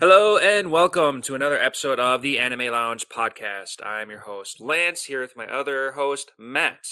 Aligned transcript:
Hello 0.00 0.38
and 0.38 0.70
welcome 0.70 1.20
to 1.22 1.34
another 1.34 1.58
episode 1.60 1.98
of 1.98 2.22
the 2.22 2.38
Anime 2.38 2.70
Lounge 2.70 3.08
podcast. 3.08 3.84
I'm 3.84 4.10
your 4.10 4.20
host, 4.20 4.60
Lance, 4.60 5.02
here 5.02 5.20
with 5.20 5.36
my 5.36 5.46
other 5.46 5.90
host, 5.90 6.30
Matt. 6.38 6.86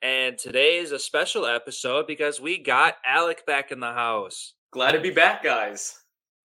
And 0.00 0.38
today 0.38 0.76
is 0.76 0.92
a 0.92 1.00
special 1.00 1.46
episode 1.46 2.06
because 2.06 2.40
we 2.40 2.58
got 2.58 2.94
Alec 3.04 3.44
back 3.44 3.72
in 3.72 3.80
the 3.80 3.92
house. 3.92 4.54
Glad 4.70 4.92
to 4.92 5.00
be 5.00 5.10
back, 5.10 5.42
guys. 5.42 5.98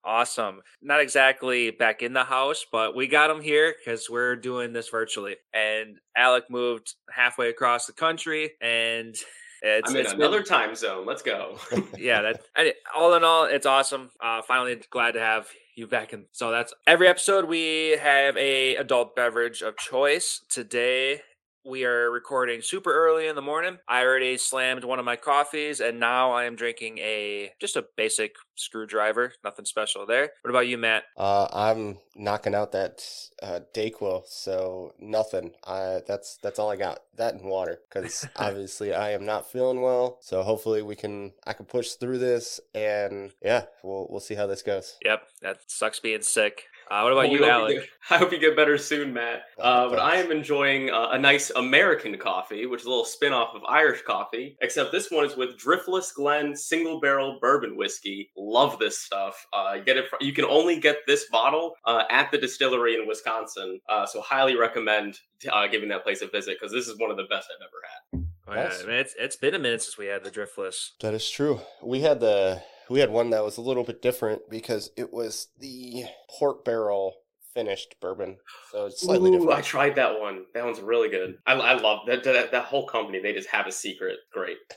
Awesome. 0.04 0.62
Not 0.82 1.00
exactly 1.00 1.70
back 1.70 2.02
in 2.02 2.14
the 2.14 2.24
house, 2.24 2.66
but 2.72 2.96
we 2.96 3.06
got 3.06 3.30
him 3.30 3.40
here 3.40 3.76
because 3.78 4.10
we're 4.10 4.36
doing 4.36 4.74
this 4.74 4.90
virtually. 4.90 5.36
And 5.54 6.00
Alec 6.18 6.46
moved 6.50 6.96
halfway 7.12 7.50
across 7.50 7.86
the 7.86 7.94
country 7.94 8.54
and 8.62 9.16
it's, 9.62 9.90
I'm 9.90 9.96
in 9.96 10.02
it's 10.02 10.14
been- 10.14 10.22
another 10.22 10.44
time 10.44 10.76
zone. 10.76 11.06
Let's 11.06 11.22
go. 11.22 11.58
yeah, 11.98 12.22
that 12.22 12.42
I, 12.56 12.74
all 12.96 13.14
in 13.16 13.24
all, 13.24 13.46
it's 13.46 13.66
awesome. 13.66 14.10
Uh, 14.22 14.42
finally, 14.42 14.82
glad 14.90 15.12
to 15.14 15.20
have 15.20 15.48
you 15.76 15.88
back. 15.88 16.14
And 16.14 16.26
so 16.32 16.52
that's 16.52 16.74
every 16.86 17.08
episode. 17.08 17.46
We 17.46 17.98
have 18.02 18.36
a 18.38 18.76
adult 18.76 19.16
beverage 19.16 19.62
of 19.62 19.78
choice. 19.78 20.42
Today, 20.50 21.22
we 21.66 21.86
are 21.86 22.10
recording 22.10 22.62
super 22.62 22.94
early 22.94 23.28
in 23.28 23.36
the 23.36 23.42
morning. 23.42 23.78
I 23.88 24.04
already 24.04 24.38
slammed 24.38 24.84
one 24.84 25.00
of 25.00 25.06
my 25.06 25.16
coffees, 25.16 25.80
and 25.80 26.00
now 26.00 26.32
I 26.32 26.46
am 26.46 26.56
drinking 26.56 27.00
a 27.00 27.52
just 27.60 27.76
a 27.76 27.86
basic 27.98 28.36
screwdriver. 28.56 29.34
Nothing 29.44 29.66
special 29.66 30.06
there. 30.06 30.32
What 30.42 30.50
about 30.50 30.68
you, 30.68 30.78
Matt? 30.78 31.04
Uh, 31.18 31.48
I'm 31.52 31.98
knocking 32.16 32.56
out 32.56 32.72
that 32.72 33.04
uh, 33.42 33.62
Dayquil, 33.74 34.24
so 34.28 34.94
nothing. 35.00 35.52
I 35.66 36.02
that's 36.08 36.38
that's 36.42 36.60
all 36.60 36.70
I 36.70 36.76
got. 36.76 37.00
That 37.18 37.36
and 37.36 37.46
water, 37.46 37.80
because 37.90 38.28
obviously 38.36 38.94
I 38.94 39.12
am 39.12 39.26
not 39.26 39.52
feeling 39.52 39.82
well. 39.82 40.20
So 40.22 40.44
hopefully 40.44 40.82
we 40.82 40.96
can 40.96 41.34
I 41.46 41.54
can 41.54 41.66
push 41.66 41.92
through 41.92 42.20
this, 42.20 42.60
and 42.74 43.32
yeah, 43.44 43.66
we'll 43.84 44.08
we'll 44.10 44.20
see 44.20 44.36
how 44.36 44.48
this 44.48 44.62
goes. 44.62 44.98
Yep, 45.04 45.28
that 45.42 45.60
sucks 45.68 46.00
being 46.00 46.22
sick. 46.22 46.66
Uh, 46.90 47.02
what 47.02 47.12
about 47.12 47.24
Well, 47.26 47.32
you, 47.32 47.38
hope 47.40 47.48
Alec? 47.52 47.80
get- 47.80 47.90
I 48.12 48.18
hope 48.18 48.32
you 48.32 48.40
get 48.40 48.56
better 48.56 48.78
soon, 48.78 49.14
Matt. 49.14 49.44
Oh, 49.60 49.64
Uh, 49.64 49.90
but 49.90 50.00
I 50.00 50.16
am 50.16 50.32
enjoying 50.32 50.90
uh, 50.90 51.10
a 51.12 51.20
nice 51.20 51.52
American 51.52 52.18
coffee, 52.18 52.66
which 52.66 52.82
is 52.82 52.86
a 52.88 52.90
little 52.90 53.06
spin 53.06 53.32
off 53.34 53.54
of 53.54 53.62
Irish 53.68 54.02
coffee, 54.02 54.58
except 54.62 54.92
this 54.92 55.12
one 55.12 55.26
is 55.26 55.36
with 55.38 55.58
Driftless 55.60 56.14
Glen 56.16 56.56
single 56.56 57.00
barrel 57.00 57.38
bourbon 57.40 57.78
whiskey. 57.78 58.32
Love 58.36 58.80
this 58.80 58.98
stuff. 59.00 59.46
Uh, 59.54 59.78
get 59.78 59.98
it. 59.98 60.10
Fr- 60.10 60.16
you 60.22 60.34
can 60.34 60.46
only 60.46 60.80
get 60.80 60.98
this 61.06 61.26
bottle 61.32 61.76
uh, 61.86 62.04
at 62.10 62.32
the 62.32 62.38
distillery 62.38 62.96
in 62.96 63.08
Wisconsin. 63.08 63.80
Uh, 63.88 64.06
so 64.06 64.22
highly 64.22 64.56
recommend 64.58 65.20
uh, 65.52 65.68
giving 65.68 65.90
that 65.90 66.04
place 66.04 66.22
a 66.24 66.28
visit 66.28 66.58
because 66.60 66.74
this 66.74 66.88
is 66.88 66.98
one 66.98 67.12
of 67.12 67.18
the 67.18 67.26
best 67.30 67.48
I've 67.56 67.62
ever 67.68 68.24
had. 68.24 68.26
Oh, 68.48 68.54
yeah, 68.56 68.64
Nice. 68.70 68.84
man, 68.88 68.96
it's 69.00 69.16
it's 69.20 69.36
been 69.36 69.54
a 69.54 69.60
minute 69.60 69.84
since 69.84 69.96
we 70.00 70.08
had 70.08 70.24
the 70.24 70.32
driftless. 70.32 70.90
That 71.02 71.14
is 71.14 71.30
true. 71.30 71.62
We 71.84 72.00
had 72.00 72.20
the 72.20 72.64
we 72.90 73.00
had 73.00 73.12
one 73.12 73.30
that 73.32 73.44
was 73.44 73.58
a 73.58 73.62
little 73.62 73.84
bit 73.84 74.02
different 74.02 74.50
because 74.50 74.92
it 74.98 75.14
was 75.14 75.48
the 75.60 76.06
port 76.30 76.66
barrel 76.66 77.16
finished 77.54 77.96
bourbon, 78.00 78.38
so 78.72 78.86
it's 78.86 79.02
slightly 79.02 79.30
Ooh, 79.30 79.40
different. 79.40 79.58
I 79.58 79.62
tried 79.62 79.96
that 79.96 80.20
one. 80.20 80.46
That 80.54 80.66
one's 80.66 80.80
really 80.80 81.10
good. 81.10 81.38
I, 81.46 81.54
I 81.54 81.74
love 81.74 82.00
that, 82.08 82.24
that. 82.24 82.52
That 82.52 82.66
whole 82.66 82.88
company. 82.88 83.20
They 83.20 83.34
just 83.34 83.50
have 83.50 83.68
a 83.68 83.72
secret. 83.72 84.18
Great. 84.32 84.58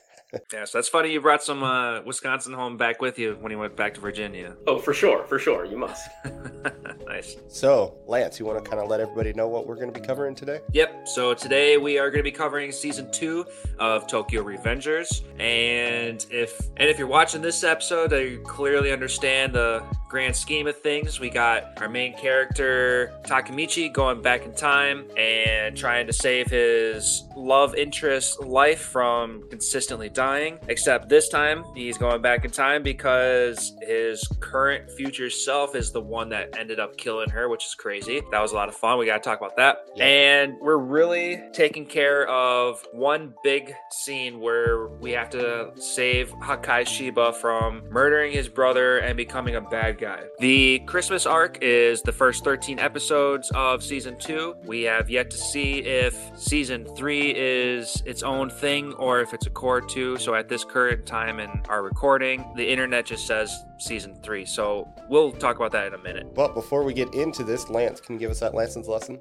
Yeah, 0.51 0.65
so 0.65 0.79
that's 0.79 0.89
funny. 0.89 1.13
You 1.13 1.21
brought 1.21 1.43
some 1.43 1.63
uh, 1.63 2.01
Wisconsin 2.03 2.55
home 2.55 2.79
back 2.79 3.03
with 3.03 3.19
you 3.19 3.37
when 3.41 3.53
you 3.53 3.59
went 3.59 3.77
back 3.77 3.93
to 3.95 4.01
Virginia. 4.01 4.57
Oh, 4.67 4.79
for 4.79 4.95
sure, 4.95 5.25
for 5.27 5.39
sure. 5.39 5.67
You 5.67 5.77
must. 5.77 6.09
nice. 7.13 7.37
So 7.49 7.95
Lance, 8.07 8.41
you 8.41 8.47
want 8.47 8.63
to 8.63 8.69
kind 8.69 8.83
of 8.83 8.89
let 8.89 9.01
everybody 9.01 9.33
know 9.33 9.49
what 9.49 9.67
we're 9.67 9.77
going 9.77 9.93
to 9.93 9.99
be 9.99 10.05
covering 10.05 10.35
today? 10.35 10.61
Yep. 10.73 11.09
So 11.09 11.35
today 11.35 11.77
we 11.77 11.99
are 11.99 12.11
going 12.11 12.21
to 12.21 12.25
be 12.25 12.33
covering 12.33 12.73
season 12.73 13.11
two 13.13 13.45
of 13.79 14.07
Tokyo 14.07 14.43
Revengers, 14.43 15.23
and 15.39 16.25
if 16.31 16.59
and 16.77 16.89
if 16.89 16.99
you're 16.99 17.07
watching 17.07 17.43
this 17.43 17.63
episode, 17.65 18.13
you 18.13 18.41
clearly 18.45 18.93
understand 18.93 19.53
the 19.53 19.83
grand 20.13 20.37
scheme 20.37 20.67
of 20.67 20.79
things. 20.79 21.21
We 21.21 21.31
got 21.31 21.81
our 21.81 21.89
main 21.89 22.15
character 22.19 23.15
Takamichi 23.25 23.91
going 23.91 24.21
back 24.21 24.45
in 24.45 24.55
time 24.55 25.07
and 25.17 25.75
trying 25.75 26.07
to 26.07 26.13
save 26.13 26.49
his 26.49 27.25
love 27.35 27.75
interest 27.75 28.41
life 28.43 28.81
from 28.81 29.49
consistently 29.49 30.11
dying. 30.11 30.59
Except 30.69 31.09
this 31.09 31.31
time 31.31 31.65
he's 31.75 31.97
going 31.97 32.21
back 32.21 32.45
in 32.45 32.51
time 32.51 32.83
because 32.83 33.75
his 33.81 34.23
current 34.39 34.91
future 34.91 35.31
self 35.31 35.75
is 35.75 35.93
the 35.93 36.01
one 36.03 36.29
that 36.29 36.59
ended 36.59 36.79
up 36.79 36.99
killing 37.03 37.31
her, 37.31 37.49
which 37.49 37.67
is 37.67 37.75
crazy. 37.75 38.23
That 38.31 38.41
was 38.41 38.53
a 38.53 38.55
lot 38.55 38.69
of 38.69 38.77
fun. 38.77 38.99
We 38.99 39.07
got 39.07 39.23
to 39.23 39.29
talk 39.29 39.41
about 39.41 39.57
that. 39.57 39.89
Yeah. 39.97 40.05
And 40.05 40.57
we're 40.61 40.79
really 40.79 41.43
taking 41.53 41.85
care 41.85 42.27
of 42.29 42.83
one 42.93 43.35
big 43.43 43.75
scene 43.91 44.41
where 44.41 44.87
we 44.87 45.11
have 45.13 45.31
to 45.31 45.73
save 45.77 46.31
Hakkai 46.31 46.87
Shiba 46.87 47.33
from 47.35 47.83
murdering 47.91 48.33
his 48.33 48.49
brother 48.49 48.99
and 48.99 49.17
becoming 49.17 49.57
a 49.57 49.61
bad 49.61 49.99
guy. 49.99 50.23
The 50.39 50.79
Christmas 50.87 51.27
arc 51.27 51.59
is 51.61 52.03
the 52.03 52.13
first 52.13 52.45
13 52.45 52.79
episodes 52.79 53.51
of 53.55 53.83
season 53.83 54.17
two. 54.19 54.55
We 54.65 54.83
have 54.83 55.11
yet 55.11 55.31
to 55.31 55.37
see 55.37 55.81
if 55.81 56.17
season 56.37 56.87
three 56.97 57.35
is 57.37 58.03
its 58.07 58.23
own 58.23 58.49
thing 58.49 58.93
or 58.95 59.21
if 59.21 59.35
it's 59.35 59.47
a 59.47 59.51
cour 59.51 59.81
two. 59.81 60.19
So 60.19 60.35
at 60.35 60.49
this 60.49 60.65
current 60.65 61.05
time 61.07 61.41
in 61.41 61.51
our 61.69 61.83
recording, 61.83 62.45
the 62.57 62.69
internet 62.69 63.07
just 63.07 63.27
says 63.27 63.53
season 63.79 64.15
three. 64.23 64.45
So 64.45 64.89
we'll 65.09 65.33
talk 65.33 65.57
about 65.57 65.73
that 65.73 65.89
in 65.89 65.95
a 65.95 65.99
minute. 65.99 66.35
But 66.35 66.55
before 66.55 66.85
we 66.85 66.92
get 66.93 67.15
into 67.15 67.45
this, 67.45 67.69
Lance, 67.69 68.01
can 68.01 68.19
give 68.19 68.31
us 68.31 68.41
that 68.41 68.55
Lance's 68.55 68.89
lesson? 68.89 69.21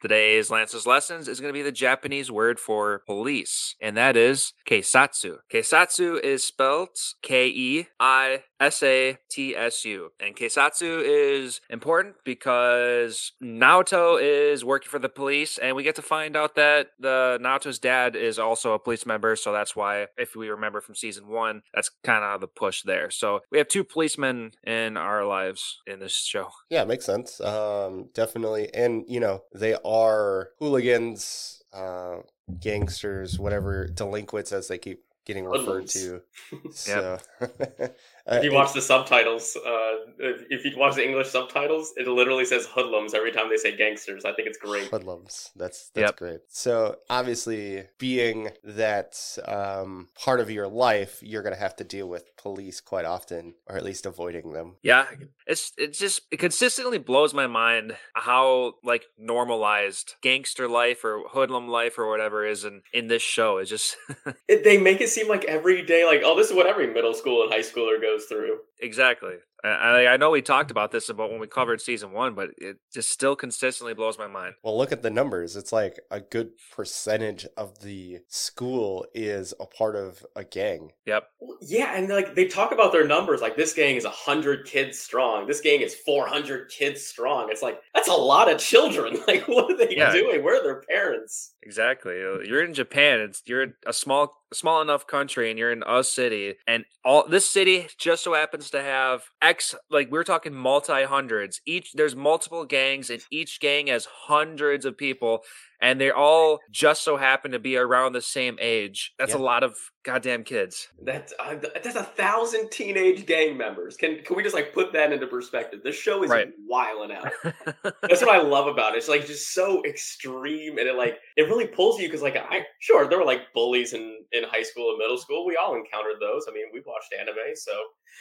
Today's 0.00 0.50
Lance's 0.50 0.86
Lessons 0.86 1.28
is 1.28 1.40
going 1.40 1.52
to 1.52 1.58
be 1.58 1.62
the 1.62 1.72
Japanese 1.72 2.30
word 2.30 2.58
for 2.58 3.02
police, 3.06 3.74
and 3.80 3.96
that 3.96 4.16
is 4.16 4.54
keisatsu. 4.68 5.38
Keisatsu 5.52 6.20
is 6.20 6.44
spelled 6.44 6.90
K 7.22 7.48
E 7.48 7.86
I 7.98 8.44
S 8.58 8.82
A 8.82 9.18
T 9.30 9.54
S 9.56 9.84
U. 9.84 10.12
And 10.18 10.36
keisatsu 10.36 11.02
is 11.04 11.60
important 11.68 12.16
because 12.24 13.32
Naoto 13.42 14.18
is 14.20 14.64
working 14.64 14.88
for 14.88 14.98
the 14.98 15.08
police, 15.08 15.58
and 15.58 15.76
we 15.76 15.82
get 15.82 15.96
to 15.96 16.02
find 16.02 16.36
out 16.36 16.54
that 16.54 16.88
the 16.98 17.38
Naoto's 17.40 17.78
dad 17.78 18.16
is 18.16 18.38
also 18.38 18.72
a 18.72 18.78
police 18.78 19.06
member, 19.06 19.36
so 19.36 19.52
that's 19.52 19.76
why, 19.76 20.06
if 20.16 20.34
we 20.34 20.48
remember 20.48 20.80
from 20.80 20.94
season 20.94 21.28
one, 21.28 21.62
that's 21.74 21.90
kind 22.04 22.24
of 22.24 22.40
the 22.40 22.46
push 22.46 22.82
there. 22.82 23.10
So 23.10 23.40
we 23.50 23.58
have 23.58 23.68
two 23.68 23.84
policemen 23.84 24.52
in 24.64 24.96
our 24.96 25.24
lives 25.24 25.80
in 25.86 26.00
this 26.00 26.14
show. 26.14 26.48
Yeah, 26.70 26.84
makes 26.84 27.04
sense. 27.04 27.40
Um, 27.40 28.08
definitely. 28.14 28.72
And, 28.74 29.04
you 29.08 29.20
know, 29.20 29.42
they 29.54 29.74
are 29.90 30.50
hooligans, 30.58 31.62
uh, 31.72 32.18
gangsters, 32.60 33.38
whatever, 33.38 33.88
delinquents 33.88 34.52
as 34.52 34.68
they 34.68 34.78
keep 34.78 35.00
getting 35.26 35.44
referred 35.44 35.90
Hoodlums. 35.90 35.92
to. 35.94 36.22
So, 36.72 37.18
If 38.26 38.44
you 38.44 38.52
watch 38.52 38.72
the 38.72 38.82
subtitles, 38.82 39.56
uh, 39.56 39.92
if 40.18 40.64
you 40.64 40.72
watch 40.76 40.94
the 40.96 41.04
English 41.04 41.28
subtitles, 41.28 41.92
it 41.96 42.06
literally 42.06 42.44
says 42.44 42.66
hoodlums 42.66 43.14
every 43.14 43.32
time 43.32 43.48
they 43.48 43.56
say 43.56 43.76
gangsters. 43.76 44.24
I 44.24 44.32
think 44.32 44.48
it's 44.48 44.58
great. 44.58 44.88
Hoodlums. 44.88 45.50
That's 45.56 45.90
that's 45.90 46.10
Yep. 46.10 46.16
great. 46.16 46.40
So 46.48 46.96
obviously, 47.08 47.84
being 47.98 48.50
that 48.64 49.16
um, 49.46 50.08
part 50.14 50.40
of 50.40 50.50
your 50.50 50.68
life, 50.68 51.18
you're 51.22 51.42
gonna 51.42 51.56
have 51.56 51.76
to 51.76 51.84
deal 51.84 52.08
with 52.08 52.36
police 52.36 52.80
quite 52.80 53.04
often, 53.04 53.54
or 53.66 53.76
at 53.76 53.84
least 53.84 54.06
avoiding 54.06 54.52
them. 54.52 54.76
Yeah, 54.82 55.06
it's 55.46 55.72
it 55.78 55.92
just 55.94 56.22
it 56.30 56.38
consistently 56.38 56.98
blows 56.98 57.32
my 57.34 57.46
mind 57.46 57.96
how 58.14 58.74
like 58.84 59.04
normalized 59.18 60.14
gangster 60.22 60.68
life 60.68 61.04
or 61.04 61.24
hoodlum 61.30 61.68
life 61.68 61.98
or 61.98 62.08
whatever 62.08 62.44
is 62.46 62.64
in 62.64 62.82
in 62.92 63.08
this 63.08 63.22
show. 63.22 63.58
It's 63.58 63.70
just 63.70 63.96
It, 64.48 64.64
they 64.64 64.78
make 64.78 65.00
it 65.00 65.08
seem 65.08 65.28
like 65.28 65.44
every 65.44 65.82
day, 65.82 66.04
like, 66.04 66.22
oh, 66.24 66.36
this 66.36 66.50
is 66.50 66.56
what 66.56 66.66
every 66.66 66.86
middle 66.92 67.14
school 67.14 67.42
and 67.42 67.52
high 67.52 67.60
schooler 67.60 68.00
goes 68.00 68.09
through. 68.18 68.58
exactly. 68.80 69.34
I, 69.62 69.68
I 69.68 70.12
I 70.14 70.16
know 70.16 70.30
we 70.30 70.40
talked 70.40 70.70
about 70.70 70.90
this 70.90 71.10
about 71.10 71.30
when 71.30 71.38
we 71.38 71.46
covered 71.46 71.82
season 71.82 72.12
one, 72.12 72.34
but 72.34 72.48
it 72.56 72.78
just 72.94 73.10
still 73.10 73.36
consistently 73.36 73.92
blows 73.92 74.16
my 74.18 74.26
mind. 74.26 74.54
Well, 74.64 74.78
look 74.78 74.90
at 74.90 75.02
the 75.02 75.10
numbers. 75.10 75.54
It's 75.54 75.70
like 75.72 76.00
a 76.10 76.20
good 76.20 76.52
percentage 76.74 77.46
of 77.58 77.80
the 77.82 78.20
school 78.28 79.04
is 79.14 79.52
a 79.60 79.66
part 79.66 79.96
of 79.96 80.24
a 80.34 80.44
gang. 80.44 80.92
Yep. 81.04 81.24
Yeah, 81.60 81.94
and 81.94 82.08
like 82.08 82.34
they 82.34 82.46
talk 82.46 82.72
about 82.72 82.90
their 82.92 83.06
numbers, 83.06 83.42
like 83.42 83.54
this 83.56 83.74
gang 83.74 83.96
is 83.96 84.06
hundred 84.06 84.64
kids 84.66 84.98
strong. 84.98 85.46
This 85.46 85.60
gang 85.60 85.82
is 85.82 85.94
four 85.94 86.26
hundred 86.26 86.70
kids 86.70 87.06
strong. 87.06 87.48
It's 87.50 87.60
like 87.62 87.80
that's 87.94 88.08
a 88.08 88.12
lot 88.14 88.50
of 88.50 88.58
children. 88.58 89.18
Like, 89.26 89.46
what 89.46 89.70
are 89.70 89.76
they 89.76 89.94
Yeah. 89.94 90.10
doing? 90.12 90.42
Where 90.42 90.58
are 90.58 90.62
their 90.64 90.80
parents? 90.88 91.54
Exactly. 91.62 92.14
Uh, 92.24 92.38
You're 92.40 92.64
in 92.64 92.72
Japan. 92.72 93.20
It's 93.20 93.42
you're 93.44 93.74
a 93.86 93.92
small 93.92 94.32
small 94.52 94.80
enough 94.80 95.06
country 95.06 95.50
and 95.50 95.58
you're 95.58 95.70
in 95.70 95.82
a 95.86 96.02
city 96.02 96.54
and 96.66 96.84
all 97.04 97.28
this 97.28 97.48
city 97.48 97.86
just 97.98 98.24
so 98.24 98.32
happens 98.34 98.70
to 98.70 98.82
have 98.82 99.24
X 99.42 99.74
like 99.90 100.10
we're 100.10 100.24
talking 100.24 100.54
multi 100.54 101.04
hundreds. 101.04 101.60
Each 101.66 101.92
there's 101.92 102.16
multiple 102.16 102.64
gangs 102.64 103.10
and 103.10 103.22
each 103.30 103.60
gang 103.60 103.88
has 103.88 104.06
hundreds 104.10 104.86
of 104.86 104.96
people 104.96 105.42
and 105.82 106.00
they 106.00 106.10
all 106.10 106.60
just 106.70 107.02
so 107.02 107.16
happen 107.16 107.52
to 107.52 107.58
be 107.58 107.76
around 107.76 108.12
the 108.12 108.20
same 108.22 108.56
age. 108.60 109.14
That's 109.18 109.32
Yeah. 109.32 109.38
a 109.38 109.42
lot 109.42 109.62
of 109.62 109.76
goddamn 110.02 110.44
kids. 110.44 110.88
That's 111.02 111.32
uh, 111.38 111.56
that's 111.82 111.96
a 111.96 112.02
thousand 112.04 112.70
teenage 112.70 113.26
gang 113.26 113.56
members. 113.56 113.96
Can 113.96 114.22
can 114.24 114.36
we 114.36 114.42
just 114.42 114.54
like 114.54 114.72
put 114.72 114.92
that 114.94 115.12
into 115.12 115.26
perspective? 115.26 115.80
This 115.84 115.96
show 115.96 116.22
is 116.22 116.30
Right. 116.30 116.48
wiling 116.66 117.12
out. 117.12 117.32
That's 118.02 118.22
what 118.22 118.30
I 118.34 118.40
love 118.40 118.66
about 118.66 118.94
it. 118.94 118.98
It's 118.98 119.08
like 119.08 119.26
just 119.26 119.52
so 119.52 119.84
extreme, 119.84 120.78
and 120.78 120.88
it 120.88 120.94
like 120.96 121.18
it 121.36 121.42
really 121.42 121.66
pulls 121.66 121.98
you 122.00 122.08
because 122.08 122.22
like 122.22 122.36
I 122.36 122.64
sure 122.78 123.06
there 123.08 123.18
were 123.18 123.24
like 123.24 123.52
bullies 123.54 123.92
in 123.92 124.18
in 124.32 124.44
high 124.44 124.62
school 124.62 124.90
and 124.90 124.98
middle 124.98 125.18
school. 125.18 125.44
We 125.46 125.56
all 125.56 125.74
encountered 125.74 126.16
those. 126.20 126.46
I 126.48 126.52
mean, 126.52 126.66
we 126.72 126.82
watched 126.86 127.12
anime, 127.18 127.54
so 127.54 127.72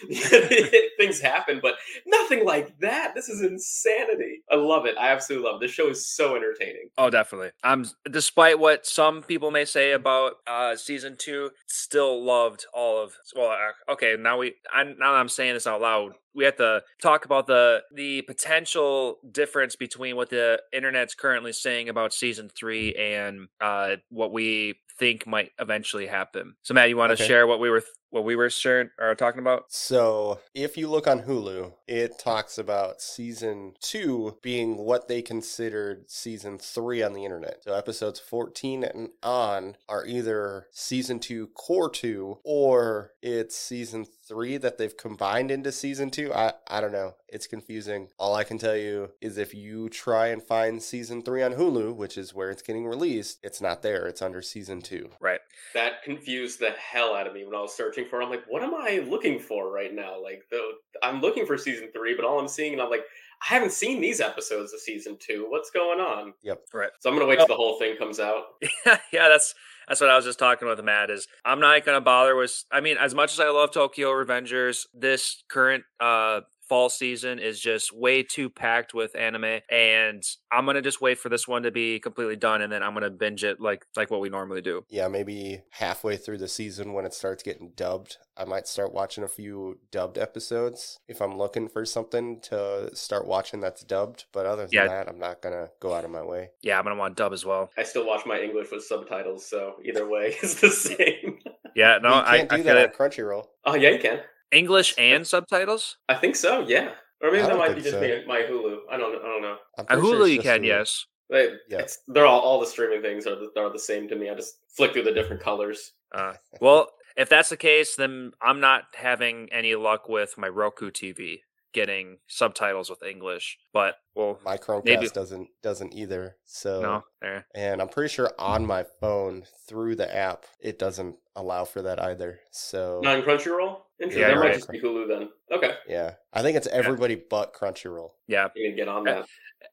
things 0.98 1.20
happen, 1.20 1.60
but 1.62 1.76
nothing 2.06 2.46
like 2.46 2.78
that. 2.80 3.14
This 3.16 3.30
is 3.30 3.42
insanity. 3.42 4.44
I 4.52 4.56
love 4.56 4.86
it. 4.86 4.96
I 5.00 5.10
absolutely 5.10 5.50
love 5.50 5.62
it. 5.62 5.66
This 5.66 5.72
show 5.72 5.90
is 5.90 6.08
so 6.08 6.36
entertaining. 6.36 6.90
Oh, 6.98 7.10
definitely. 7.10 7.49
I'm 7.63 7.86
despite 8.10 8.60
what 8.60 8.86
some 8.86 9.24
people 9.24 9.51
may 9.51 9.66
say 9.66 9.92
about 9.94 10.34
uh 10.48 10.75
season 10.75 11.16
two, 11.18 11.51
still 11.68 12.24
loved 12.24 12.66
all 12.74 13.04
of. 13.04 13.13
Well, 13.36 13.56
okay, 13.90 14.16
now 14.19 14.38
we. 14.38 14.56
I 14.74 14.84
now 14.84 14.94
that 15.13 15.19
I'm 15.19 15.30
saying 15.30 15.54
this 15.54 15.68
out 15.68 15.81
loud, 15.81 16.13
we 16.34 16.46
have 16.46 16.57
to 16.57 16.84
talk 17.01 17.25
about 17.25 17.48
the 17.48 17.84
the 17.94 18.22
potential 18.24 19.19
difference 19.31 19.75
between 19.75 20.16
what 20.16 20.30
the 20.30 20.62
internet's 20.74 21.16
currently 21.16 21.54
saying 21.54 21.90
about 21.90 22.13
season 22.13 22.50
three 22.50 22.94
and 22.96 23.48
uh 23.62 23.98
what 24.10 24.31
we 24.31 24.75
think 24.98 25.25
might 25.25 25.51
eventually 25.60 26.07
happen. 26.07 26.56
So, 26.62 26.74
Matt, 26.74 26.90
you 26.90 26.98
want 26.98 27.12
to 27.12 27.13
Okay. 27.13 27.28
share 27.28 27.48
what 27.48 27.60
we 27.62 27.69
were 27.69 27.84
what 28.10 28.24
we 28.24 28.36
were 28.36 28.50
sharing 28.50 28.90
or 29.00 29.16
talking 29.16 29.40
about? 29.40 29.66
So, 29.70 30.40
if 30.54 30.78
you 30.78 30.90
look 30.90 31.08
on 31.08 31.24
Hulu, 31.24 31.74
it 31.88 32.20
talks 32.20 32.58
about 32.58 33.02
season 33.02 33.74
two 33.80 34.38
being 34.42 34.78
what 34.78 35.08
they 35.08 35.22
considered 35.22 36.10
season 36.10 36.58
three 36.58 37.04
on 37.04 37.14
the 37.14 37.26
internet. 37.26 37.64
So, 37.64 37.74
episodes 37.74 38.20
14 38.20 38.84
and 38.84 39.10
on 39.24 39.78
are 39.88 40.06
either 40.06 40.68
season 40.72 41.20
two 41.20 41.48
cour 41.48 41.90
two 41.90 42.40
or 42.44 43.12
it's 43.22 43.56
season 43.56 44.06
three 44.28 44.58
that 44.58 44.78
they've 44.78 44.96
combined 44.96 45.52
into 45.52 45.72
season 45.72 46.10
two. 46.10 46.32
I, 46.34 46.54
I 46.68 46.82
don't 46.82 46.92
know. 46.92 47.16
It's 47.28 47.48
confusing. 47.48 48.10
All 48.18 48.36
I 48.36 48.44
can 48.44 48.58
tell 48.58 48.76
you 48.76 49.12
is 49.22 49.38
if 49.38 49.54
you 49.54 49.90
try 49.90 50.28
and 50.28 50.42
find 50.42 50.82
season 50.82 51.22
three 51.22 51.44
on 51.44 51.54
Hulu, 51.54 51.96
which 51.96 52.18
is 52.18 52.34
where 52.34 52.50
it's 52.50 52.62
getting 52.62 52.88
released, 52.88 53.40
it's 53.44 53.62
not 53.62 53.82
there. 53.82 54.08
It's 54.08 54.22
under 54.22 54.42
season 54.42 54.82
two. 54.82 55.10
Right. 55.20 55.42
That 55.74 56.04
confused 56.04 56.60
the 56.60 56.72
hell 56.72 57.16
out 57.16 57.28
of 57.28 57.34
me 57.34 57.44
when 57.46 57.56
I 57.56 57.62
was 57.62 57.74
searching 57.74 57.99
for. 58.07 58.22
I'm 58.22 58.30
like, 58.30 58.44
what 58.48 58.63
am 58.63 58.74
I 58.74 59.04
looking 59.07 59.40
for 59.40 59.72
right 59.72 59.94
now? 59.94 60.22
Like, 60.22 60.44
the 60.51 60.60
I'm 61.04 61.22
looking 61.22 61.46
for 61.46 61.57
season 61.57 61.90
three, 61.94 62.16
but 62.16 62.25
all 62.25 62.40
I'm 62.40 62.48
seeing, 62.48 62.74
and 62.74 62.81
I'm 62.81 62.90
like, 62.90 63.04
I 63.42 63.54
haven't 63.54 63.72
seen 63.72 64.01
these 64.01 64.19
episodes 64.22 64.74
of 64.74 64.80
season 64.80 65.18
two. 65.19 65.46
What's 65.50 65.72
going 65.72 66.00
on? 66.00 66.34
Yep. 66.44 66.62
Right. 66.74 66.90
So 67.00 67.10
I'm 67.10 67.16
gonna 67.16 67.28
wait 67.28 67.38
till 67.38 67.48
the 67.48 67.56
whole 67.56 67.80
thing 67.80 67.96
comes 67.98 68.19
out. 68.19 68.44
yeah, 69.12 69.30
that's 69.30 69.56
that's 69.88 70.01
what 70.01 70.10
I 70.10 70.16
was 70.16 70.25
just 70.25 70.40
talking 70.40 70.68
with 70.68 70.84
Matt. 70.84 71.10
Is 71.10 71.28
I'm 71.46 71.60
not 71.60 71.86
gonna 71.86 72.01
bother 72.01 72.36
with. 72.36 72.63
I 72.72 72.81
mean, 72.81 72.98
as 72.98 73.16
much 73.16 73.34
as 73.34 73.40
I 73.40 73.50
love 73.50 73.72
Tokyo 73.72 74.10
Revengers, 74.12 74.86
this 74.94 75.44
current 75.50 75.84
uh 76.00 76.42
fall 76.69 76.88
season 76.89 77.39
is 77.39 77.60
just 77.60 77.92
way 77.92 78.24
too 78.24 78.50
packed 78.50 78.94
with 78.94 79.16
anime, 79.16 79.60
and 79.69 80.24
I'm 80.51 80.66
gonna 80.66 80.81
just 80.81 81.01
wait 81.01 81.18
for 81.19 81.27
this 81.30 81.48
one 81.48 81.63
to 81.63 81.71
be 81.71 82.00
completely 82.00 82.36
done, 82.36 82.62
and 82.62 82.71
then 82.71 82.83
I'm 82.83 82.94
gonna 82.94 83.10
binge 83.10 83.44
it 83.44 83.60
like 83.60 83.86
like 83.98 84.10
what 84.12 84.21
we 84.21 84.30
normally 84.30 84.62
do. 84.62 84.86
yeah, 84.89 85.07
maybe 85.07 85.62
halfway 85.71 86.16
through 86.16 86.38
the 86.38 86.48
season 86.48 86.94
when 86.94 87.06
it 87.06 87.13
starts 87.13 87.44
getting 87.44 87.71
dubbed, 87.75 88.18
I 88.38 88.45
might 88.45 88.68
start 88.68 88.94
watching 88.94 89.24
a 89.24 89.27
few 89.27 89.80
dubbed 89.92 90.18
episodes 90.18 91.00
if 91.07 91.21
I'm 91.21 91.38
looking 91.38 91.68
for 91.68 91.83
something 91.86 92.39
to 92.42 92.95
start 92.95 93.25
watching 93.27 93.60
that's 93.60 93.83
dubbed. 93.83 94.25
But 94.31 94.45
other 94.45 94.63
than 94.63 94.72
Yeah. 94.72 94.88
that, 94.88 95.10
I'm 95.10 95.19
not 95.19 95.42
gonna 95.42 95.69
go 95.80 95.94
out 95.94 96.06
of 96.06 96.12
my 96.12 96.24
way. 96.24 96.51
Yeah, 96.62 96.77
I'm 96.77 96.83
gonna 96.86 96.95
want 96.95 97.18
dub 97.18 97.33
as 97.33 97.44
well. 97.45 97.72
I 97.77 97.83
still 97.83 98.06
watch 98.06 98.25
my 98.25 98.39
English 98.39 98.68
with 98.72 98.83
subtitles, 98.83 99.45
so 99.45 99.75
either 99.83 100.07
way 100.07 100.36
is 100.44 100.62
the 100.62 100.69
same. 100.69 101.39
Yeah, 101.75 101.98
no, 102.01 102.10
you 102.10 102.15
I, 102.15 102.38
can't 102.38 102.50
do 102.50 102.56
feel 102.57 102.65
that 102.65 102.77
it. 102.77 102.89
on 103.00 103.10
Crunchyroll. 103.10 103.45
oh 103.65 103.75
yeah, 103.75 103.89
you 103.89 104.00
can. 104.00 104.19
English 104.51 104.94
and 104.98 105.25
subtitles. 105.25 105.98
I 106.07 106.16
think 106.16 106.36
so. 106.36 106.66
Yeah, 106.68 106.92
or 107.22 107.31
maybe 107.31 107.44
I 107.44 107.48
that 107.48 107.57
might 107.57 107.75
be 107.75 107.81
just 107.81 107.94
so. 107.96 108.01
me, 108.01 108.24
my 108.28 108.42
Hulu. 108.42 108.80
I 108.92 108.98
don't. 108.98 109.16
I 109.16 109.28
don't 109.28 109.42
know. 109.42 109.57
I'm 109.78 109.86
On 109.90 110.01
sure 110.04 110.16
Hulu, 110.16 110.31
you 110.34 110.42
can, 110.42 110.62
Hulu. 110.62 110.66
yes. 110.68 111.06
They, 111.30 111.50
Yeah. 111.69 111.80
it's, 111.80 112.00
they're 112.07 112.25
all 112.25 112.40
all 112.40 112.60
the 112.60 112.66
streaming 112.66 113.01
things 113.04 113.28
are 113.28 113.36
the, 113.36 113.51
are 113.60 113.72
the 113.72 113.78
same 113.80 114.07
to 114.10 114.16
me. 114.16 114.30
I 114.30 114.36
just 114.36 114.56
flick 114.75 114.94
through 114.94 115.04
the 115.04 115.12
different 115.13 115.42
colors. 115.44 115.92
Uh, 116.13 116.34
well, 116.60 116.90
if 117.16 117.30
that's 117.30 117.50
the 117.50 117.57
case, 117.57 117.96
then 117.96 118.31
I'm 118.42 118.60
not 118.60 118.84
having 118.96 119.48
any 119.51 119.75
luck 119.75 120.10
with 120.10 120.38
my 120.40 120.48
Roku 120.48 120.90
TV 120.90 121.42
getting 121.72 122.18
subtitles 122.28 122.90
with 122.90 123.04
English. 123.04 123.60
But 123.74 123.98
well, 124.16 124.40
My 124.44 124.57
Chromecast 124.57 124.86
Maybe- 124.86 125.07
doesn't 125.10 125.50
doesn't 125.62 125.94
either. 125.94 126.38
So 126.46 126.81
no, 126.81 127.04
there. 127.22 127.46
and 127.54 127.80
I'm 127.80 127.90
pretty 127.90 128.12
sure 128.12 128.31
on 128.40 128.66
my 128.66 128.86
phone 129.00 129.44
through 129.68 129.98
the 129.98 130.12
app 130.12 130.46
it 130.60 130.80
doesn't 130.80 131.18
allow 131.36 131.63
for 131.66 131.84
that 131.84 132.01
either. 132.01 132.40
So 132.50 133.01
Not 133.04 133.19
in 133.19 133.24
Crunchyroll. 133.24 133.81
Interesting. 134.01 134.22
Yeah, 134.22 134.28
that 134.30 134.36
might 134.36 134.42
right. 134.48 134.56
just 134.56 134.69
be 134.72 134.80
Hulu 134.80 135.07
then. 135.07 135.30
Okay, 135.51 135.74
yeah, 135.88 136.13
I 136.34 136.42
think 136.42 136.56
it's 136.57 136.68
everybody 136.68 137.16
but 137.16 137.54
Crunchyroll. 137.54 138.12
Yeah, 138.28 138.48
you 138.56 138.69
can 138.69 138.75
get 138.78 138.88
on 138.88 139.04
that. 139.06 139.25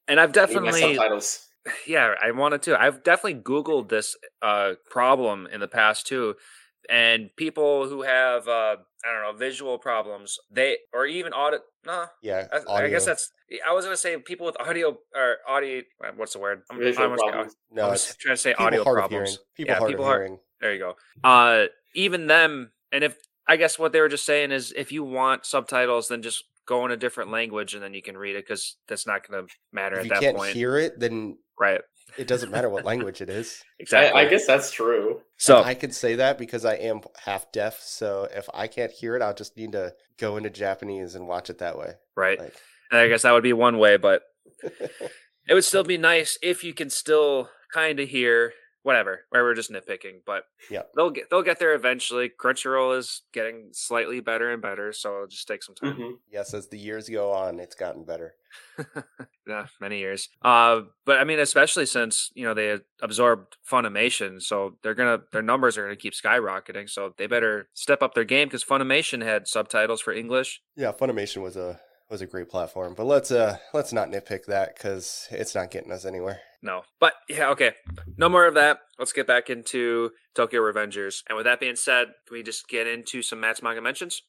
and 0.08 0.18
I've 0.20 0.32
definitely 0.32 0.80
subtitles. 0.96 1.42
yeah 1.86 2.14
i 2.22 2.30
wanted 2.30 2.62
to 2.62 2.80
i've 2.80 3.02
definitely 3.02 3.34
googled 3.42 3.88
this 3.88 4.14
uh 4.40 4.74
problem 4.88 5.48
in 5.52 5.58
the 5.58 5.66
past 5.66 6.06
too 6.06 6.36
and 6.88 7.28
people 7.36 7.88
who 7.88 8.02
have 8.02 8.46
uh 8.46 8.76
i 9.04 9.12
don't 9.12 9.22
know 9.24 9.32
visual 9.36 9.76
problems 9.76 10.38
they 10.48 10.76
or 10.94 11.06
even 11.06 11.32
audit 11.32 11.62
no 11.84 12.06
Yeah, 12.22 12.46
I, 12.68 12.84
I 12.84 12.88
guess 12.88 13.04
that's 13.04 13.32
i 13.68 13.72
was 13.72 13.84
gonna 13.84 13.96
say 13.96 14.16
people 14.18 14.46
with 14.46 14.56
audio 14.60 14.96
or 15.12 15.38
audio 15.48 15.82
uh, 16.04 16.12
what's 16.16 16.34
the 16.34 16.38
word 16.38 16.62
i'm, 16.70 16.78
Visual 16.78 17.02
I 17.02 17.04
almost- 17.06 17.22
problems. 17.24 17.56
I 17.72 17.74
no, 17.74 17.88
was 17.88 18.10
it's 18.10 18.16
trying 18.20 18.36
to 18.36 18.40
say 18.40 18.54
audio 18.54 18.84
problems 18.84 19.10
hearing. 19.30 19.36
People 19.56 19.72
Yeah, 19.74 19.78
hard 19.80 19.90
people 19.90 20.04
of 20.04 20.08
hard- 20.08 20.20
hearing. 20.22 20.38
there 20.60 20.72
you 20.72 20.78
go 20.78 20.96
uh 21.24 21.64
even 21.96 22.28
them 22.28 22.70
and 22.92 23.02
if 23.02 23.16
i 23.48 23.56
guess 23.56 23.78
what 23.78 23.92
they 23.92 24.00
were 24.00 24.08
just 24.08 24.26
saying 24.26 24.50
is 24.50 24.72
if 24.76 24.92
you 24.92 25.04
want 25.04 25.46
subtitles 25.46 26.08
then 26.08 26.22
just 26.22 26.44
go 26.66 26.84
in 26.84 26.90
a 26.90 26.96
different 26.96 27.30
language 27.30 27.74
and 27.74 27.82
then 27.82 27.94
you 27.94 28.02
can 28.02 28.18
read 28.18 28.36
it 28.36 28.44
because 28.46 28.76
that's 28.88 29.06
not 29.06 29.26
gonna 29.26 29.44
matter 29.72 29.98
at 29.98 30.08
that 30.08 30.08
point. 30.08 30.14
If 30.14 30.20
at 30.20 30.20
you 30.20 30.20
that 30.20 30.26
can't 30.26 30.36
point 30.36 30.54
hear 30.54 30.76
it, 30.76 30.98
then 30.98 31.38
right 31.58 31.80
it 32.18 32.26
doesn't 32.26 32.50
matter 32.50 32.68
what 32.68 32.84
language 32.84 33.20
it 33.20 33.28
is. 33.28 33.62
exactly 33.78 34.20
I, 34.20 34.24
I 34.24 34.28
guess 34.28 34.46
that's 34.46 34.70
true. 34.70 35.20
so 35.36 35.62
I 35.62 35.74
can 35.74 35.92
say 35.92 36.16
that 36.16 36.38
because 36.38 36.64
I 36.64 36.74
am 36.74 37.00
half 37.24 37.50
deaf. 37.52 37.80
So 37.80 38.28
if 38.34 38.48
I 38.54 38.68
can't 38.68 38.92
hear 38.92 39.16
it, 39.16 39.22
I'll 39.22 39.34
just 39.34 39.56
need 39.56 39.72
to 39.72 39.94
go 40.18 40.36
into 40.36 40.50
Japanese 40.50 41.14
and 41.14 41.26
watch 41.26 41.50
it 41.50 41.58
that 41.58 41.78
way. 41.78 41.94
right 42.16 42.38
Like, 42.38 42.54
And 42.90 43.00
I 43.00 43.08
guess 43.08 43.22
that 43.22 43.32
would 43.32 43.42
be 43.42 43.52
one 43.52 43.78
way, 43.78 43.96
but 43.96 44.22
it 44.62 45.54
would 45.54 45.64
still 45.64 45.84
be 45.84 45.98
nice 45.98 46.38
if 46.42 46.64
you 46.64 46.72
can 46.74 46.90
still 46.90 47.50
kind 47.72 48.00
of 48.00 48.08
hear 48.08 48.52
whatever. 48.86 49.22
Where 49.30 49.42
we're 49.42 49.54
just 49.54 49.70
nitpicking, 49.72 50.20
but 50.24 50.44
Yeah. 50.70 50.82
they'll 50.94 51.10
get 51.10 51.28
they'll 51.28 51.42
get 51.42 51.58
there 51.58 51.74
eventually. 51.74 52.30
Crunchyroll 52.30 52.96
is 52.96 53.22
getting 53.32 53.70
slightly 53.72 54.20
better 54.20 54.50
and 54.52 54.62
better, 54.62 54.92
so 54.92 55.12
it'll 55.14 55.26
just 55.26 55.48
take 55.48 55.64
some 55.64 55.74
time. 55.74 55.94
hmm 55.96 56.10
yes, 56.30 56.54
as 56.54 56.68
the 56.68 56.78
years 56.78 57.08
go 57.08 57.32
on, 57.32 57.58
it's 57.58 57.74
gotten 57.74 58.04
better. 58.04 58.34
yeah, 59.46 59.66
many 59.80 59.98
years. 59.98 60.28
Uh, 60.40 60.82
but 61.04 61.18
I 61.18 61.24
mean, 61.24 61.40
especially 61.40 61.86
since 61.86 62.30
you 62.34 62.44
know 62.44 62.54
they 62.54 62.78
absorbed 63.02 63.56
Funimation, 63.68 64.40
so 64.40 64.78
they're 64.82 64.94
gonna 64.94 65.20
their 65.32 65.42
numbers 65.42 65.76
are 65.76 65.82
gonna 65.82 65.96
keep 65.96 66.14
skyrocketing. 66.14 66.88
So 66.88 67.12
they 67.18 67.26
better 67.26 67.68
step 67.74 68.02
up 68.02 68.14
their 68.14 68.24
game 68.24 68.46
because 68.46 68.64
Funimation 68.64 69.22
had 69.22 69.48
subtitles 69.48 70.00
for 70.00 70.12
English. 70.12 70.62
Yeah, 70.76 70.92
Funimation 70.92 71.42
was 71.42 71.56
a 71.56 71.80
was 72.08 72.20
a 72.22 72.26
great 72.26 72.48
platform, 72.48 72.94
but 72.96 73.04
let's 73.06 73.32
uh 73.32 73.56
let's 73.74 73.92
not 73.92 74.10
nitpick 74.10 74.44
that 74.46 74.76
because 74.76 75.26
it's 75.32 75.54
not 75.56 75.72
getting 75.72 75.90
us 75.90 76.04
anywhere. 76.04 76.38
No. 76.66 76.82
But 76.98 77.12
yeah, 77.28 77.50
okay. 77.50 77.74
No 78.18 78.28
more 78.28 78.44
of 78.44 78.54
that. 78.54 78.78
Let's 78.98 79.12
get 79.12 79.28
back 79.28 79.48
into 79.48 80.10
Tokyo 80.34 80.60
Revengers. 80.60 81.22
And 81.28 81.36
with 81.36 81.44
that 81.44 81.60
being 81.60 81.76
said, 81.76 82.08
can 82.26 82.36
we 82.36 82.42
just 82.42 82.68
get 82.68 82.88
into 82.88 83.22
some 83.22 83.38
Matt's 83.38 83.62
manga 83.62 83.80
mentions? 83.80 84.22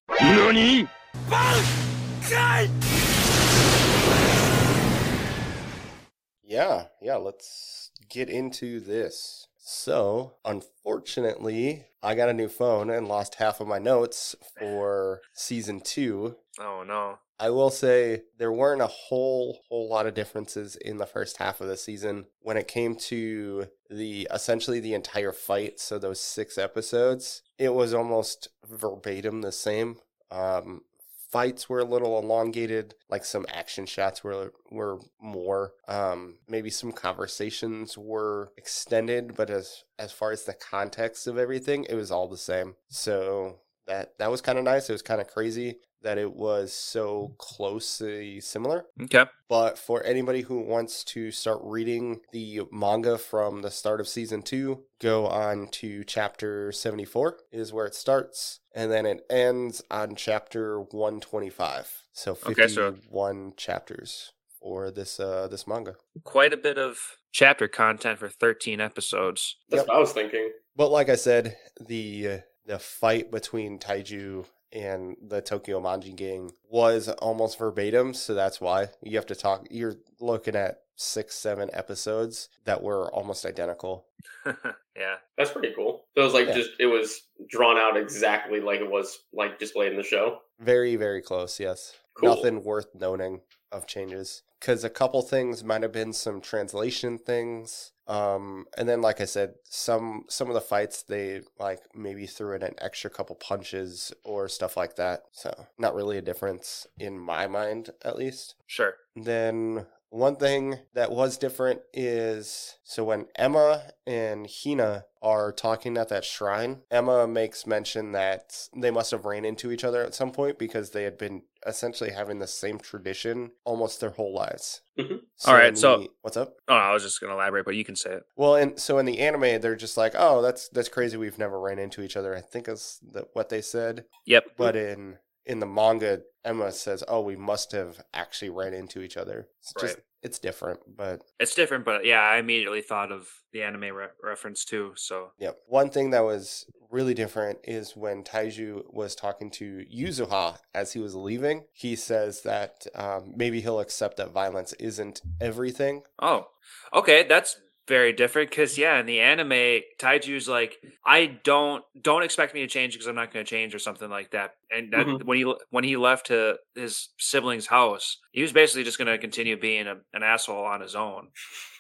Yeah, 6.44 6.86
yeah, 7.01 7.15
let's 7.15 7.89
get 8.08 8.29
into 8.29 8.82
this. 8.82 9.48
So, 9.58 10.36
unfortunately, 10.46 11.86
I 12.03 12.13
got 12.13 12.29
a 12.29 12.34
new 12.34 12.50
phone 12.50 12.91
and 12.91 13.08
lost 13.08 13.36
half 13.36 13.60
of 13.60 13.67
my 13.67 13.79
notes 13.79 14.36
for 14.60 15.22
season 15.34 15.82
two. 15.82 16.36
Oh 16.60 16.84
no. 16.88 17.17
I 17.39 17.51
will 17.51 17.70
say 17.70 18.24
there 18.38 18.51
weren't 18.51 18.82
a 18.82 18.88
whole 18.88 19.60
whole 19.70 19.89
lot 19.89 20.08
of 20.08 20.15
differences 20.15 20.75
in 20.75 20.98
the 20.98 21.06
first 21.06 21.38
half 21.38 21.62
of 21.62 21.67
the 21.67 21.77
season 21.77 22.25
when 22.41 22.58
it 22.58 22.67
came 22.67 22.96
to 22.96 23.67
the 23.89 24.27
essentially 24.34 24.79
the 24.79 24.96
entire 24.96 25.32
fight. 25.32 25.79
So 25.79 26.00
those 26.00 26.20
six 26.20 26.58
episodes, 26.58 27.44
it 27.60 27.74
was 27.74 27.94
almost 27.94 28.50
verbatim 28.67 29.41
the 29.41 29.51
same. 29.51 29.98
Um, 30.32 30.82
fights 31.29 31.70
were 31.70 31.79
a 31.79 31.86
little 31.86 32.17
elongated, 32.17 32.96
like 33.10 33.25
some 33.25 33.46
action 33.50 33.86
shots 33.86 34.24
were 34.24 34.53
were 34.72 35.00
more. 35.22 35.74
Um, 35.88 36.39
maybe 36.48 36.70
some 36.70 36.91
conversations 36.91 37.98
were 37.98 38.51
extended, 38.58 39.36
but 39.36 39.50
as 39.50 39.84
as 40.00 40.12
far 40.12 40.32
as 40.32 40.44
the 40.44 40.53
context 40.53 41.27
of 41.27 41.38
everything, 41.38 41.86
it 41.89 41.96
was 41.96 42.12
all 42.12 42.27
the 42.27 42.38
same. 42.38 42.75
So 42.89 43.60
that 43.88 44.17
that 44.20 44.32
was 44.32 44.41
kind 44.41 44.58
of 44.58 44.63
nice. 44.63 44.89
It 44.89 44.94
was 44.94 45.01
kind 45.01 45.22
of 45.22 45.27
crazy. 45.27 45.79
That 46.04 46.18
it 46.18 46.34
was 46.34 46.74
so 46.74 47.34
closely 47.38 48.39
similar. 48.39 48.86
Okay. 49.04 49.25
But 49.50 49.77
for 49.77 50.04
anybody 50.04 50.42
who 50.42 50.62
wants 50.62 51.04
to 51.06 51.32
start 51.32 51.60
reading 51.63 52.22
the 52.32 52.62
manga 52.72 53.18
from 53.18 53.62
the 53.62 53.72
start 53.72 54.00
of 54.00 54.08
season 54.08 54.42
two, 54.42 54.84
go 55.01 55.27
on 55.27 55.68
to 55.74 56.04
chapter 56.04 56.72
74, 56.72 57.38
is 57.51 57.74
where 57.74 57.86
it 57.86 57.96
starts. 57.96 58.60
And 58.75 58.92
then 58.92 59.06
it 59.06 59.22
ends 59.30 59.82
on 59.89 60.16
chapter 60.16 60.80
125. 60.82 62.04
So 62.13 62.38
Okay, 62.46 62.68
so- 62.68 62.92
51 62.94 63.54
chapters 63.58 64.32
for 64.60 64.89
this 64.92 65.20
uh 65.20 65.48
this 65.50 65.68
manga. 65.68 65.96
Quite 66.24 66.51
a 66.54 66.58
bit 66.58 66.77
of 66.77 66.98
chapter 67.32 67.68
content 67.68 68.20
for 68.20 68.27
13 68.30 68.82
episodes. 68.82 69.56
That's 69.70 69.82
Yep. 69.82 69.88
what 69.88 69.98
I 69.98 70.00
was 70.00 70.13
thinking. 70.13 70.51
But 70.75 70.89
like 70.89 71.10
I 71.10 71.16
said, 71.16 71.58
the 71.80 72.27
uh, 72.27 72.38
the 72.66 72.80
fight 72.80 73.32
between 73.32 73.80
Taiju 73.80 74.46
and 74.72 75.16
the 75.22 75.42
Tokyo 75.42 75.80
Manji 75.80 76.16
gang 76.16 76.52
was 76.70 77.08
almost 77.10 77.58
verbatim, 77.60 78.14
so 78.14 78.34
that's 78.34 78.60
why 78.62 78.90
you 79.02 79.16
have 79.18 79.26
to 79.28 79.36
talk. 79.36 79.68
You're 79.72 79.96
looking 80.20 80.56
at 80.56 80.82
six, 80.96 81.36
seven 81.36 81.70
episodes 81.74 82.50
that 82.66 82.82
were 82.82 83.12
almost 83.14 83.46
identical. 83.46 84.08
yeah. 84.46 85.16
That's 85.38 85.52
pretty 85.52 85.74
cool. 85.76 86.06
So 86.16 86.22
it 86.22 86.26
was 86.26 86.34
like 86.34 86.48
Yeah. 86.48 86.56
just 86.56 86.72
it 86.80 86.88
was 86.88 87.22
drawn 87.50 87.78
out 87.78 87.96
exactly 87.98 88.60
like 88.60 88.80
it 88.82 88.90
was 88.90 89.20
like 89.32 89.60
displayed 89.60 89.92
in 89.92 89.98
the 89.98 90.04
show. 90.04 90.40
Very, 90.60 90.96
very 90.96 91.22
close. 91.22 91.60
Yes, 91.60 91.94
Cool. 92.16 92.30
nothing 92.36 92.64
worth 92.64 92.88
noting 92.96 93.42
of 93.72 93.88
changes 93.88 94.44
because 94.60 94.84
a 94.84 94.90
couple 94.90 95.22
things 95.22 95.64
might 95.64 95.84
have 95.84 95.92
been 95.92 96.14
some 96.14 96.42
translation 96.42 97.18
things. 97.18 97.92
Um, 98.08 98.66
and 98.78 98.88
then 98.88 99.02
like 99.02 99.20
I 99.20 99.26
said, 99.26 99.56
some 99.64 100.24
some 100.30 100.48
of 100.48 100.54
the 100.54 100.62
fights 100.62 101.04
they 101.04 101.42
like 101.60 101.82
maybe 101.94 102.26
threw 102.26 102.56
in 102.56 102.64
an 102.64 102.76
extra 102.78 103.10
couple 103.10 103.36
punches 103.36 104.14
or 104.24 104.48
stuff 104.48 104.78
like 104.78 104.96
that. 104.96 105.24
So 105.32 105.68
not 105.78 105.96
really 105.96 106.18
a 106.18 106.22
difference 106.22 106.88
in 106.98 107.20
my 107.20 107.48
mind, 107.48 107.90
at 108.04 108.18
least. 108.18 108.56
Sure. 108.66 108.96
Then 109.16 109.86
one 110.10 110.36
thing 110.38 110.80
that 110.94 111.12
was 111.12 111.38
different 111.38 111.82
is 111.94 112.76
so 112.84 113.04
when 113.04 113.26
Emma 113.36 113.84
and 114.06 114.48
Hina 114.50 115.06
are 115.22 115.52
talking 115.52 115.98
at 115.98 116.10
that 116.10 116.24
shrine, 116.24 116.82
Emma 116.90 117.28
makes 117.28 117.68
mention 117.68 118.14
that 118.14 118.68
they 118.76 118.92
must 118.92 119.12
have 119.12 119.26
ran 119.26 119.44
into 119.44 119.72
each 119.72 119.84
other 119.84 120.04
at 120.04 120.16
some 120.16 120.32
point 120.32 120.58
because 120.58 120.92
they 120.92 121.04
had 121.04 121.18
been 121.18 121.42
essentially 121.66 122.12
having 122.12 122.40
the 122.40 122.48
same 122.48 122.78
tradition 122.80 123.52
almost 123.66 124.00
their 124.00 124.12
whole 124.12 124.34
lives. 124.34 124.82
Mhm. 124.98 125.22
So 125.36 125.52
All 125.52 125.58
right, 125.58 125.70
in 125.70 125.76
so- 125.76 125.98
the- 126.00 126.10
what's 126.22 126.38
up? 126.38 126.56
Oh, 126.68 126.74
I 126.76 126.94
was 126.94 127.04
just 127.04 127.20
going 127.20 127.30
to 127.32 127.36
elaborate, 127.36 127.66
but 127.66 127.76
you 127.76 127.84
can 127.84 127.96
say 127.98 128.12
it. 128.14 128.24
Well, 128.38 128.56
and 128.56 128.80
so 128.80 129.00
in 129.00 129.06
the 129.06 129.20
anime, 129.20 129.60
they're 129.60 129.76
just 129.76 129.98
like, 129.98 130.14
"Oh, 130.16 130.42
that's 130.42 130.70
that's 130.70 130.88
crazy. 130.90 131.18
We've 131.18 131.38
never 131.38 131.60
ran 131.60 131.80
into 131.80 132.02
each 132.02 132.16
other." 132.16 132.34
I 132.36 132.42
think 132.42 132.70
is 132.70 133.00
the, 133.02 133.28
what 133.34 133.50
they 133.50 133.62
said. 133.62 134.06
Yep. 134.26 134.46
But 134.56 134.76
in 134.78 135.18
in 135.48 135.60
the 135.60 135.66
manga, 135.66 136.22
Emma 136.46 136.72
says, 136.72 137.04
"Oh, 137.08 137.22
we 137.22 137.36
must 137.36 137.72
have 137.72 138.04
actually 138.13 138.50
ran 138.50 138.74
into 138.74 139.01
each 139.01 139.18
other." 139.18 139.50
It's 139.60 139.74
just 139.80 139.96
Right. 139.96 140.04
it's 140.22 140.39
different, 140.39 140.80
but 140.96 141.22
It's 141.39 141.56
different, 141.56 141.86
but 141.86 142.06
yeah, 142.06 142.22
I 142.22 142.38
immediately 142.38 142.82
thought 142.82 143.12
of 143.12 143.27
the 143.51 143.63
anime 143.63 143.96
re- 143.96 144.08
reference 144.22 144.63
too. 144.66 144.94
So, 144.96 145.32
yeah. 145.39 145.51
One 145.68 145.89
thing 145.89 146.12
that 146.12 146.24
was 146.24 146.66
really 146.89 147.13
different 147.13 147.60
is 147.63 147.96
when 147.98 148.24
Taiju 148.24 148.94
was 148.94 149.13
talking 149.16 149.50
to 149.51 149.86
Yuzuha 149.94 150.58
as 150.74 150.94
he 150.94 151.00
was 151.00 151.16
leaving. 151.16 151.66
He 151.74 151.96
says 151.96 152.42
that 152.44 152.86
um, 152.96 153.34
maybe 153.36 153.60
he'll 153.62 153.80
accept 153.80 154.18
that 154.18 154.32
violence 154.32 154.74
isn't 154.74 155.22
everything. 155.42 156.04
oh, 156.20 156.48
okay, 156.94 157.24
that's 157.24 157.58
very 157.88 158.12
different 158.13 158.50
because 158.50 158.77
yeah, 158.77 159.00
in 159.00 159.06
the 159.06 159.20
anime, 159.22 159.82
Taiju's 160.00 160.48
like, 160.48 160.77
I 161.06 161.25
don't 161.44 161.84
don't 162.01 162.24
expect 162.24 162.53
me 162.53 162.62
to 162.62 162.67
change 162.67 162.94
because 162.94 163.08
I'm 163.08 163.15
not 163.15 163.32
going 163.34 163.46
to 163.46 163.50
change 163.50 163.74
or 163.74 163.79
something 163.79 164.10
like 164.10 164.32
that. 164.32 164.56
And 164.70 164.91
that, 164.94 165.06
Mhm. 165.08 165.24
when 165.24 165.38
he 165.38 165.53
when 165.70 165.84
he 165.84 165.96
left 165.98 166.27
to 166.27 166.58
his 166.75 167.10
siblings' 167.17 167.67
house, 167.67 168.17
he 168.32 168.41
was 168.41 168.51
basically 168.51 168.84
just 168.84 168.98
going 168.98 169.08
to 169.08 169.17
continue 169.17 169.58
being 169.58 169.88
a, 169.88 169.98
an 170.13 170.24
asshole 170.24 170.65
on 170.65 170.82
his 170.82 170.96
own. 170.96 171.29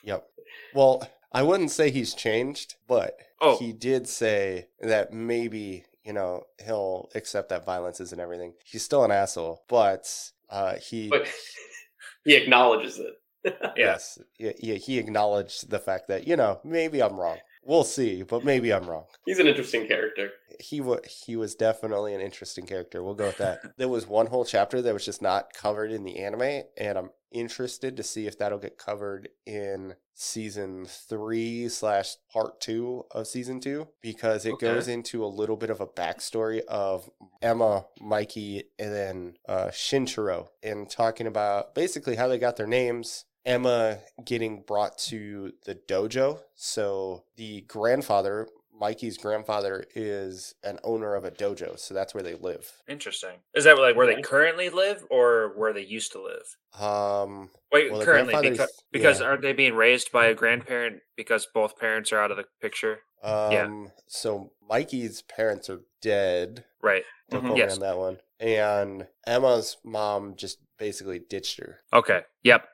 Yep. 0.03 0.25
Well, 0.73 1.07
I 1.31 1.43
wouldn't 1.43 1.71
say 1.71 1.91
he's 1.91 2.13
changed, 2.13 2.75
but 2.87 3.17
Oh. 3.41 3.57
he 3.57 3.73
did 3.73 4.07
say 4.07 4.69
that 4.79 5.11
maybe, 5.13 5.85
you 6.03 6.13
know, 6.13 6.43
he'll 6.65 7.09
accept 7.15 7.49
that 7.49 7.65
violence 7.65 7.99
isn't 7.99 8.19
everything. 8.19 8.53
He's 8.65 8.83
still 8.83 9.03
an 9.03 9.11
asshole, 9.11 9.63
but 9.67 10.07
uh 10.49 10.75
he 10.75 11.09
But 11.09 11.27
he 12.23 12.35
acknowledges 12.35 12.97
it. 12.97 13.13
Yes, 13.77 14.19
he, 14.37 14.53
he 14.57 14.75
he 14.75 14.97
acknowledged 14.97 15.69
the 15.69 15.79
fact 15.79 16.07
that, 16.07 16.27
you 16.27 16.35
know, 16.35 16.59
maybe 16.63 17.01
I'm 17.01 17.19
wrong. 17.19 17.37
We'll 17.63 17.83
see, 17.83 18.23
but 18.23 18.45
maybe 18.45 18.71
I'm 18.71 18.89
wrong. 18.89 19.05
He's 19.25 19.39
an 19.39 19.47
interesting 19.47 19.87
character. 19.87 20.29
He 20.59 20.79
wa 20.79 20.97
he 21.05 21.35
was 21.35 21.53
definitely 21.53 22.13
an 22.13 22.21
interesting 22.21 22.65
character. 22.65 23.03
We'll 23.03 23.13
go 23.13 23.25
with 23.25 23.37
that. 23.39 23.59
there 23.77 23.89
was 23.89 24.07
one 24.07 24.27
whole 24.27 24.45
chapter 24.45 24.81
that 24.81 24.93
was 24.93 25.03
just 25.03 25.21
not 25.21 25.53
covered 25.53 25.91
in 25.91 26.03
the 26.03 26.19
anime, 26.19 26.63
and 26.77 26.97
I'm 26.97 27.09
interested 27.31 27.97
to 27.97 28.03
see 28.03 28.27
if 28.27 28.37
that'll 28.37 28.57
get 28.59 28.77
covered 28.77 29.29
in 29.45 29.95
season 30.13 30.85
three 30.85 31.69
slash 31.69 32.15
part 32.31 32.59
two 32.59 33.05
of 33.11 33.27
season 33.27 33.59
two 33.59 33.87
because 34.01 34.45
it 34.45 34.53
Okay. 34.53 34.65
goes 34.65 34.87
into 34.87 35.23
a 35.23 35.27
little 35.27 35.55
bit 35.57 35.69
of 35.69 35.79
a 35.81 35.85
backstory 35.87 36.61
of 36.65 37.09
Emma, 37.41 37.85
Mikey, 38.01 38.63
and 38.79 38.93
then 38.93 39.37
uh, 39.47 39.67
Shinichiro, 39.67 40.47
and 40.63 40.89
talking 40.89 41.27
about 41.27 41.75
basically 41.75 42.15
how 42.15 42.27
they 42.27 42.37
got 42.39 42.55
their 42.57 42.67
names. 42.67 43.25
Emma 43.45 43.99
getting 44.25 44.61
brought 44.61 44.97
to 44.97 45.53
the 45.65 45.73
dojo. 45.75 46.41
So 46.55 47.23
the 47.37 47.61
grandfather, 47.61 48.49
Mikey's 48.79 49.17
grandfather, 49.17 49.85
is 49.95 50.53
an 50.63 50.79
owner 50.83 51.15
of 51.15 51.25
a 51.25 51.31
dojo. 51.31 51.77
So 51.79 51.93
that's 51.93 52.13
where 52.13 52.23
they 52.23 52.35
live. 52.35 52.71
Interesting. 52.87 53.39
Is 53.53 53.63
that 53.63 53.77
like 53.77 53.95
where 53.95 54.07
they 54.13 54.21
currently 54.21 54.69
live 54.69 55.05
or 55.09 55.53
where 55.55 55.73
they 55.73 55.83
used 55.85 56.11
to 56.13 56.21
live? 56.21 56.81
Um, 56.81 57.49
Wait, 57.71 57.91
Well, 57.91 58.03
currently 58.03 58.49
because, 58.49 58.83
because 58.91 59.19
yeah. 59.19 59.27
aren't 59.27 59.41
they 59.41 59.53
being 59.53 59.73
raised 59.75 60.11
by 60.11 60.27
a 60.27 60.33
grandparent 60.35 61.01
because 61.15 61.47
both 61.53 61.77
parents 61.77 62.11
are 62.11 62.19
out 62.19 62.31
of 62.31 62.37
the 62.37 62.45
picture? 62.61 62.99
um, 63.23 63.91
so 64.07 64.51
Mikey's 64.69 65.23
parents 65.23 65.69
are 65.69 65.81
dead. 66.01 66.63
Right. 66.81 67.03
Don't 67.29 67.43
Mhm. 67.43 67.57
Yes. 67.57 67.73
on 67.73 67.79
that 67.79 67.97
one. 67.97 68.19
And 68.39 69.07
Emma's 69.25 69.77
mom 69.83 70.35
just 70.35 70.59
basically 70.77 71.19
ditched 71.19 71.59
her. 71.59 71.79
Okay. 71.91 72.21
Yep. 72.43 72.67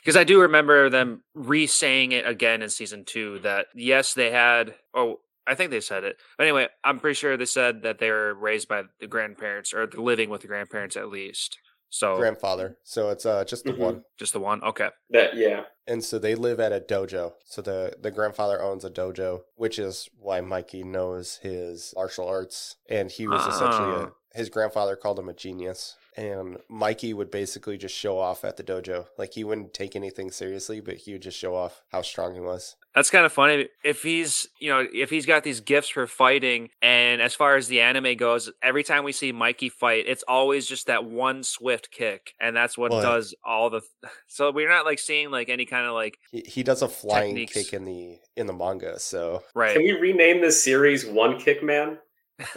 Because 0.00 0.16
I 0.16 0.22
do 0.24 0.40
remember 0.40 0.88
them 0.88 1.24
re-saying 1.34 2.12
it 2.12 2.26
again 2.26 2.62
in 2.62 2.68
season 2.68 3.04
two 3.04 3.38
that 3.40 3.66
yes, 3.74 4.14
they 4.14 4.30
had. 4.30 4.76
Oh, 4.94 5.20
I 5.48 5.54
think 5.54 5.70
they 5.70 5.80
said 5.80 6.04
it. 6.04 6.16
But 6.36 6.44
anyway, 6.46 6.68
I'm 6.84 7.00
pretty 7.00 7.14
sure 7.14 7.36
they 7.36 7.44
said 7.46 7.82
that 7.82 7.98
they 7.98 8.10
were 8.10 8.34
raised 8.34 8.68
by 8.68 8.82
the 9.00 9.06
grandparents 9.06 9.72
or 9.72 9.86
living 9.96 10.30
with 10.30 10.42
the 10.42 10.48
grandparents 10.48 10.96
at 10.96 11.08
least. 11.08 11.58
So 11.90 12.16
Grandfather. 12.18 12.76
So 12.84 13.08
it's 13.08 13.24
uh 13.24 13.44
just 13.44 13.64
the 13.64 13.72
Mhm. 13.72 13.78
one. 13.78 14.02
just 14.18 14.34
the 14.34 14.40
one. 14.40 14.62
Okay. 14.62 14.90
That 15.10 15.34
yeah. 15.36 15.64
And 15.86 16.04
so 16.04 16.18
they 16.18 16.34
live 16.34 16.60
at 16.60 16.70
a 16.70 16.80
dojo. 16.80 17.32
So 17.46 17.62
the 17.62 17.94
the 17.98 18.10
grandfather 18.10 18.60
owns 18.62 18.84
a 18.84 18.90
dojo, 18.90 19.40
which 19.54 19.78
is 19.78 20.06
why 20.18 20.42
Mikey 20.42 20.82
knows 20.84 21.36
his 21.38 21.94
martial 21.96 22.28
arts. 22.28 22.76
And 22.90 23.10
he 23.10 23.26
was 23.26 23.40
essentially 23.46 23.94
a, 23.94 24.06
Ah. 24.08 24.10
his 24.34 24.50
grandfather 24.50 24.96
called 24.96 25.18
him 25.18 25.30
a 25.30 25.32
genius. 25.34 25.96
And 26.18 26.56
Mikey 26.68 27.14
would 27.14 27.30
basically 27.30 27.78
just 27.78 27.94
show 27.94 28.18
off 28.18 28.44
at 28.44 28.56
the 28.56 28.64
dojo. 28.64 29.06
Like 29.16 29.34
he 29.34 29.44
wouldn't 29.44 29.72
take 29.72 29.94
anything 29.94 30.32
seriously, 30.32 30.80
but 30.80 30.96
he 30.96 31.12
would 31.12 31.22
just 31.22 31.38
show 31.38 31.54
off 31.54 31.84
how 31.92 32.02
strong 32.02 32.34
he 32.34 32.40
was. 32.40 32.74
That's 32.92 33.08
kind 33.08 33.24
of 33.24 33.32
funny. 33.32 33.68
If 33.84 34.02
he's, 34.02 34.48
you 34.58 34.68
know, 34.68 34.84
if 34.92 35.10
he's 35.10 35.26
got 35.26 35.44
these 35.44 35.60
gifts 35.60 35.90
for 35.90 36.08
fighting, 36.08 36.70
and 36.82 37.22
as 37.22 37.36
far 37.36 37.54
as 37.54 37.68
the 37.68 37.80
anime 37.82 38.16
goes, 38.16 38.50
every 38.64 38.82
time 38.82 39.04
we 39.04 39.12
see 39.12 39.30
Mikey 39.30 39.68
fight, 39.68 40.06
it's 40.08 40.24
always 40.26 40.66
just 40.66 40.88
that 40.88 41.04
one 41.04 41.44
swift 41.44 41.92
kick, 41.92 42.32
and 42.40 42.56
that's 42.56 42.76
what 42.76 42.90
Well, 42.90 43.00
does 43.02 43.36
all 43.44 43.70
the. 43.70 43.82
So 44.26 44.50
we're 44.50 44.68
not 44.68 44.84
like 44.84 44.98
seeing 44.98 45.30
like 45.30 45.48
any 45.48 45.66
kind 45.66 45.86
of 45.86 45.92
like 45.94 46.18
He, 46.32 46.40
he 46.40 46.62
does 46.64 46.82
a 46.82 46.88
flying 46.88 47.36
Techniques. 47.36 47.52
kick 47.52 47.72
in 47.72 47.84
the 47.84 48.18
in 48.36 48.48
the 48.48 48.52
manga. 48.52 48.98
So 48.98 49.44
right. 49.54 49.74
Can 49.74 49.84
we 49.84 49.92
rename 49.92 50.40
this 50.40 50.64
series 50.64 51.06
One 51.06 51.38
Kick 51.38 51.62
Man? 51.62 51.98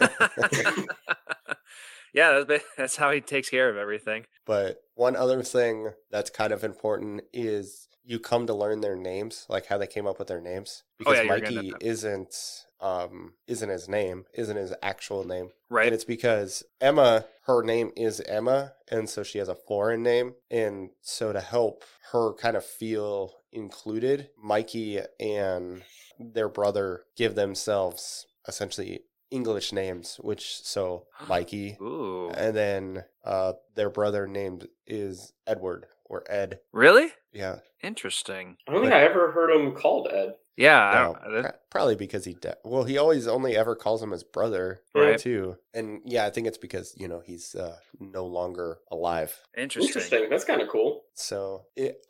yeah, 2.12 2.42
that's, 2.46 2.64
that's 2.76 2.96
how 2.96 3.10
he 3.10 3.20
takes 3.20 3.50
care 3.50 3.68
of 3.68 3.76
everything. 3.76 4.26
But 4.46 4.82
one 4.94 5.16
other 5.16 5.42
thing 5.42 5.90
that's 6.10 6.30
kind 6.30 6.52
of 6.52 6.64
important 6.64 7.22
is 7.32 7.88
you 8.04 8.18
come 8.18 8.46
to 8.46 8.54
learn 8.54 8.80
their 8.80 8.96
names, 8.96 9.46
like 9.48 9.66
how 9.66 9.78
they 9.78 9.86
came 9.86 10.06
up 10.06 10.18
with 10.18 10.28
their 10.28 10.40
names. 10.40 10.82
Oh, 10.84 10.94
Because 10.98 11.18
yeah, 11.18 11.30
were 11.30 11.40
getting 11.40 11.56
Mikey 11.56 11.72
isn't 11.80 12.34
um 12.80 13.34
isn't 13.46 13.68
his 13.68 13.88
name, 13.88 14.24
isn't 14.34 14.56
his 14.56 14.74
actual 14.82 15.24
name. 15.24 15.50
Right. 15.70 15.86
And 15.86 15.94
it's 15.94 16.04
because 16.04 16.64
Emma, 16.80 17.26
her 17.46 17.62
name 17.62 17.92
is 17.96 18.20
Emma, 18.20 18.72
and 18.90 19.08
so 19.08 19.22
she 19.22 19.38
has 19.38 19.48
a 19.48 19.54
foreign 19.54 20.02
name. 20.02 20.34
And 20.50 20.90
so 21.00 21.32
to 21.32 21.40
help 21.40 21.84
her 22.10 22.34
kind 22.34 22.56
of 22.56 22.64
feel 22.64 23.34
included, 23.52 24.30
Mikey 24.42 25.00
and 25.20 25.82
their 26.18 26.48
brother 26.48 27.04
give 27.16 27.34
themselves 27.34 28.26
essentially 28.48 29.00
English 29.32 29.72
names, 29.72 30.16
which 30.20 30.60
so 30.62 31.06
Mikey 31.28 31.76
Ooh. 31.80 32.30
and 32.30 32.54
then 32.54 33.04
uh, 33.24 33.54
their 33.74 33.90
brother 33.90 34.26
named 34.28 34.68
is 34.86 35.32
Edward 35.46 35.86
or 36.04 36.22
Ed. 36.28 36.60
Really? 36.72 37.08
Yeah, 37.32 37.56
Interesting. 37.82 38.58
I 38.68 38.72
don't 38.72 38.82
think 38.82 38.92
But- 38.92 39.00
I 39.00 39.04
ever 39.04 39.32
heard 39.32 39.50
him 39.50 39.72
called 39.74 40.08
Ed. 40.12 40.34
Yeah. 40.56 41.14
No, 41.24 41.40
that- 41.42 41.62
probably 41.70 41.96
because 41.96 42.26
he. 42.26 42.34
De- 42.34 42.56
well, 42.62 42.84
he 42.84 42.98
always 42.98 43.26
only 43.26 43.56
ever 43.56 43.74
calls 43.74 44.02
him 44.02 44.10
his 44.10 44.22
brother, 44.22 44.82
Right. 44.94 45.18
Too, 45.18 45.56
and 45.72 46.02
yeah, 46.04 46.26
I 46.26 46.30
think 46.30 46.46
it's 46.46 46.58
because 46.58 46.94
you 46.98 47.08
know 47.08 47.20
he's 47.24 47.54
uh, 47.54 47.76
no 47.98 48.26
longer 48.26 48.78
alive. 48.90 49.34
interesting. 49.56 49.88
Interesting. 49.88 50.30
That's 50.30 50.44
kind 50.44 50.60
of 50.60 50.68
cool. 50.68 51.04
So 51.14 51.64
it, 51.74 52.04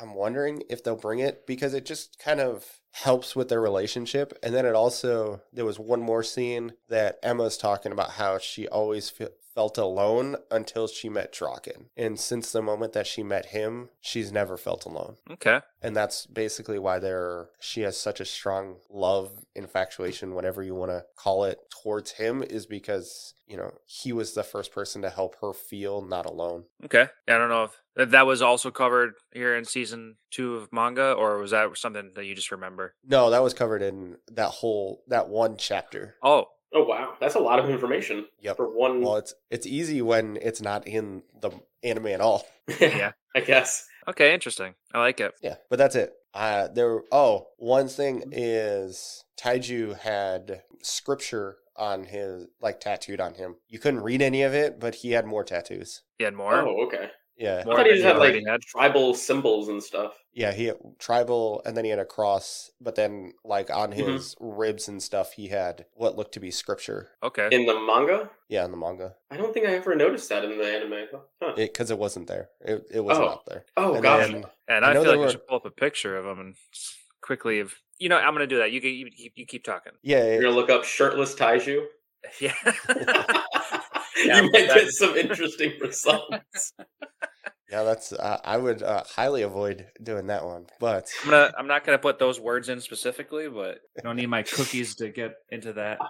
I'm 0.00 0.14
wondering 0.14 0.62
if 0.68 0.82
they'll 0.82 0.96
bring 0.96 1.20
it 1.20 1.46
because 1.46 1.74
it 1.74 1.86
just 1.86 2.18
kind 2.18 2.40
of 2.40 2.80
helps 2.92 3.34
with 3.34 3.48
their 3.48 3.60
relationship. 3.60 4.36
And 4.42 4.54
then 4.54 4.66
it 4.66 4.74
also 4.74 5.42
there 5.52 5.64
was 5.64 5.78
one 5.78 6.00
more 6.00 6.22
scene 6.22 6.74
that 6.88 7.18
Emma's 7.22 7.56
talking 7.56 7.92
about 7.92 8.12
how 8.12 8.38
she 8.38 8.68
always 8.68 9.10
fe- 9.10 9.28
felt 9.54 9.78
alone 9.78 10.36
until 10.50 10.86
she 10.86 11.08
met 11.08 11.32
Draken, 11.32 11.86
and 11.96 12.18
since 12.18 12.50
the 12.50 12.62
moment 12.62 12.92
that 12.92 13.06
she 13.06 13.22
met 13.22 13.46
him, 13.46 13.90
she's 14.00 14.32
never 14.32 14.56
felt 14.56 14.84
alone. 14.84 15.16
Okay. 15.30 15.60
And 15.80 15.94
that's 15.94 16.26
basically 16.26 16.78
why 16.78 16.98
they're 16.98 17.48
she 17.60 17.82
has 17.82 17.96
such 17.96 18.20
a 18.20 18.24
strong 18.24 18.76
love 18.90 19.30
infatuation, 19.54 20.34
whatever 20.34 20.62
you 20.62 20.74
want 20.74 20.90
to 20.90 21.04
call 21.16 21.44
it, 21.44 21.58
towards 21.82 22.12
him 22.12 22.42
is 22.42 22.66
because 22.66 23.34
you 23.46 23.56
know 23.56 23.72
he 23.86 24.12
was 24.12 24.34
the 24.34 24.42
first 24.42 24.72
person 24.72 25.02
to 25.02 25.10
help 25.10 25.36
her 25.40 25.52
feel 25.52 26.02
not 26.02 26.26
alone. 26.26 26.64
Okay. 26.84 27.08
I 27.28 27.38
don't 27.38 27.48
know 27.48 27.64
if 27.64 27.80
if 27.96 28.10
that 28.10 28.26
was 28.26 28.42
also 28.42 28.70
covered 28.70 29.14
here 29.32 29.56
in 29.56 29.64
season 29.64 30.16
two 30.30 30.56
of 30.56 30.72
manga, 30.72 31.12
or 31.12 31.38
was 31.38 31.52
that 31.52 31.76
something 31.76 32.10
that 32.16 32.24
you 32.24 32.34
just 32.34 32.50
remember? 32.50 32.94
No, 33.06 33.30
that 33.30 33.42
was 33.42 33.54
covered 33.54 33.82
in 33.82 34.16
that 34.32 34.48
whole 34.48 35.02
that 35.08 35.28
one 35.28 35.56
chapter. 35.56 36.16
Oh, 36.22 36.46
Oh 36.74 36.82
wow, 36.84 37.14
that's 37.20 37.36
a 37.36 37.40
lot 37.40 37.58
of 37.60 37.70
information 37.70 38.26
Yep. 38.40 38.56
for 38.56 38.66
one. 38.68 39.00
Well, 39.00 39.16
it's 39.16 39.34
it's 39.50 39.66
easy 39.66 40.02
when 40.02 40.36
it's 40.42 40.60
not 40.60 40.86
in 40.86 41.22
the 41.40 41.50
anime 41.82 42.08
at 42.08 42.20
all. 42.20 42.44
yeah. 42.80 43.12
I 43.34 43.40
guess. 43.40 43.86
Okay. 44.08 44.34
Interesting. 44.34 44.74
I 44.92 44.98
like 44.98 45.20
it. 45.20 45.32
Yeah, 45.42 45.56
but 45.70 45.78
that's 45.78 45.94
it. 45.96 46.12
Uh 46.34 46.68
there 46.68 47.02
oh, 47.12 47.46
one 47.58 47.88
thing 47.88 48.24
is 48.32 49.24
Taiju 49.40 49.98
had 50.00 50.62
scripture 50.82 51.56
on 51.76 52.04
his 52.04 52.46
like 52.60 52.80
tattooed 52.80 53.20
on 53.20 53.34
him. 53.34 53.56
You 53.68 53.78
couldn't 53.78 54.02
read 54.02 54.22
any 54.22 54.42
of 54.42 54.54
it, 54.54 54.78
but 54.80 54.96
he 54.96 55.12
had 55.12 55.26
more 55.26 55.44
tattoos. 55.44 56.02
He 56.18 56.24
had 56.24 56.34
more. 56.34 56.54
Oh, 56.54 56.86
okay. 56.86 57.10
Yeah. 57.36 57.58
I 57.60 57.62
thought 57.64 57.86
he 57.86 57.92
just 57.92 58.04
had 58.04 58.18
like 58.18 58.34
had? 58.46 58.62
tribal 58.62 59.14
symbols 59.14 59.68
and 59.68 59.82
stuff. 59.82 60.14
Yeah, 60.32 60.52
he 60.52 60.64
had 60.66 60.76
tribal 60.98 61.62
and 61.64 61.76
then 61.76 61.84
he 61.84 61.90
had 61.90 61.98
a 61.98 62.04
cross, 62.04 62.70
but 62.80 62.94
then 62.94 63.32
like 63.44 63.70
on 63.70 63.92
Mhm. 63.92 64.14
his 64.14 64.36
ribs 64.40 64.88
and 64.88 65.02
stuff 65.02 65.32
he 65.32 65.48
had 65.48 65.86
what 65.94 66.16
looked 66.16 66.32
to 66.34 66.40
be 66.40 66.50
scripture. 66.50 67.10
Okay. 67.22 67.48
In 67.50 67.66
the 67.66 67.78
manga, 67.80 68.30
Yeah, 68.48 68.64
in 68.64 68.70
the 68.70 68.76
manga. 68.76 69.14
I 69.30 69.36
don't 69.36 69.52
think 69.52 69.66
I 69.66 69.72
ever 69.74 69.94
noticed 69.94 70.28
that 70.28 70.44
in 70.44 70.56
the 70.58 70.64
anime. 70.64 71.08
Huh. 71.42 71.54
It 71.56 71.74
cuz 71.74 71.90
it 71.90 71.98
wasn't 71.98 72.26
there. 72.28 72.50
It 72.60 72.84
it 72.90 73.00
was 73.00 73.18
Oh. 73.18 73.22
not 73.26 73.46
there. 73.46 73.64
oh, 73.76 73.94
and 73.94 74.02
gotcha. 74.02 74.32
then- 74.32 74.44
and 74.68 74.84
I 74.84 74.90
I, 74.90 74.94
feel 74.94 75.04
like 75.04 75.18
were- 75.18 75.26
I 75.26 75.30
should 75.30 75.46
pull 75.46 75.56
up 75.56 75.64
a 75.66 75.70
picture 75.70 76.16
of 76.16 76.24
him 76.26 76.38
and 76.40 76.54
s- 76.72 76.96
quickly. 77.20 77.58
If 77.60 77.80
you 77.98 78.08
know, 78.08 78.16
I'm 78.18 78.32
gonna 78.34 78.46
do 78.46 78.58
that. 78.58 78.70
You 78.72 78.80
you, 78.80 79.08
you, 79.16 79.30
you 79.34 79.46
keep 79.46 79.62
talking. 79.64 79.92
Yeah, 80.02 80.24
You're 80.24 80.34
it- 80.34 80.42
gonna 80.42 80.54
look 80.56 80.70
up 80.70 80.84
shirtless 80.84 81.34
Taiju. 81.34 81.86
Yeah. 82.40 82.54
you 84.24 84.50
might 84.50 84.68
get 84.68 84.90
some 84.90 85.16
interesting 85.16 85.72
results. 85.80 86.72
yeah, 87.70 87.82
that's 87.82 88.12
uh, 88.12 88.40
I 88.44 88.56
would 88.56 88.82
uh, 88.82 89.04
highly 89.04 89.42
avoid 89.42 89.86
doing 90.02 90.28
that 90.28 90.44
one. 90.44 90.66
But 90.80 91.10
I'm 91.24 91.30
gonna. 91.30 91.52
I'm 91.58 91.66
not 91.66 91.84
gonna 91.84 91.98
put 91.98 92.18
those 92.18 92.38
words 92.38 92.68
in 92.68 92.80
specifically, 92.80 93.48
but 93.48 93.78
I 93.98 94.02
don't 94.02 94.16
need 94.16 94.28
my 94.28 94.42
cookies 94.42 94.94
to 94.96 95.08
get 95.08 95.34
into 95.50 95.72
that. 95.74 95.98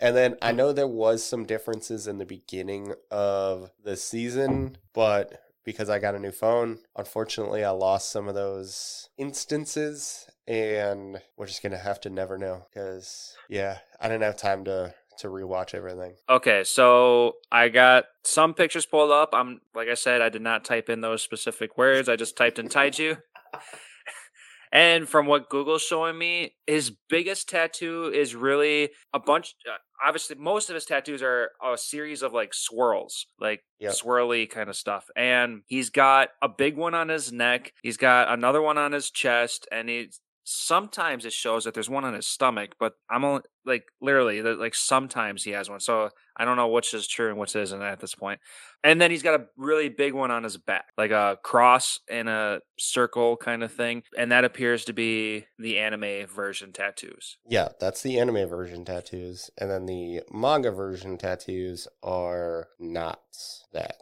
And 0.00 0.16
then 0.16 0.36
I 0.40 0.52
know 0.52 0.72
there 0.72 0.86
was 0.86 1.24
some 1.24 1.44
differences 1.44 2.06
in 2.06 2.18
the 2.18 2.26
beginning 2.26 2.94
of 3.10 3.70
the 3.82 3.96
season, 3.96 4.76
but 4.94 5.40
because 5.64 5.90
I 5.90 5.98
got 5.98 6.14
a 6.14 6.20
new 6.20 6.30
phone, 6.30 6.78
unfortunately 6.96 7.64
I 7.64 7.70
lost 7.70 8.10
some 8.10 8.28
of 8.28 8.34
those 8.34 9.08
instances 9.18 10.26
and 10.46 11.20
we're 11.36 11.46
just 11.46 11.62
going 11.62 11.72
to 11.72 11.78
have 11.78 12.00
to 12.02 12.10
never 12.10 12.38
know 12.38 12.66
cuz 12.72 13.34
yeah, 13.50 13.78
I 14.00 14.08
didn't 14.08 14.22
have 14.22 14.36
time 14.36 14.64
to 14.66 14.94
to 15.18 15.28
rewatch 15.28 15.74
everything. 15.74 16.14
Okay, 16.28 16.64
so 16.64 17.34
I 17.52 17.68
got 17.68 18.04
some 18.24 18.54
pictures 18.54 18.86
pulled 18.86 19.10
up. 19.10 19.30
I'm 19.32 19.60
like 19.74 19.88
I 19.88 19.94
said, 19.94 20.20
I 20.22 20.28
did 20.28 20.42
not 20.42 20.64
type 20.64 20.88
in 20.88 21.00
those 21.00 21.22
specific 21.22 21.76
words. 21.78 22.08
I 22.08 22.16
just 22.16 22.36
typed 22.36 22.58
in 22.58 22.68
Taiju. 22.68 23.18
And 24.70 25.08
from 25.08 25.26
what 25.26 25.48
Google's 25.48 25.82
showing 25.82 26.18
me, 26.18 26.54
his 26.66 26.92
biggest 27.08 27.48
tattoo 27.48 28.12
is 28.14 28.34
really 28.34 28.90
a 29.14 29.18
bunch. 29.18 29.54
Uh, 29.66 29.76
obviously, 30.06 30.36
most 30.36 30.68
of 30.68 30.74
his 30.74 30.84
tattoos 30.84 31.22
are 31.22 31.52
a 31.64 31.78
series 31.78 32.22
of 32.22 32.34
like 32.34 32.52
swirls, 32.52 33.26
like 33.40 33.62
Yep. 33.80 33.92
swirly 33.94 34.48
kind 34.50 34.68
of 34.68 34.76
stuff. 34.76 35.06
And 35.16 35.62
he's 35.68 35.88
got 35.88 36.30
a 36.42 36.50
big 36.50 36.76
one 36.76 36.94
on 36.94 37.08
his 37.08 37.32
neck. 37.32 37.72
He's 37.82 37.96
got 37.96 38.28
another 38.30 38.60
one 38.60 38.76
on 38.76 38.92
his 38.92 39.10
chest, 39.10 39.66
and 39.72 39.88
he's 39.88 40.20
sometimes 40.50 41.26
it 41.26 41.32
shows 41.32 41.64
that 41.64 41.74
there's 41.74 41.90
one 41.90 42.04
on 42.04 42.14
his 42.14 42.26
stomach. 42.26 42.76
But 42.80 42.94
I'm 43.10 43.24
only 43.24 43.42
like 43.66 43.84
literally 44.00 44.40
that 44.40 44.58
like 44.58 44.74
sometimes 44.74 45.44
he 45.44 45.50
has 45.50 45.68
one. 45.68 45.80
So 45.80 46.08
I 46.36 46.44
don't 46.44 46.56
know 46.56 46.68
which 46.68 46.94
is 46.94 47.06
true 47.06 47.28
and 47.28 47.38
which 47.38 47.54
isn't 47.54 47.82
at 47.82 48.00
this 48.00 48.14
point. 48.14 48.40
And 48.82 49.00
then 49.00 49.10
he's 49.10 49.22
got 49.22 49.38
a 49.38 49.46
really 49.56 49.88
big 49.90 50.14
one 50.14 50.30
on 50.30 50.44
his 50.44 50.56
back, 50.56 50.86
like 50.96 51.10
a 51.10 51.38
cross 51.42 52.00
and 52.08 52.28
a 52.28 52.60
circle 52.78 53.36
kind 53.36 53.62
of 53.62 53.72
thing. 53.72 54.04
And 54.16 54.32
that 54.32 54.44
appears 54.44 54.84
to 54.86 54.92
be 54.92 55.46
the 55.58 55.78
anime 55.78 56.26
version 56.26 56.72
tattoos. 56.72 57.36
Yeah, 57.46 57.68
that's 57.78 58.02
the 58.02 58.18
anime 58.18 58.48
version 58.48 58.84
tattoos 58.84 59.50
and 59.58 59.70
then 59.70 59.86
the 59.86 60.22
manga 60.32 60.70
version 60.70 61.18
tattoos 61.18 61.88
are 62.02 62.68
not 62.78 63.20
that. 63.72 64.00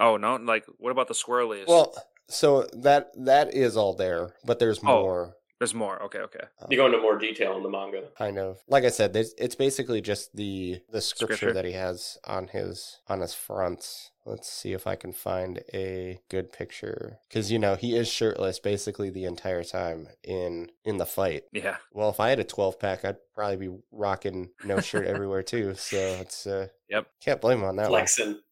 Oh 0.00 0.16
no, 0.16 0.36
like 0.36 0.64
what 0.78 0.90
about 0.90 1.08
the 1.08 1.14
swirlies? 1.14 1.66
Well, 1.66 1.94
so 2.28 2.66
that 2.72 3.10
that 3.24 3.52
is 3.52 3.76
all 3.76 3.94
there, 3.94 4.34
but 4.44 4.58
there's 4.58 4.80
Oh. 4.84 5.32
More 5.62 5.68
there's 5.68 5.74
more. 5.74 6.02
Okay, 6.02 6.18
okay. 6.18 6.44
You 6.70 6.76
go 6.76 6.86
into 6.86 6.98
more 6.98 7.16
detail 7.16 7.56
in 7.56 7.62
the 7.62 7.68
manga. 7.70 8.02
kind 8.18 8.38
of 8.38 8.58
like 8.68 8.84
I 8.84 8.90
said, 8.90 9.14
it's 9.14 9.54
basically 9.54 10.00
just 10.00 10.34
the 10.34 10.80
the 10.90 11.00
scripture, 11.00 11.36
Scripture. 11.36 11.54
that 11.54 11.64
he 11.64 11.72
has 11.72 12.18
on 12.24 12.48
his 12.48 12.98
on 13.08 13.20
his 13.20 13.32
front. 13.34 14.10
Let's 14.24 14.48
see 14.48 14.72
if 14.72 14.86
I 14.86 14.94
can 14.94 15.12
find 15.12 15.62
a 15.74 16.20
good 16.30 16.52
picture 16.52 17.18
because 17.28 17.50
you 17.50 17.58
know 17.58 17.74
he 17.74 17.96
is 17.96 18.08
shirtless 18.08 18.60
basically 18.60 19.10
the 19.10 19.24
entire 19.24 19.64
time 19.64 20.08
in 20.22 20.70
in 20.84 20.98
the 20.98 21.06
fight. 21.06 21.44
Yeah. 21.52 21.76
Well, 21.92 22.10
if 22.10 22.20
I 22.20 22.30
had 22.30 22.38
a 22.38 22.44
12 22.44 22.78
pack, 22.78 23.04
I'd 23.04 23.16
probably 23.34 23.56
be 23.68 23.74
rocking 23.90 24.50
no 24.64 24.80
shirt 24.80 25.06
everywhere 25.08 25.42
too. 25.42 25.74
So 25.74 25.96
it's 26.20 26.46
uh, 26.46 26.68
Yep. 26.88 27.06
can't 27.20 27.40
blame 27.40 27.58
him 27.60 27.64
on 27.64 27.76
that 27.76 27.90
one. 27.90 28.06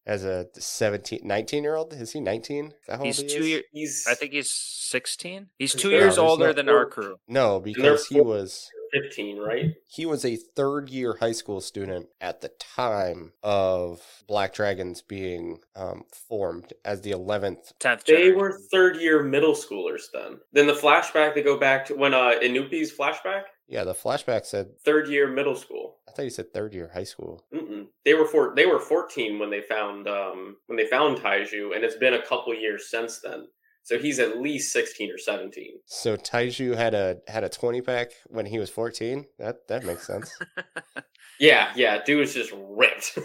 As 0.05 0.25
a 0.25 0.47
17, 0.55 1.19
19 1.23 1.63
year 1.63 1.75
old, 1.75 1.93
is 1.93 2.11
he 2.11 2.19
19? 2.19 2.65
Is 2.65 2.71
that 2.87 2.97
how 2.97 3.03
He's 3.03 3.19
he 3.21 3.27
two 3.27 3.45
years. 3.45 3.63
He's 3.71 4.05
I 4.09 4.15
think 4.15 4.33
he's 4.33 4.51
16. 4.51 5.49
He's 5.57 5.73
He's 5.73 5.81
two 5.81 5.91
not. 5.91 5.97
years 5.97 6.17
older 6.17 6.47
no 6.47 6.53
than 6.53 6.67
our 6.69 6.85
crew. 6.87 7.17
No, 7.27 7.59
because 7.59 8.07
he 8.07 8.19
was 8.19 8.67
15, 8.93 9.37
right? 9.39 9.73
he 9.87 10.05
was 10.05 10.23
a 10.25 10.35
third 10.35 10.89
year 10.89 11.17
high 11.19 11.31
school 11.31 11.61
student 11.61 12.07
at 12.19 12.41
the 12.41 12.49
time 12.59 13.31
of 13.43 14.01
Black 14.27 14.53
Dragons 14.53 15.01
being 15.01 15.59
um, 15.75 16.03
formed 16.27 16.73
as 16.85 17.01
the 17.01 17.11
11th. 17.11 17.73
10th 17.79 18.03
They 18.05 18.13
generation. 18.13 18.37
were 18.39 18.59
third 18.71 18.97
year 18.97 19.23
middle 19.23 19.53
schoolers 19.53 20.03
then. 20.13 20.39
Then 20.53 20.67
the 20.67 20.73
flashback, 20.73 21.35
they 21.35 21.41
go 21.43 21.57
back 21.59 21.85
to 21.87 21.95
when 21.95 22.13
uh, 22.13 22.35
Inupi's 22.41 22.91
flashback, 22.95 23.43
Yeah, 23.67 23.83
the 23.83 23.93
flashback 23.93 24.45
said, 24.45 24.67
third 24.85 25.07
year 25.07 25.27
middle 25.27 25.55
school. 25.55 25.97
I 26.07 26.11
thought 26.11 26.23
you 26.23 26.29
said 26.29 26.53
third 26.53 26.73
year 26.73 26.91
high 26.93 27.05
school. 27.05 27.43
Mm-mm. 27.53 27.85
They 28.03 28.13
were 28.13 28.25
four, 28.25 28.53
they 28.55 28.65
were 28.65 28.79
14 28.79 29.39
when 29.39 29.49
they 29.49 29.61
found 29.61 30.07
um, 30.07 30.57
when 30.67 30.77
they 30.77 30.87
found 30.87 31.17
Taiju, 31.19 31.73
and 31.75 31.83
it's 31.83 31.95
been 31.95 32.15
a 32.15 32.25
couple 32.25 32.53
years 32.53 32.89
since 32.89 33.19
then. 33.21 33.47
So 33.83 33.97
he's 33.97 34.19
at 34.19 34.37
least 34.39 34.71
16 34.73 35.11
or 35.11 35.17
17. 35.17 35.79
So 35.85 36.15
Taiju 36.15 36.75
had 36.75 36.93
a 36.93 37.17
had 37.27 37.43
a 37.43 37.49
20 37.49 37.81
pack 37.81 38.11
when 38.27 38.45
he 38.45 38.59
was 38.59 38.69
14. 38.69 39.25
That 39.39 39.67
that 39.67 39.83
makes 39.85 40.05
sense. 40.07 40.31
Yeah, 41.39 41.71
yeah, 41.75 42.03
dude 42.03 42.19
was 42.19 42.35
just 42.35 42.53
ripped. 42.55 43.17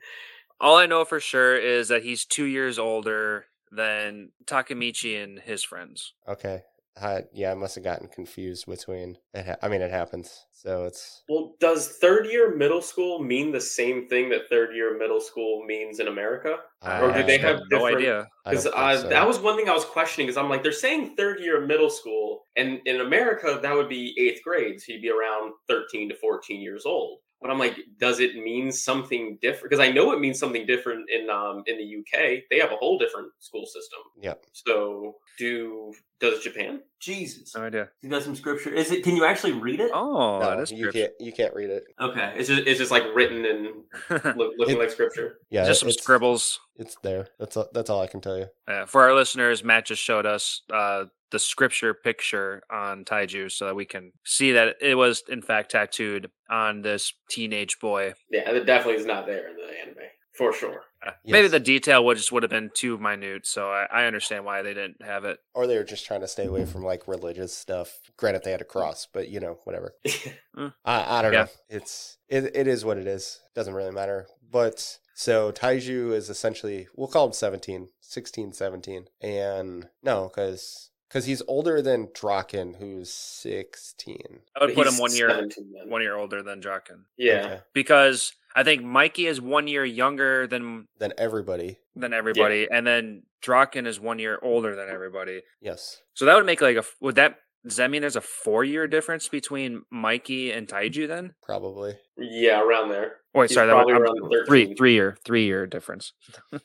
All 0.60 0.76
I 0.78 0.86
know 0.86 1.04
for 1.04 1.20
sure 1.20 1.54
is 1.54 1.88
that 1.88 2.02
he's 2.02 2.24
two 2.24 2.46
years 2.46 2.78
older 2.78 3.44
than 3.70 4.30
Takamichi 4.46 5.22
and 5.22 5.38
his 5.38 5.62
friends. 5.62 6.14
okay. 6.26 6.62
I, 7.00 7.24
yeah, 7.32 7.52
I 7.52 7.54
must 7.54 7.74
have 7.76 7.84
gotten 7.84 8.08
confused 8.08 8.66
between. 8.66 9.18
It 9.34 9.46
ha- 9.46 9.56
I 9.62 9.68
mean, 9.68 9.82
it 9.82 9.90
happens. 9.90 10.46
So 10.52 10.84
it's 10.84 11.22
well, 11.28 11.54
does 11.60 11.88
third 11.88 12.26
year 12.26 12.56
middle 12.56 12.82
school 12.82 13.22
mean 13.22 13.52
the 13.52 13.60
same 13.60 14.08
thing 14.08 14.28
that 14.30 14.48
third 14.48 14.74
year 14.74 14.98
middle 14.98 15.20
school 15.20 15.64
means 15.64 16.00
in 16.00 16.08
America? 16.08 16.56
Or 16.82 17.12
do 17.12 17.22
they 17.22 17.38
have 17.38 17.60
no 17.70 17.78
different- 17.78 17.98
idea? 17.98 18.26
Because 18.44 18.66
uh, 18.66 18.96
so. 18.96 19.08
that 19.08 19.26
was 19.26 19.38
one 19.38 19.56
thing 19.56 19.68
I 19.68 19.74
was 19.74 19.84
questioning. 19.84 20.26
Because 20.26 20.36
I'm 20.36 20.48
like, 20.48 20.62
they're 20.62 20.72
saying 20.72 21.14
third 21.16 21.40
year 21.40 21.64
middle 21.64 21.90
school, 21.90 22.40
and 22.56 22.80
in 22.86 23.00
America 23.00 23.58
that 23.62 23.74
would 23.74 23.88
be 23.88 24.14
eighth 24.18 24.42
grade, 24.42 24.80
so 24.80 24.92
you'd 24.92 25.02
be 25.02 25.10
around 25.10 25.52
13 25.68 26.08
to 26.08 26.16
14 26.16 26.60
years 26.60 26.84
old. 26.84 27.20
But 27.40 27.50
I'm 27.50 27.58
like, 27.58 27.78
does 28.00 28.18
it 28.18 28.34
mean 28.34 28.72
something 28.72 29.38
different? 29.40 29.70
Because 29.70 29.86
I 29.86 29.92
know 29.92 30.10
it 30.10 30.18
means 30.18 30.40
something 30.40 30.66
different 30.66 31.08
in 31.08 31.30
um 31.30 31.62
in 31.66 31.78
the 31.78 31.96
UK. 31.98 32.42
They 32.50 32.58
have 32.58 32.72
a 32.72 32.76
whole 32.76 32.98
different 32.98 33.30
school 33.38 33.64
system. 33.64 34.00
Yep. 34.20 34.44
So 34.52 35.14
do 35.38 35.92
does 36.20 36.40
Japan? 36.42 36.80
Jesus. 37.00 37.54
No 37.54 37.62
idea. 37.62 37.88
You 38.02 38.10
got 38.10 38.22
some 38.22 38.34
scripture. 38.34 38.72
Is 38.74 38.90
it? 38.90 39.04
Can 39.04 39.14
you 39.16 39.24
actually 39.24 39.52
read 39.52 39.78
it? 39.80 39.90
Oh, 39.94 40.38
no, 40.40 40.50
that 40.50 40.60
is 40.60 40.72
you 40.72 40.78
scripture. 40.90 41.00
can't 41.00 41.12
you 41.20 41.32
can't 41.32 41.54
read 41.54 41.70
it. 41.70 41.84
Okay. 42.00 42.34
It's 42.36 42.48
just 42.48 42.62
it's 42.66 42.78
just 42.78 42.90
like 42.90 43.04
written 43.14 43.44
and 43.44 43.66
look, 44.36 44.52
looking 44.58 44.76
It- 44.76 44.78
like 44.78 44.90
scripture. 44.90 45.38
Yeah, 45.50 45.64
Just 45.66 45.80
some 45.80 45.88
it's, 45.88 46.02
scribbles. 46.02 46.58
It's 46.76 46.96
there. 47.02 47.28
That's 47.38 47.56
all, 47.56 47.68
that's 47.72 47.88
all 47.90 48.02
I 48.02 48.06
can 48.08 48.20
tell 48.20 48.36
you. 48.38 48.46
Uh, 48.66 48.86
for 48.86 49.02
our 49.02 49.14
listeners, 49.14 49.62
Matt 49.64 49.86
just 49.86 50.02
showed 50.02 50.26
us 50.26 50.62
uh, 50.72 51.04
the 51.30 51.38
scripture 51.38 51.92
picture 51.94 52.62
on 52.70 53.04
Taiju 53.04 53.50
so 53.52 53.66
that 53.66 53.74
we 53.76 53.84
can 53.84 54.12
see 54.24 54.52
that 54.52 54.76
it 54.80 54.94
was, 54.96 55.22
in 55.28 55.42
fact, 55.42 55.70
tattooed 55.72 56.30
on 56.50 56.82
this 56.82 57.12
teenage 57.30 57.78
boy. 57.80 58.14
Yeah, 58.30 58.50
it 58.50 58.64
definitely 58.64 59.00
is 59.00 59.06
not 59.06 59.26
there 59.26 59.48
in 59.48 59.56
the 59.56 59.80
anime 59.82 60.04
for 60.36 60.52
sure. 60.52 60.82
Uh, 61.06 61.12
Maybe 61.24 61.46
the 61.48 61.60
detail 61.60 62.04
would 62.04 62.16
just 62.16 62.32
would 62.32 62.42
have 62.42 62.50
been 62.50 62.70
too 62.74 62.98
minute, 62.98 63.46
so 63.46 63.70
I, 63.70 63.86
I 63.92 64.04
understand 64.06 64.44
why 64.44 64.62
they 64.62 64.74
didn't 64.74 65.02
have 65.02 65.24
it. 65.24 65.38
Or 65.54 65.66
they 65.66 65.76
were 65.76 65.84
just 65.84 66.04
trying 66.06 66.22
to 66.22 66.28
stay 66.28 66.46
away 66.46 66.64
from 66.64 66.82
like 66.82 67.06
religious 67.06 67.54
stuff. 67.56 68.00
Granted, 68.16 68.42
they 68.44 68.50
had 68.50 68.60
a 68.60 68.64
cross, 68.64 69.06
but 69.12 69.28
you 69.28 69.38
know, 69.38 69.58
whatever. 69.64 69.94
I, 70.56 70.72
I 70.84 71.22
don't 71.22 71.32
Yeah. 71.32 71.42
know. 71.44 71.48
It's 71.68 72.18
it, 72.28 72.50
it 72.56 72.66
is 72.66 72.84
what 72.84 72.98
it 72.98 73.06
is. 73.06 73.40
Doesn't 73.54 73.74
really 73.74 73.92
matter. 73.92 74.26
But 74.50 74.98
so 75.14 75.52
Taiju 75.52 76.12
is 76.12 76.30
essentially 76.30 76.88
we'll 76.96 77.08
call 77.08 77.26
him 77.26 77.32
17, 77.32 77.88
16, 78.00 78.52
17. 78.52 79.04
And 79.20 79.88
no, 80.02 80.24
because 80.28 80.90
because 81.08 81.24
he's 81.26 81.42
older 81.48 81.80
than 81.80 82.08
Draken, 82.14 82.74
who's 82.74 83.10
16. 83.12 84.40
I 84.60 84.64
would 84.66 84.74
put 84.74 84.86
him 84.86 84.98
one 84.98 85.14
year 85.14 85.48
one 85.86 86.02
year 86.02 86.16
older 86.16 86.42
than 86.42 86.60
Draken 86.60 87.04
Yeah. 87.16 87.42
Okay. 87.44 87.60
because 87.72 88.32
I 88.58 88.64
think 88.64 88.82
Mikey 88.82 89.28
is 89.28 89.40
one 89.40 89.68
year 89.68 89.84
younger 89.84 90.48
than 90.48 90.88
Then 90.98 91.12
everybody. 91.16 91.78
than 91.94 92.12
everybody, 92.12 92.66
and 92.68 92.84
then 92.84 93.22
Draken 93.40 93.86
is 93.86 94.00
one 94.00 94.18
year 94.18 94.40
older 94.42 94.74
than 94.74 94.88
everybody. 94.88 95.42
Yes. 95.60 96.02
So 96.14 96.24
that 96.24 96.34
would 96.34 96.44
make 96.44 96.60
like 96.60 96.76
a 96.76 96.82
would 97.00 97.14
that 97.14 97.36
does 97.64 97.76
that 97.76 97.88
mean 97.88 98.00
there's 98.00 98.16
a 98.16 98.20
four 98.20 98.64
year 98.64 98.88
difference 98.88 99.28
between 99.28 99.82
Mikey 99.92 100.50
and 100.50 100.66
Taiju 100.66 101.06
then? 101.06 101.34
Probably. 101.40 101.94
Yeah, 102.16 102.60
around 102.60 102.88
there. 102.88 103.18
Oh, 103.32 103.40
wait, 103.40 103.50
He's 103.50 103.54
sorry, 103.54 103.68
that 103.68 103.74
probably 103.74 103.94
was 103.94 104.02
around 104.02 104.46
three 104.46 104.74
three 104.74 104.94
year 104.94 105.16
three 105.24 105.44
year 105.44 105.64
difference. 105.68 106.12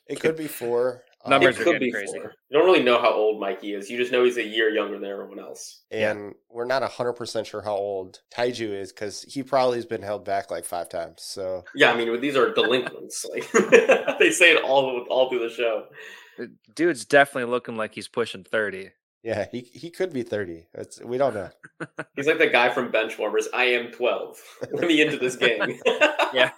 It 0.08 0.20
could 0.20 0.36
be 0.36 0.48
four. 0.48 1.04
um, 1.26 1.30
Numbers 1.32 1.56
it 1.58 1.62
are 1.62 1.64
could 1.64 1.74
getting 1.74 1.88
be 1.88 1.92
crazy. 1.92 2.20
four. 2.20 2.34
You 2.50 2.58
don't 2.58 2.66
really 2.66 2.84
know 2.84 3.00
how 3.00 3.14
old 3.14 3.40
Mikey 3.40 3.74
is. 3.74 3.90
You 3.90 3.98
just 3.98 4.12
know 4.12 4.24
he's 4.24 4.38
a 4.38 4.44
year 4.44 4.70
younger 4.70 5.00
than 5.00 5.10
everyone 5.10 5.40
else. 5.40 5.84
And 5.90 6.34
we're 6.50 6.66
not 6.66 6.82
100% 6.84 7.46
sure 7.46 7.62
how 7.62 7.76
old 7.76 8.20
Taiju 8.34 8.70
is 8.74 8.92
because 8.92 9.24
he 9.24 9.42
probably 9.44 9.78
has 9.78 9.86
been 9.86 10.02
held 10.02 10.26
back 10.26 10.52
like 10.52 10.66
five 10.66 10.90
times. 10.90 11.24
So, 11.24 11.64
Yeah, 11.76 11.92
I 11.92 11.98
mean 11.98 12.20
these 12.20 12.36
are 12.36 12.54
delinquents. 12.54 13.26
Like 13.34 13.50
they 14.20 14.32
say 14.32 14.52
it 14.52 14.64
all 14.64 15.06
all 15.10 15.30
through 15.30 15.48
the 15.48 15.54
show. 15.54 15.86
The 16.38 16.52
Dude's 16.76 17.06
definitely 17.06 17.50
looking 17.52 17.78
like 17.78 17.94
he's 17.96 18.08
pushing 18.08 18.44
thirty. 18.44 18.90
Yeah, 19.24 19.48
he, 19.52 19.62
he 19.74 19.90
could 19.90 20.12
be 20.14 20.24
30. 20.24 20.68
It's, 20.74 21.02
we 21.02 21.18
don't 21.18 21.34
know. 21.34 21.50
He's 22.16 22.28
like 22.28 22.38
the 22.40 22.48
guy 22.48 22.70
from 22.70 22.92
Benchwarmers. 22.92 23.46
I 23.54 23.66
am 23.66 23.92
twelve. 23.92 24.38
Let 24.72 24.88
me 24.88 25.02
into 25.02 25.18
this 25.18 25.36
game. 25.36 25.80
Yeah. 26.34 26.50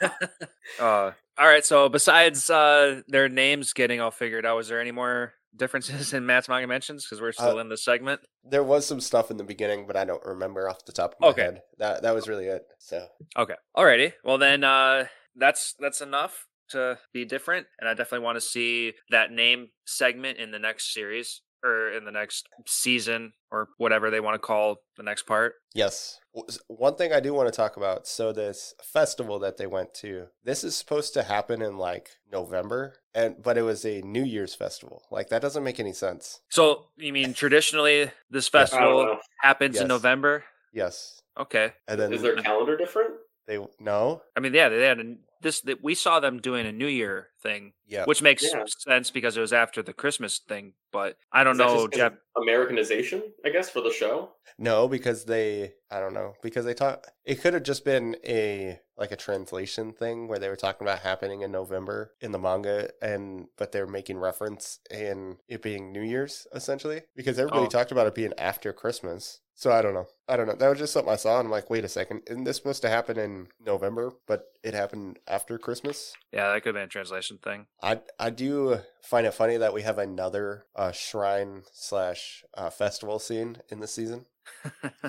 uh, 0.79 1.11
all 1.37 1.47
right. 1.47 1.65
So 1.65 1.89
besides 1.89 2.49
uh, 2.49 3.01
their 3.09 3.27
names 3.27 3.73
getting 3.73 3.99
all 3.99 4.09
figured 4.11 4.45
out, 4.45 4.55
was 4.55 4.69
there 4.69 4.79
any 4.79 4.91
more 4.93 5.33
differences 5.53 6.13
in 6.13 6.25
Matt's 6.25 6.47
manga 6.47 6.65
mentions? 6.67 7.03
Because 7.03 7.19
we're 7.19 7.33
still 7.33 7.57
Uh, 7.57 7.61
in 7.61 7.67
the 7.67 7.75
segment. 7.75 8.21
There 8.45 8.63
was 8.63 8.85
some 8.85 9.01
stuff 9.01 9.31
in 9.31 9.37
the 9.37 9.43
beginning, 9.43 9.85
but 9.85 9.97
I 9.97 10.05
don't 10.05 10.23
remember 10.25 10.69
off 10.69 10.85
the 10.85 10.93
top 10.93 11.15
of 11.15 11.19
my 11.19 11.27
Okay. 11.29 11.41
head. 11.41 11.61
That 11.77 12.03
that 12.03 12.15
was 12.15 12.29
really 12.29 12.45
it. 12.45 12.63
So, 12.79 13.05
Okay. 13.37 13.55
Alrighty. 13.75 14.13
Well 14.23 14.37
then 14.37 14.63
uh 14.63 15.07
that's 15.35 15.75
that's 15.77 15.99
enough 15.99 16.47
to 16.69 16.97
be 17.13 17.25
different. 17.25 17.67
And 17.79 17.89
I 17.89 17.93
definitely 17.95 18.23
want 18.23 18.37
to 18.37 18.41
see 18.41 18.93
that 19.09 19.29
name 19.31 19.67
segment 19.85 20.37
in 20.37 20.51
the 20.51 20.59
next 20.59 20.93
series 20.93 21.41
or 21.65 21.91
in 21.91 22.05
the 22.05 22.11
next 22.11 22.47
season 22.67 23.33
or 23.51 23.69
whatever 23.77 24.09
they 24.11 24.19
want 24.19 24.35
to 24.35 24.39
call 24.39 24.77
the 24.97 25.03
next 25.03 25.23
part. 25.23 25.55
yes. 25.73 26.19
One 26.67 26.95
thing 26.95 27.13
I 27.13 27.21
do 27.21 27.33
want 27.33 27.47
to 27.47 27.55
talk 27.55 27.77
about. 27.77 28.05
So, 28.07 28.33
this 28.33 28.73
festival 28.83 29.39
that 29.39 29.55
they 29.55 29.67
went 29.67 29.93
to, 29.95 30.27
this 30.43 30.65
is 30.65 30.75
supposed 30.75 31.13
to 31.13 31.23
happen 31.23 31.61
in 31.61 31.77
like 31.77 32.09
November, 32.29 32.95
and 33.13 33.41
but 33.41 33.57
it 33.57 33.61
was 33.61 33.85
a 33.85 34.01
New 34.01 34.23
Year's 34.23 34.53
festival. 34.53 35.03
Like, 35.09 35.29
that 35.29 35.41
doesn't 35.41 35.63
make 35.63 35.79
any 35.79 35.93
sense. 35.93 36.41
So 36.49 36.87
you 36.97 37.13
mean 37.13 37.33
traditionally 37.43 38.11
this 38.29 38.49
festival 38.49 39.05
know. 39.05 39.19
happens 39.41 39.79
in 39.79 39.87
November? 39.87 40.43
Yes. 40.73 41.21
Okay. 41.39 41.71
And 41.87 41.97
then 41.99 42.11
Is 42.11 42.21
their 42.21 42.35
calendar 42.35 42.75
different? 42.75 43.11
they, 43.47 43.57
no? 43.79 44.21
I 44.35 44.41
mean, 44.41 44.53
yeah, 44.53 44.67
they 44.67 44.85
had 44.85 44.99
a, 44.99 45.15
this. 45.45 45.61
That 45.61 45.81
we 45.81 45.95
saw 45.95 46.19
them 46.19 46.39
doing 46.41 46.65
a 46.65 46.71
New 46.73 46.87
Year 46.87 47.29
thing, 47.41 47.73
Yeah. 47.85 48.03
which 48.05 48.21
makes 48.21 48.43
Yeah. 48.43 48.63
sense 48.67 49.09
because 49.11 49.37
it 49.37 49.41
was 49.41 49.53
after 49.53 49.81
the 49.81 49.93
Christmas 49.93 50.39
thing. 50.39 50.73
But 50.91 51.17
I 51.31 51.43
don't 51.45 51.53
Is 51.53 51.57
that 51.59 51.67
know, 51.67 51.87
just 51.87 51.97
Jeff. 51.97 52.13
Americanization, 52.35 53.21
I 53.45 53.49
guess, 53.49 53.69
for 53.69 53.81
the 53.81 53.91
show. 53.91 54.31
No, 54.57 54.87
because 54.87 55.25
they 55.25 55.73
I 55.91 55.99
don't 55.99 56.13
know 56.13 56.33
because 56.41 56.65
they 56.65 56.73
talk. 56.73 57.05
It 57.23 57.35
could 57.41 57.53
have 57.53 57.63
just 57.63 57.85
been 57.85 58.17
a 58.25 58.79
like 58.97 59.11
a 59.11 59.15
translation 59.17 59.91
thing 59.93 60.27
where 60.27 60.39
they 60.39 60.47
were 60.49 60.55
talking 60.55 60.85
about 60.87 60.99
happening 60.99 61.41
in 61.41 61.51
November 61.51 62.13
in 62.21 62.31
the 62.31 62.39
manga, 62.39 62.89
and 63.01 63.47
but 63.57 63.71
they're 63.71 63.85
making 63.87 64.17
reference 64.17 64.79
in 64.89 65.37
it 65.47 65.61
being 65.61 65.91
New 65.91 66.01
Year's 66.01 66.47
essentially 66.53 67.03
because 67.15 67.37
everybody 67.37 67.65
Oh. 67.65 67.69
talked 67.69 67.91
about 67.91 68.07
it 68.07 68.15
being 68.15 68.33
after 68.37 68.71
Christmas. 68.73 69.41
So 69.57 69.71
I 69.71 69.81
don't 69.81 69.93
know. 69.93 70.07
I 70.27 70.35
don't 70.35 70.47
know. 70.47 70.55
That 70.55 70.67
was 70.67 70.79
just 70.79 70.91
something 70.91 71.11
I 71.13 71.15
saw, 71.15 71.39
and 71.39 71.45
I'm 71.47 71.51
like, 71.51 71.69
wait 71.69 71.85
a 71.85 71.87
second, 71.89 72.23
isn't 72.27 72.43
this 72.43 72.57
supposed 72.57 72.81
to 72.81 72.89
happen 72.89 73.17
in 73.17 73.47
November? 73.65 74.11
But 74.27 74.47
it 74.63 74.73
happened 74.73 75.17
after 75.29 75.57
Christmas. 75.57 76.13
Yeah, 76.33 76.51
that 76.51 76.61
could 76.61 76.69
have 76.69 76.75
been 76.75 76.83
a 76.83 76.87
translation 76.87 77.37
thing. 77.41 77.67
I 77.81 78.01
I 78.19 78.31
do 78.31 78.79
find 79.01 79.25
it 79.25 79.33
funny 79.33 79.55
that 79.57 79.73
we 79.73 79.83
have 79.83 79.97
another 79.97 80.65
uh, 80.75 80.91
shrine 80.91 81.63
slash 81.71 82.43
uh, 82.57 82.69
festival 82.69 83.17
scene 83.17 83.57
in 83.69 83.79
the 83.79 83.87
season, 83.87 84.25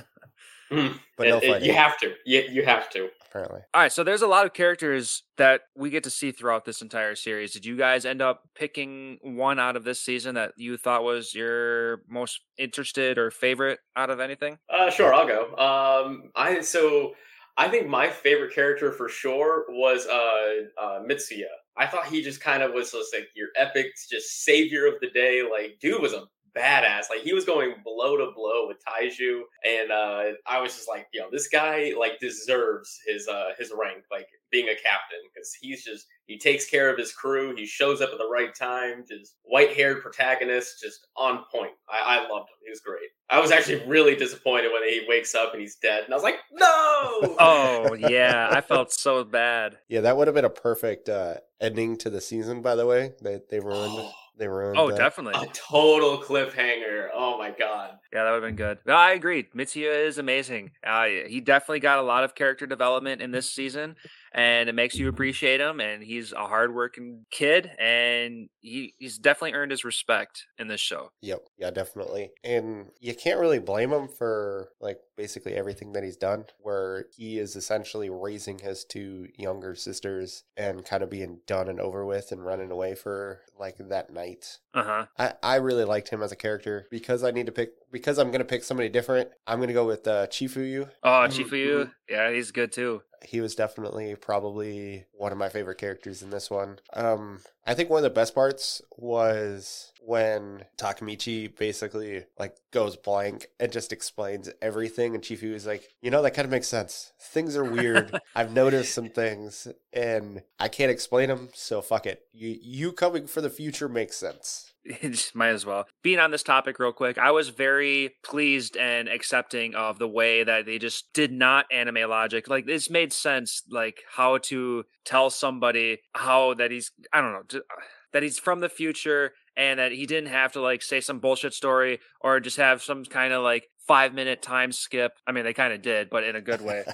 Mm. 0.71 0.99
but 1.17 1.29
no 1.29 1.39
It- 1.39 1.45
it- 1.45 1.63
you 1.63 1.73
have 1.75 1.97
to. 1.99 2.15
You, 2.25 2.41
you 2.51 2.65
have 2.65 2.91
to. 2.91 3.09
Apparently. 3.37 3.61
All 3.75 3.83
right, 3.83 3.93
so 3.93 4.03
there's 4.03 4.23
a 4.23 4.27
lot 4.27 4.47
of 4.47 4.53
characters 4.53 5.23
that 5.37 5.63
we 5.77 5.91
get 5.91 6.05
to 6.05 6.11
see 6.11 6.33
throughout 6.33 6.65
this 6.65 6.83
entire 6.83 7.15
series. 7.15 7.53
Did 7.53 7.65
you 7.65 7.77
guys 7.77 8.05
end 8.05 8.23
up 8.23 8.43
picking 8.55 9.19
one 9.23 9.59
out 9.59 9.77
of 9.77 9.85
this 9.85 10.01
season 10.01 10.35
that 10.37 10.53
you 10.57 10.77
thought 10.77 11.05
was 11.05 11.35
your 11.35 12.03
most 12.09 12.41
interested 12.59 13.19
or 13.19 13.31
favorite 13.31 13.79
out 13.97 14.11
of 14.11 14.21
anything? 14.21 14.59
Uh, 14.73 14.91
sure, 14.91 15.13
I'll 15.13 15.27
go. 15.27 15.55
Um, 15.57 16.31
I 16.35 16.61
so 16.61 17.15
I 17.57 17.69
think 17.69 17.89
my 17.89 18.09
favorite 18.09 18.55
character 18.55 18.93
for 18.93 19.09
sure 19.09 19.67
was 19.69 20.07
uh, 20.07 20.81
uh 20.81 21.01
Mitsuya. 21.01 21.45
I 21.79 21.87
thought 21.87 22.07
he 22.07 22.23
just 22.23 22.41
kind 22.41 22.63
of 22.63 22.73
was 22.73 22.93
just 22.93 23.15
like 23.15 23.29
your 23.35 23.49
epic, 23.57 23.87
just 24.11 24.45
savior 24.45 24.87
of 24.87 24.95
the 25.01 25.11
day. 25.11 25.43
Like, 25.43 25.79
dude 25.79 26.01
was 26.01 26.15
a 26.15 26.25
badass. 26.57 27.11
Like, 27.11 27.21
he 27.23 27.35
was 27.35 27.45
going 27.45 27.75
blow 27.85 28.17
to 28.17 28.33
blow 28.35 28.67
with 28.67 28.79
Taiju, 28.85 29.41
and 29.65 29.91
uh, 29.91 30.37
I 30.47 30.61
was 30.61 30.75
just 30.75 30.89
like, 30.89 31.07
yo, 31.13 31.31
this 31.31 31.49
guy 31.49 31.93
like 31.99 32.19
deserves 32.21 32.99
his 33.07 33.29
uh 33.29 33.51
his 33.59 33.73
rank, 33.77 34.05
like 34.11 34.27
being 34.51 34.69
a 34.69 34.75
captain, 34.75 35.19
because 35.33 35.53
he's 35.61 35.85
just 35.85 36.07
he 36.27 36.39
takes 36.39 36.67
care 36.67 36.91
of 36.91 36.99
his 36.99 37.13
crew. 37.13 37.55
He 37.55 37.67
shows 37.67 38.01
up 38.01 38.11
at 38.13 38.19
the 38.19 38.29
right 38.29 38.55
time. 38.55 39.05
Just 39.09 39.37
white 39.43 39.75
haired 39.75 40.03
protagonist, 40.03 40.81
just 40.83 41.07
on 41.17 41.45
point. 41.53 41.73
I, 41.89 42.17
I 42.17 42.29
loved 42.29 42.49
him. 42.49 42.57
He 42.65 42.71
was 42.71 42.81
great. 42.81 43.09
I 43.29 43.41
was 43.41 43.51
actually 43.51 43.85
really 43.87 44.17
disappointed 44.17 44.71
when 44.73 44.89
he 44.89 45.05
wakes 45.09 45.35
up 45.35 45.53
and 45.53 45.61
he's 45.61 45.77
dead, 45.77 46.05
and 46.05 46.13
I 46.13 46.17
was 46.17 46.25
like, 46.25 46.39
no. 46.53 47.37
Oh 47.39 47.95
yeah, 47.95 48.49
I 48.51 48.61
felt 48.69 48.93
so 48.93 49.25
bad. 49.25 49.79
Yeah, 49.89 50.01
that 50.03 50.17
would 50.17 50.27
have 50.27 50.35
been 50.35 50.45
a 50.45 50.51
perfect 50.51 51.09
uh, 51.09 51.37
ending 51.61 51.97
to 51.99 52.11
the 52.11 52.21
season. 52.21 52.63
By 52.63 52.75
the 52.75 52.87
way, 52.87 53.13
they 53.23 53.41
they 53.51 53.61
ruined 53.61 53.95
Oh, 53.97 54.13
they 54.39 54.49
ruined. 54.49 54.79
Oh, 54.79 54.91
that. 54.91 54.99
definitely. 54.99 55.43
a 55.43 55.51
total 55.53 56.19
cliffhanger. 56.19 57.09
Oh 57.15 57.39
my 57.39 57.51
god. 57.51 57.99
Yeah, 58.13 58.25
that 58.25 58.31
would 58.31 58.43
have 58.43 58.49
been 58.49 58.57
good. 58.57 58.79
No, 58.87 58.95
I 58.95 59.13
agree. 59.13 59.49
Mitsuya 59.55 60.07
is 60.07 60.19
amazing. 60.19 60.73
Uh, 60.87 61.07
he 61.27 61.41
definitely 61.41 61.81
got 61.81 61.99
a 61.99 62.03
lot 62.03 62.25
of 62.25 62.35
character 62.35 62.67
development 62.67 63.23
in 63.23 63.31
this 63.31 63.51
season, 63.51 63.97
and 64.37 64.69
it 64.69 64.75
makes 64.75 64.95
you 64.95 65.09
appreciate 65.09 65.61
him. 65.61 65.81
And 65.81 66.03
he's 66.05 66.33
a 66.33 66.47
hardworking 66.47 67.25
kid, 67.33 67.71
and 67.79 68.49
he, 68.61 68.95
he's 68.99 69.19
definitely 69.19 69.55
earned 69.55 69.73
his 69.73 69.85
respect 69.85 70.45
in 70.59 70.69
this 70.69 70.81
show. 70.81 71.11
Yep. 71.23 71.41
Yeah, 71.59 71.71
definitely. 71.71 72.31
And 72.45 72.87
you 73.01 73.15
can't 73.15 73.41
really 73.41 73.59
blame 73.59 73.93
him 73.93 74.07
for 74.07 74.69
like 74.81 74.99
basically 75.17 75.55
everything 75.55 75.93
that 75.95 76.05
he's 76.05 76.17
done, 76.17 76.45
where 76.61 77.07
he 77.17 77.39
is 77.39 77.57
essentially 77.57 78.11
raising 78.11 78.59
his 78.59 78.85
two 78.85 79.27
younger 79.37 79.75
sisters 79.75 80.45
and 80.57 80.85
kind 80.85 81.03
of 81.03 81.11
being 81.11 81.41
done 81.47 81.69
and 81.69 81.81
over 81.81 82.05
with 82.05 82.31
and 82.31 82.45
running 82.45 82.71
away 82.71 82.95
for 82.95 83.41
like 83.59 83.77
that 83.79 84.13
night. 84.13 84.59
Uh 84.75 84.85
huh. 84.85 85.07
I, 85.19 85.33
I 85.43 85.57
really 85.57 85.85
liked 85.85 86.11
him 86.11 86.23
as 86.23 86.33
a 86.33 86.37
character 86.37 86.87
because 86.91 87.25
I 87.25 87.31
need 87.31 87.47
to 87.47 87.53
pick 87.53 87.71
because 87.91 88.19
I'm 88.19 88.31
gonna 88.31 88.45
pick 88.45 88.63
somebody 88.63 88.91
different. 88.91 89.31
I'm 89.47 89.59
gonna 89.61 89.73
go 89.73 89.87
with 89.87 90.07
uh, 90.07 90.27
Chifuyu. 90.27 90.91
Oh, 91.03 91.09
Mhm, 91.09 91.31
Chifuyu. 91.31 91.91
Yeah, 92.11 92.31
he's 92.31 92.51
good 92.51 92.73
too. 92.73 93.01
He 93.27 93.41
was 93.41 93.55
definitely 93.55 94.17
probably 94.17 95.07
one 95.13 95.33
of 95.33 95.39
my 95.39 95.49
favorite 95.49 95.79
characters 95.79 96.23
in 96.23 96.31
this 96.31 96.51
one. 96.51 96.79
Um, 96.93 97.41
I 97.67 97.75
think 97.75 97.91
one 97.91 97.99
of 97.99 98.05
the 98.05 98.11
best 98.11 98.35
parts 98.35 98.83
was 98.97 99.93
when 100.01 100.65
Takamichi 100.79 101.57
basically 101.57 102.25
like 102.39 102.57
goes 102.73 102.97
blank 102.97 103.49
and 103.59 103.73
just 103.73 103.93
explains 103.93 104.51
everything 104.63 104.97
thing, 104.97 105.15
and 105.15 105.23
Chifu 105.23 105.55
is 105.55 105.67
like, 105.67 105.89
you 106.01 106.11
know, 106.11 106.23
that 106.23 106.33
kind 106.33 106.45
of 106.45 106.51
makes 106.51 106.67
sense. 106.67 107.13
Things 107.21 107.57
are 107.57 107.65
weird. 107.65 108.19
I've 108.35 108.53
noticed 108.53 108.95
some 108.95 109.11
things, 109.11 109.69
and 109.93 110.43
I 110.59 110.69
can't 110.69 110.91
explain 110.91 111.29
them. 111.29 111.51
So 111.55 111.81
fuck 111.81 112.07
it. 112.07 112.23
You 112.33 112.59
you 112.61 112.93
coming 112.93 113.27
for 113.27 113.41
the 113.41 113.51
future 113.51 113.89
makes 113.89 114.17
sense. 114.17 114.73
might 115.35 115.49
as 115.49 115.67
well. 115.67 115.87
Being 116.03 116.19
on 116.19 116.31
this 116.31 116.43
topic 116.43 116.79
real 116.79 116.93
quick, 116.93 117.19
I 117.19 117.31
was 117.31 117.49
very 117.49 118.15
pleased 118.25 118.77
and 118.77 119.09
accepting 119.09 119.75
of 119.75 119.99
the 119.99 120.09
way 120.09 120.45
that 120.45 120.67
they 120.67 120.79
just 120.79 121.13
did 121.13 121.33
not 121.33 121.67
anime 121.73 122.09
logic. 122.09 122.49
Like 122.49 122.67
this 122.67 122.91
made 122.91 123.13
sense, 123.13 123.63
like 123.71 124.03
how 124.17 124.39
to 124.39 124.85
tell 125.05 125.31
somebody 125.31 125.99
how 126.15 126.55
that 126.55 126.71
he's 126.71 126.93
I 127.13 127.21
don't 127.21 127.33
know 127.33 127.61
that 128.13 128.23
he's 128.23 128.39
from 128.39 128.61
the 128.61 128.69
future 128.69 129.33
and 129.57 129.79
that 129.79 129.93
he 129.93 130.07
didn't 130.07 130.31
have 130.31 130.53
to 130.53 130.61
like 130.61 130.83
say 130.83 131.01
some 131.01 131.19
bullshit 131.19 131.55
story 131.55 132.01
or 132.21 132.41
just 132.41 132.57
have 132.57 132.83
some 132.83 133.05
kind 133.05 133.33
of 133.33 133.43
like 133.43 133.69
five 133.87 134.15
minute 134.15 134.43
time 134.43 134.73
skip. 134.73 135.13
I 135.27 135.33
mean, 135.33 135.45
they 135.45 135.53
kind 135.53 135.73
of 135.73 135.83
did, 135.83 136.11
but 136.11 136.25
in 136.25 136.37
a 136.37 136.41
good 136.41 136.61
way. 136.61 136.85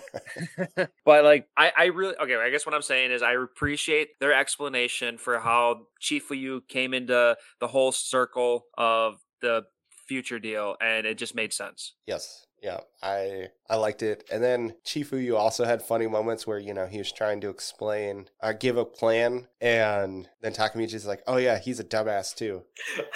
but 1.05 1.25
like, 1.25 1.49
I, 1.57 1.73
I 1.77 1.85
really, 1.87 2.15
okay, 2.17 2.37
I 2.37 2.51
guess 2.51 2.67
what 2.67 2.75
I'm 2.75 2.83
saying 2.83 3.11
is 3.11 3.23
I 3.23 3.35
appreciate 3.35 4.19
their 4.21 4.33
explanation 4.33 5.19
for 5.19 5.39
how 5.39 5.87
Chifuyu 6.01 6.67
came 6.69 6.95
into 6.95 7.37
the 7.61 7.67
whole 7.67 7.93
circle 7.93 8.67
of 8.77 9.21
the 9.41 9.65
future 10.07 10.39
deal 10.39 10.77
and 10.81 11.07
it 11.07 11.19
just 11.19 11.35
made 11.35 11.53
sense. 11.53 11.95
Yes. 12.07 12.47
Yeah, 12.63 12.79
I 13.03 13.49
I 13.69 13.75
liked 13.75 14.05
it. 14.05 14.23
And 14.31 14.41
then 14.41 14.75
Chifuyu 14.87 15.37
also 15.37 15.65
had 15.65 15.83
funny 15.83 16.07
moments 16.07 16.47
where 16.47 16.61
you 16.61 16.73
know 16.73 16.87
he 16.87 16.99
was 16.99 17.11
trying 17.11 17.41
to 17.41 17.49
explain, 17.49 18.29
uh, 18.41 18.53
give 18.53 18.77
a 18.77 18.85
plan, 18.85 19.49
and 19.61 20.29
then 20.43 20.53
Takemichi's 20.53 21.05
like, 21.05 21.25
"Oh 21.27 21.39
yeah, 21.39 21.59
he's 21.59 21.81
a 21.81 21.85
dumbass 21.85 22.37
too." 22.37 22.63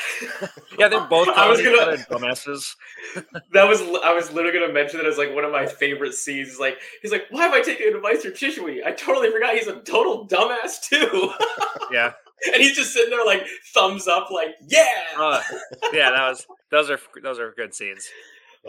yeah, 0.80 0.88
they're 0.88 1.06
both. 1.06 1.28
I 1.36 1.48
was 1.48 1.62
gonna 1.62 1.96
dumbasses. 2.10 2.74
that 3.52 3.68
was 3.68 3.80
I 4.04 4.12
was 4.12 4.32
literally 4.32 4.58
gonna 4.58 4.72
mention 4.72 4.98
that 4.98 5.06
as 5.06 5.16
like 5.16 5.32
one 5.32 5.44
of 5.44 5.52
my 5.52 5.66
favorite 5.66 6.14
scenes. 6.14 6.58
Like 6.58 6.78
he's 7.00 7.12
like, 7.12 7.26
"Why 7.30 7.46
am 7.46 7.54
I 7.54 7.60
taking 7.60 7.94
advice 7.94 8.24
from 8.24 8.32
Chifuyu? 8.32 8.84
I 8.84 8.90
totally 8.90 9.30
forgot 9.30 9.54
he's 9.54 9.68
a 9.68 9.80
total 9.82 10.26
dumbass 10.26 10.82
too." 10.82 11.32
yeah. 11.92 12.14
And 12.52 12.56
he's 12.56 12.76
just 12.76 12.92
sitting 12.92 13.10
there 13.10 13.24
like 13.24 13.46
thumbs 13.72 14.08
up, 14.08 14.30
like 14.30 14.56
yeah, 14.68 15.04
uh, 15.16 15.40
yeah. 15.92 16.10
That 16.10 16.28
was 16.28 16.46
those 16.70 16.90
are 16.90 16.98
those 17.22 17.38
are 17.38 17.52
good 17.56 17.72
scenes. 17.72 18.10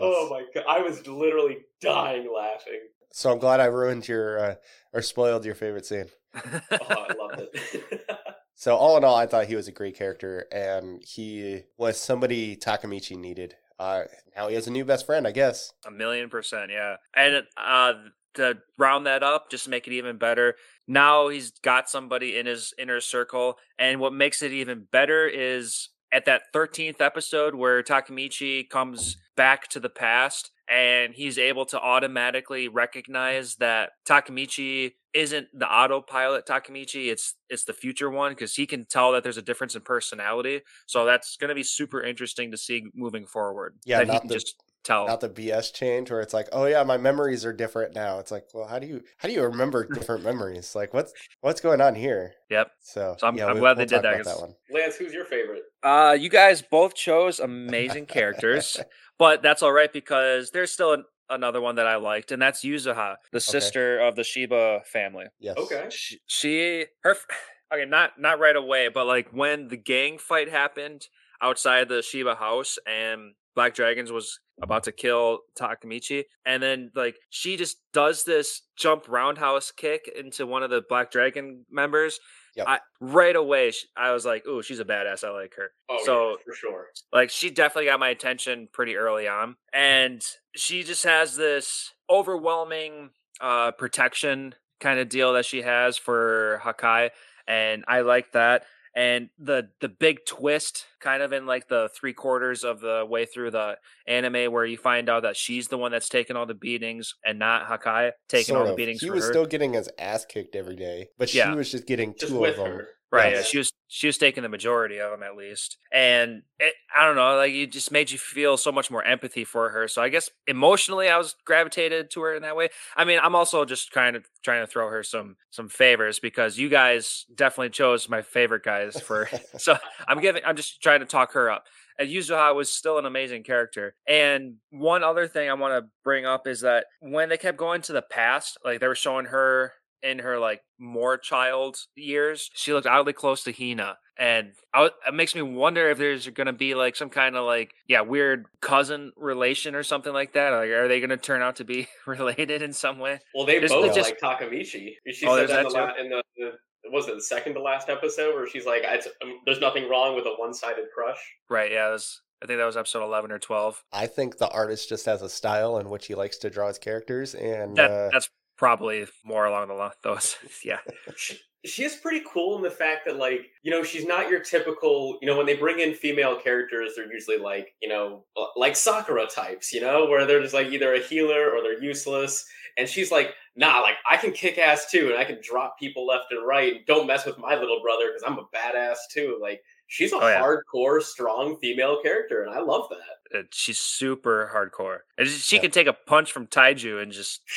Oh 0.00 0.28
my 0.30 0.44
god, 0.54 0.64
I 0.68 0.80
was 0.82 1.06
literally 1.06 1.58
dying 1.80 2.28
laughing. 2.34 2.80
So 3.12 3.32
I'm 3.32 3.38
glad 3.38 3.60
I 3.60 3.66
ruined 3.66 4.06
your 4.06 4.38
uh, 4.38 4.54
or 4.92 5.02
spoiled 5.02 5.44
your 5.44 5.54
favorite 5.54 5.86
scene. 5.86 6.06
oh, 6.34 6.60
I 6.70 7.14
loved 7.18 7.48
it. 7.52 8.10
so 8.54 8.76
all 8.76 8.96
in 8.96 9.04
all, 9.04 9.16
I 9.16 9.26
thought 9.26 9.46
he 9.46 9.56
was 9.56 9.68
a 9.68 9.72
great 9.72 9.96
character, 9.96 10.46
and 10.52 11.02
he 11.04 11.62
was 11.76 11.98
somebody 11.98 12.56
Takamichi 12.56 13.16
needed. 13.16 13.54
Uh, 13.78 14.04
now 14.36 14.48
he 14.48 14.54
has 14.54 14.66
a 14.66 14.72
new 14.72 14.84
best 14.84 15.06
friend, 15.06 15.26
I 15.26 15.32
guess. 15.32 15.72
A 15.86 15.90
million 15.90 16.28
percent, 16.28 16.70
yeah. 16.70 16.96
And 17.14 17.44
uh, 17.56 17.92
to 18.34 18.58
round 18.76 19.06
that 19.06 19.22
up, 19.22 19.50
just 19.50 19.64
to 19.64 19.70
make 19.70 19.86
it 19.86 19.92
even 19.92 20.18
better, 20.18 20.56
now 20.86 21.28
he's 21.28 21.52
got 21.62 21.88
somebody 21.88 22.36
in 22.36 22.46
his 22.46 22.74
inner 22.78 23.00
circle, 23.00 23.56
and 23.78 24.00
what 24.00 24.12
makes 24.12 24.42
it 24.42 24.52
even 24.52 24.86
better 24.90 25.26
is 25.26 25.90
at 26.12 26.24
that 26.24 26.42
13th 26.54 27.00
episode 27.00 27.54
where 27.54 27.82
Takemichi 27.82 28.68
comes 28.68 29.16
back 29.36 29.68
to 29.68 29.80
the 29.80 29.88
past 29.88 30.50
and 30.68 31.14
he's 31.14 31.38
able 31.38 31.64
to 31.66 31.80
automatically 31.80 32.68
recognize 32.68 33.56
that 33.56 33.90
Takemichi 34.06 34.92
isn't 35.14 35.48
the 35.54 35.66
autopilot 35.66 36.46
Takemichi 36.46 37.10
it's 37.10 37.34
it's 37.48 37.64
the 37.64 37.72
future 37.72 38.10
one 38.10 38.32
because 38.32 38.54
he 38.54 38.66
can 38.66 38.84
tell 38.84 39.12
that 39.12 39.22
there's 39.22 39.38
a 39.38 39.42
difference 39.42 39.74
in 39.74 39.80
personality. 39.80 40.60
So 40.86 41.06
that's 41.06 41.36
going 41.36 41.48
to 41.48 41.54
be 41.54 41.62
super 41.62 42.02
interesting 42.02 42.50
to 42.50 42.58
see 42.58 42.84
moving 42.94 43.26
forward. 43.26 43.76
Yeah 43.86 44.04
that 44.04 44.12
he 44.12 44.18
can 44.18 44.28
the, 44.28 44.34
just 44.34 44.56
tell. 44.88 45.06
Not 45.06 45.20
the 45.20 45.28
bs 45.28 45.72
change 45.72 46.10
where 46.10 46.20
it's 46.20 46.34
like 46.34 46.48
oh 46.52 46.66
yeah 46.66 46.82
my 46.82 46.96
memories 46.96 47.44
are 47.44 47.52
different 47.52 47.94
now. 47.94 48.18
It's 48.18 48.30
like 48.30 48.46
well 48.52 48.66
how 48.66 48.78
do 48.78 48.86
you 48.86 49.02
how 49.18 49.28
do 49.28 49.34
you 49.34 49.42
remember 49.42 49.84
different 49.94 50.24
memories? 50.24 50.74
Like 50.74 50.92
what's 50.94 51.12
what's 51.40 51.60
going 51.60 51.80
on 51.80 51.94
here? 51.94 52.32
Yep. 52.50 52.70
So, 52.80 53.16
so 53.18 53.26
i'm, 53.26 53.36
yeah, 53.36 53.46
I'm 53.46 53.54
we, 53.54 53.60
glad 53.60 53.76
we'll 53.76 53.86
they 53.86 53.94
did 53.96 54.02
that, 54.02 54.24
that 54.24 54.40
one. 54.40 54.54
Lance 54.70 54.96
who's 54.96 55.12
your 55.12 55.26
favorite? 55.26 55.62
Uh 55.82 56.16
you 56.18 56.28
guys 56.28 56.62
both 56.62 56.94
chose 56.94 57.38
amazing 57.38 58.06
characters 58.16 58.78
but 59.18 59.42
that's 59.42 59.62
all 59.62 59.72
right 59.72 59.92
because 59.92 60.50
there's 60.52 60.70
still 60.70 60.94
an, 60.94 61.04
another 61.28 61.60
one 61.60 61.74
that 61.76 61.86
I 61.86 61.96
liked, 61.96 62.32
and 62.32 62.40
that's 62.40 62.64
Yuzuha, 62.64 63.16
the 63.32 63.40
sister 63.40 63.98
of 63.98 64.16
the 64.16 64.24
Shiba 64.24 64.80
family. 64.84 65.26
Yes. 65.40 65.56
Okay. 65.58 65.86
She, 65.90 66.18
she 66.26 66.86
her 67.02 67.16
okay, 67.72 67.84
not 67.84 68.12
not 68.18 68.38
right 68.38 68.56
away, 68.56 68.88
but 68.88 69.06
like 69.06 69.28
when 69.32 69.68
the 69.68 69.76
gang 69.76 70.18
fight 70.18 70.48
happened 70.48 71.08
outside 71.42 71.88
the 71.88 72.02
Shiba 72.02 72.36
house 72.36 72.78
and 72.86 73.34
Black 73.58 73.74
Dragons 73.74 74.12
was 74.12 74.38
about 74.62 74.84
to 74.84 74.92
kill 74.92 75.40
Takamichi. 75.58 76.26
And 76.46 76.62
then 76.62 76.92
like 76.94 77.16
she 77.28 77.56
just 77.56 77.78
does 77.92 78.22
this 78.22 78.62
jump 78.76 79.08
roundhouse 79.08 79.72
kick 79.72 80.08
into 80.16 80.46
one 80.46 80.62
of 80.62 80.70
the 80.70 80.84
Black 80.88 81.10
Dragon 81.10 81.66
members. 81.68 82.20
Yep. 82.54 82.66
I, 82.68 82.78
right 83.00 83.34
away, 83.34 83.72
I 83.96 84.12
was 84.12 84.24
like, 84.24 84.46
"Ooh, 84.46 84.62
she's 84.62 84.78
a 84.78 84.84
badass. 84.84 85.24
I 85.24 85.30
like 85.30 85.54
her." 85.56 85.72
Oh, 85.88 85.98
so 86.04 86.30
yeah, 86.30 86.36
for 86.44 86.54
sure. 86.54 86.86
Like 87.12 87.30
she 87.30 87.50
definitely 87.50 87.86
got 87.86 87.98
my 87.98 88.10
attention 88.10 88.68
pretty 88.72 88.94
early 88.94 89.26
on, 89.26 89.56
and 89.72 90.22
she 90.54 90.84
just 90.84 91.02
has 91.02 91.34
this 91.34 91.92
overwhelming 92.08 93.10
uh, 93.40 93.72
protection 93.72 94.54
kind 94.78 95.00
of 95.00 95.08
deal 95.08 95.32
that 95.32 95.46
she 95.46 95.62
has 95.62 95.98
for 95.98 96.60
Hakkai, 96.64 97.10
and 97.48 97.84
I 97.88 98.02
like 98.02 98.30
that 98.34 98.66
and 98.94 99.28
the 99.38 99.68
the 99.80 99.88
big 99.88 100.24
twist 100.26 100.86
kind 101.00 101.22
of 101.22 101.32
in 101.32 101.46
like 101.46 101.68
the 101.68 101.88
three 101.98 102.12
quarters 102.12 102.64
of 102.64 102.80
the 102.80 103.04
way 103.08 103.24
through 103.24 103.50
the 103.50 103.76
anime 104.06 104.52
where 104.52 104.64
you 104.64 104.76
find 104.76 105.08
out 105.08 105.22
that 105.22 105.36
she's 105.36 105.68
the 105.68 105.78
one 105.78 105.92
that's 105.92 106.08
taking 106.08 106.36
all 106.36 106.46
the 106.46 106.54
beatings 106.54 107.14
and 107.24 107.38
not 107.38 107.68
Hakkai 107.68 108.12
taking 108.28 108.54
sort 108.54 108.62
all 108.62 108.72
the 108.72 108.76
beatings 108.76 109.00
he 109.00 109.08
for 109.08 109.14
was 109.14 109.24
her. 109.24 109.30
still 109.30 109.46
getting 109.46 109.74
his 109.74 109.88
ass 109.98 110.24
kicked 110.24 110.56
every 110.56 110.76
day 110.76 111.08
but 111.18 111.32
Yeah. 111.32 111.50
she 111.50 111.56
was 111.56 111.70
just 111.70 111.86
getting 111.86 112.14
Just 112.18 112.32
two 112.32 112.38
with 112.40 112.58
of 112.58 112.64
them 112.64 112.72
her. 112.72 112.88
Right, 113.10 113.36
yeah, 113.36 113.42
she 113.42 113.56
was 113.56 113.72
she 113.86 114.06
was 114.06 114.18
taking 114.18 114.42
the 114.42 114.50
majority 114.50 114.98
of 114.98 115.10
them 115.10 115.22
at 115.22 115.34
least, 115.34 115.78
and 115.90 116.42
it, 116.58 116.74
I 116.94 117.06
don't 117.06 117.16
know, 117.16 117.36
like 117.36 117.52
it 117.52 117.72
just 117.72 117.90
made 117.90 118.10
you 118.10 118.18
feel 118.18 118.58
so 118.58 118.70
much 118.70 118.90
more 118.90 119.02
empathy 119.02 119.44
for 119.44 119.70
her. 119.70 119.88
So 119.88 120.02
I 120.02 120.10
guess 120.10 120.28
emotionally, 120.46 121.08
I 121.08 121.16
was 121.16 121.34
gravitated 121.46 122.10
to 122.10 122.20
her 122.20 122.34
in 122.34 122.42
that 122.42 122.54
way. 122.54 122.68
I 122.96 123.06
mean, 123.06 123.18
I'm 123.22 123.34
also 123.34 123.64
just 123.64 123.92
kind 123.92 124.14
of 124.14 124.26
trying 124.44 124.62
to 124.62 124.70
throw 124.70 124.90
her 124.90 125.02
some 125.02 125.36
some 125.48 125.70
favors 125.70 126.18
because 126.18 126.58
you 126.58 126.68
guys 126.68 127.24
definitely 127.34 127.70
chose 127.70 128.10
my 128.10 128.20
favorite 128.20 128.62
guys 128.62 129.00
for. 129.00 129.30
so 129.56 129.78
I'm 130.06 130.20
giving, 130.20 130.42
I'm 130.44 130.56
just 130.56 130.82
trying 130.82 131.00
to 131.00 131.06
talk 131.06 131.32
her 131.32 131.50
up. 131.50 131.64
And 131.98 132.10
Yuzuha 132.10 132.54
was 132.54 132.70
still 132.70 132.98
an 132.98 133.06
amazing 133.06 133.42
character. 133.42 133.94
And 134.06 134.56
one 134.70 135.02
other 135.02 135.26
thing 135.26 135.48
I 135.48 135.54
want 135.54 135.82
to 135.82 135.90
bring 136.04 136.26
up 136.26 136.46
is 136.46 136.60
that 136.60 136.86
when 137.00 137.28
they 137.30 137.38
kept 137.38 137.56
going 137.56 137.80
to 137.82 137.92
the 137.92 138.02
past, 138.02 138.58
like 138.64 138.80
they 138.80 138.86
were 138.86 138.94
showing 138.94 139.26
her 139.26 139.72
in 140.02 140.20
her 140.20 140.38
like 140.38 140.62
more 140.78 141.16
child 141.18 141.76
years, 141.96 142.50
she 142.54 142.72
looked 142.72 142.86
oddly 142.86 143.12
close 143.12 143.42
to 143.44 143.52
Hina. 143.52 143.98
And 144.20 144.52
I, 144.74 144.78
w- 144.84 144.94
it 145.06 145.14
makes 145.14 145.34
me 145.36 145.42
wonder 145.42 145.88
if 145.90 145.98
there's 145.98 146.26
going 146.28 146.48
to 146.48 146.52
be 146.52 146.74
like 146.74 146.96
some 146.96 147.08
kind 147.08 147.36
of 147.36 147.44
like, 147.46 147.72
yeah, 147.86 148.00
weird 148.00 148.46
cousin 148.60 149.12
relation 149.16 149.76
or 149.76 149.84
something 149.84 150.12
like 150.12 150.32
that. 150.32 150.50
Like, 150.50 150.70
are 150.70 150.88
they 150.88 150.98
going 150.98 151.10
to 151.10 151.16
turn 151.16 151.40
out 151.40 151.56
to 151.56 151.64
be 151.64 151.86
related 152.06 152.60
in 152.62 152.72
some 152.72 152.98
way? 152.98 153.20
Well, 153.34 153.46
they 153.46 153.54
There's- 153.58 153.70
both 153.70 153.86
it's 153.86 153.94
just- 153.96 154.10
like 154.10 154.40
Takamichi. 154.40 154.94
She 155.12 155.26
Oh, 155.26 155.36
said 155.36 155.48
there's 155.48 155.72
that 155.72 155.98
in 155.98 156.08
the, 156.08 156.16
in 156.16 156.22
the, 156.38 156.50
the 156.84 156.90
was 156.90 157.06
it 157.06 157.14
the 157.14 157.22
second 157.22 157.54
to 157.54 157.62
last 157.62 157.88
episode 157.88 158.34
where 158.34 158.48
she's 158.48 158.64
like, 158.66 158.82
it's, 158.84 159.06
um, 159.22 159.38
"There's 159.44 159.60
nothing 159.60 159.88
wrong 159.90 160.16
with 160.16 160.24
a 160.24 160.34
one-sided 160.38 160.86
crush." 160.94 161.18
Right. 161.50 161.70
Yeah. 161.70 161.86
That 161.88 161.92
was, 161.92 162.22
I 162.42 162.46
think 162.46 162.58
that 162.58 162.64
was 162.66 162.76
episode 162.78 163.02
11 163.02 163.30
or 163.32 163.38
12. 163.40 163.82
i 163.92 164.06
think 164.06 164.38
the 164.38 164.48
artist 164.50 164.88
just 164.88 165.04
has 165.06 165.22
a 165.22 165.28
style 165.28 165.78
in 165.78 165.90
which 165.90 166.06
he 166.06 166.14
likes 166.14 166.38
to 166.38 166.48
draw 166.50 166.68
his 166.68 166.78
characters 166.78 167.34
and 167.34 167.76
That, 167.76 167.90
uh, 167.90 168.08
that's 168.12 168.30
probably 168.58 169.06
more 169.24 169.46
along 169.46 169.68
the 169.68 169.74
line. 169.74 169.92
Those. 170.02 170.36
yeah. 170.64 170.78
she, 171.16 171.38
is 171.84 171.96
pretty 171.96 172.22
cool 172.30 172.56
in 172.56 172.62
the 172.62 172.70
fact 172.70 173.06
that 173.06 173.16
like 173.16 173.46
you 173.62 173.70
know 173.70 173.82
she's 173.82 174.04
not 174.06 174.28
your 174.30 174.40
typical 174.40 175.18
you 175.22 175.26
know 175.26 175.36
when 175.36 175.46
they 175.46 175.56
bring 175.56 175.80
in 175.80 175.92
female 175.94 176.36
characters 176.38 176.92
they're 176.96 177.12
usually 177.12 177.36
like 177.38 177.74
you 177.82 177.88
know 177.88 178.24
like 178.56 178.74
sakura 178.76 179.26
types 179.26 179.72
you 179.72 179.80
know 179.80 180.06
where 180.06 180.24
they're 180.26 180.40
just 180.42 180.54
like 180.54 180.68
either 180.68 180.94
a 180.94 181.00
healer 181.00 181.50
or 181.50 181.62
they're 181.62 181.82
useless 181.82 182.46
and 182.78 182.88
she's 182.88 183.10
like 183.10 183.34
nah 183.56 183.80
like 183.80 183.96
i 184.08 184.16
can 184.16 184.32
kick 184.32 184.56
ass 184.56 184.88
too 184.90 185.08
and 185.10 185.18
i 185.18 185.24
can 185.24 185.38
drop 185.42 185.78
people 185.78 186.06
left 186.06 186.26
and 186.30 186.46
right 186.46 186.76
and 186.76 186.86
don't 186.86 187.06
mess 187.08 187.26
with 187.26 187.36
my 187.38 187.54
little 187.58 187.80
brother 187.82 188.06
because 188.08 188.22
i'm 188.26 188.38
a 188.38 188.46
badass 188.56 188.96
too 189.12 189.36
like 189.42 189.60
she's 189.88 190.12
a 190.12 190.16
Oh, 190.16 190.26
yeah. 190.28 190.40
hardcore 190.40 191.02
strong 191.02 191.56
female 191.60 192.00
character 192.02 192.44
and 192.44 192.54
i 192.54 192.60
love 192.60 192.88
that 192.90 193.38
Uh, 193.40 193.42
She's 193.50 193.78
super 193.78 194.50
hardcore. 194.54 195.00
And 195.18 195.28
she 195.28 195.56
Yeah. 195.56 195.62
can 195.62 195.70
take 195.70 195.86
a 195.88 195.92
punch 195.92 196.32
from 196.32 196.46
Taiju 196.46 197.02
and 197.02 197.12
just. 197.12 197.42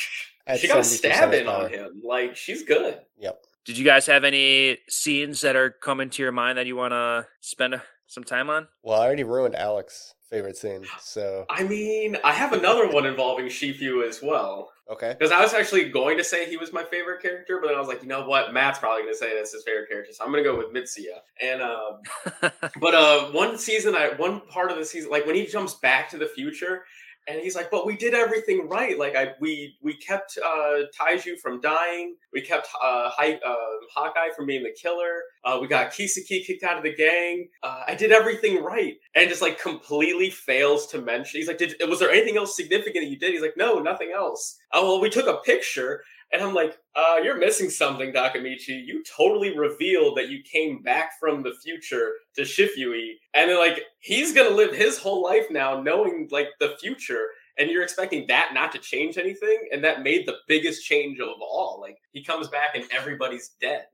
at 0.46 0.60
she 0.60 0.68
got 0.68 0.78
a 0.78 0.84
stab 0.84 1.32
in 1.32 1.46
on 1.46 1.70
him 1.70 2.00
like 2.04 2.36
she's 2.36 2.62
good 2.62 3.00
yep 3.18 3.42
Did 3.64 3.78
you 3.78 3.84
guys 3.84 4.06
have 4.06 4.24
any 4.24 4.78
scenes 4.88 5.40
that 5.42 5.56
are 5.56 5.70
coming 5.70 6.10
to 6.10 6.22
your 6.22 6.32
mind 6.32 6.58
that 6.58 6.66
you 6.66 6.76
want 6.76 6.92
to 6.92 7.26
spend 7.40 7.74
uh, 7.74 7.78
some 8.06 8.24
time 8.24 8.50
on? 8.50 8.68
well 8.82 9.00
i 9.00 9.04
already 9.06 9.24
ruined 9.24 9.54
alex 9.56 10.14
favorite 10.30 10.56
scene 10.56 10.84
so 11.00 11.44
i 11.50 11.62
mean 11.62 12.16
i 12.24 12.32
have 12.32 12.52
another 12.52 12.88
one 12.88 13.06
involving 13.06 13.46
shifu 13.46 14.06
as 14.06 14.20
well 14.22 14.70
okay 14.90 15.14
Because 15.18 15.32
I 15.32 15.40
was 15.40 15.54
actually 15.54 15.88
going 15.88 16.18
to 16.18 16.24
say 16.24 16.50
he 16.50 16.58
was 16.58 16.72
my 16.72 16.82
favorite 16.84 17.22
character, 17.22 17.58
but 17.60 17.68
then 17.68 17.76
I 17.76 17.78
was 17.78 17.88
like, 17.88 18.02
you 18.02 18.08
know 18.08 18.26
what? 18.26 18.52
Matt's 18.52 18.78
probably 18.78 19.02
going 19.02 19.14
to 19.14 19.18
say 19.18 19.34
that's 19.34 19.52
his 19.52 19.62
favorite 19.62 19.88
character, 19.88 20.12
so 20.12 20.22
I'm 20.22 20.30
going 20.32 20.44
to 20.44 20.50
go 20.50 20.58
with 20.58 20.74
Mitsuya. 20.74 21.20
And 21.40 21.62
um, 21.62 22.02
but 22.80 22.92
uh, 22.94 23.30
one 23.30 23.56
season, 23.56 23.94
I 23.94 24.10
one 24.16 24.40
part 24.48 24.70
of 24.70 24.76
the 24.76 24.84
season, 24.84 25.10
like 25.10 25.24
when 25.24 25.34
he 25.34 25.46
jumps 25.46 25.74
back 25.74 26.10
to 26.10 26.18
the 26.18 26.26
future, 26.26 26.84
and 27.28 27.40
he's 27.40 27.54
like, 27.54 27.70
"But 27.70 27.86
we 27.86 27.96
did 27.96 28.14
everything 28.14 28.68
right. 28.68 28.98
Like, 28.98 29.16
I 29.16 29.32
we 29.40 29.76
we 29.80 29.94
kept 29.94 30.38
uh, 30.44 30.82
Taiju 30.98 31.38
from 31.40 31.60
dying. 31.60 32.16
We 32.32 32.40
kept 32.40 32.68
uh, 32.82 33.10
Hi, 33.10 33.38
uh, 33.44 33.56
Hakkai 33.96 34.34
from 34.34 34.46
being 34.46 34.62
the 34.62 34.74
killer. 34.80 35.22
Uh, 35.44 35.58
we 35.60 35.68
got 35.68 35.92
Kisaki 35.92 36.44
kicked 36.44 36.62
out 36.64 36.76
of 36.76 36.82
the 36.82 36.94
gang. 36.94 37.48
Uh, 37.62 37.84
I 37.86 37.94
did 37.94 38.12
everything 38.12 38.62
right." 38.62 38.94
And 39.14 39.28
just 39.28 39.42
like 39.42 39.60
completely 39.60 40.30
fails 40.30 40.86
to 40.88 41.00
mention. 41.00 41.38
He's 41.38 41.48
like, 41.48 41.58
"Did 41.58 41.74
was 41.88 42.00
there 42.00 42.10
anything 42.10 42.36
else 42.36 42.56
significant 42.56 43.04
that 43.04 43.10
you 43.10 43.18
did?" 43.18 43.32
He's 43.32 43.42
like, 43.42 43.56
"No, 43.56 43.78
nothing 43.78 44.12
else." 44.14 44.58
Oh 44.72 44.86
well, 44.86 45.00
we 45.00 45.10
took 45.10 45.26
a 45.26 45.38
picture. 45.44 46.02
And 46.32 46.42
I'm 46.42 46.54
like, 46.54 46.78
uh, 46.96 47.16
you're 47.22 47.36
missing 47.38 47.68
something, 47.68 48.10
Takamichi. 48.12 48.84
You 48.86 49.02
totally 49.16 49.56
revealed 49.56 50.16
that 50.16 50.30
you 50.30 50.42
came 50.50 50.82
back 50.82 51.12
from 51.20 51.42
the 51.42 51.52
future 51.62 52.12
to 52.36 52.42
Chifuyu. 52.42 53.10
And 53.34 53.50
then, 53.50 53.58
like, 53.58 53.82
he's 53.98 54.32
going 54.32 54.48
to 54.48 54.54
live 54.56 54.74
his 54.74 54.98
whole 54.98 55.22
life 55.22 55.46
now 55.50 55.82
knowing, 55.82 56.28
like, 56.30 56.48
the 56.58 56.74
future. 56.80 57.26
And 57.58 57.70
you're 57.70 57.82
expecting 57.82 58.26
that 58.28 58.52
not 58.54 58.72
to 58.72 58.78
change 58.78 59.18
anything? 59.18 59.68
And 59.72 59.84
that 59.84 60.02
made 60.02 60.26
the 60.26 60.36
biggest 60.48 60.84
change 60.86 61.20
of 61.20 61.28
all. 61.40 61.78
Like, 61.82 61.98
he 62.12 62.24
comes 62.24 62.48
back 62.48 62.74
and 62.74 62.84
everybody's 62.90 63.50
dead. 63.60 63.84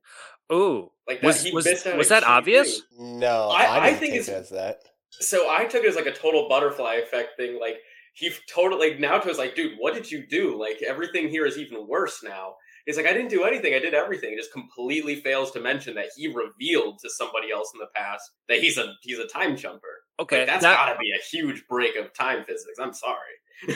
Ooh. 0.53 0.93
Like, 1.09 1.21
that, 1.21 1.27
Was, 1.27 1.43
he 1.43 1.51
was, 1.51 1.65
missed 1.65 1.87
out 1.89 1.99
was 1.99 2.09
that 2.09 2.23
key 2.23 2.29
obvious? 2.29 2.83
No, 2.99 3.49
I- 3.49 3.65
I, 3.65 3.79
I 3.81 3.87
didn't 3.91 3.99
think 3.99 4.13
think, 4.13 4.21
it's- 4.23 4.29
it 4.29 4.41
as 4.43 4.51
that. 4.51 4.79
So 5.11 5.51
I 5.51 5.65
took 5.65 5.83
it 5.83 5.89
as 5.89 5.97
like 5.97 6.07
a 6.07 6.13
total 6.13 6.49
butterfly 6.49 6.97
effect 6.97 7.37
thing. 7.39 7.59
Like 7.59 7.79
he 8.19 8.33
totally 8.53 8.91
like 8.91 9.01
now 9.01 9.19
to 9.19 9.29
was 9.29 9.39
like, 9.39 9.55
dude, 9.55 9.77
what 9.79 9.95
did 9.95 10.11
you 10.11 10.27
do? 10.27 10.59
Like 10.59 10.83
everything 10.83 11.29
here 11.29 11.47
is 11.47 11.57
even 11.57 11.87
worse 11.87 12.21
now. 12.25 12.55
He's 12.85 12.97
like, 12.97 13.07
I 13.07 13.13
didn't 13.13 13.29
do 13.29 13.45
anything. 13.45 13.75
I 13.75 13.79
did 13.79 13.95
everything. 13.95 14.31
He 14.31 14.37
just 14.37 14.53
completely 14.53 15.17
fails 15.17 15.53
to 15.53 15.61
mention 15.61 15.95
that 15.95 16.07
he 16.17 16.27
revealed 16.27 16.99
to 17.01 17.11
somebody 17.11 17.53
else 17.53 17.71
in 17.75 17.79
the 17.79 17.87
past 17.95 18.29
that 18.49 18.59
he's 18.59 18.77
a 18.77 18.93
he's 19.03 19.21
a 19.21 19.27
time 19.29 19.57
jumper. 19.57 19.87
Okay. 20.19 20.39
Like, 20.41 20.49
that's 20.49 20.63
that- 20.63 20.75
got 20.77 20.93
to 20.93 20.99
be 20.99 21.13
a 21.13 21.23
huge 21.31 21.65
break 21.69 21.95
of 21.97 22.13
time 22.13 22.45
physics. 22.45 22.79
I'm 22.81 22.93
sorry. 22.93 23.19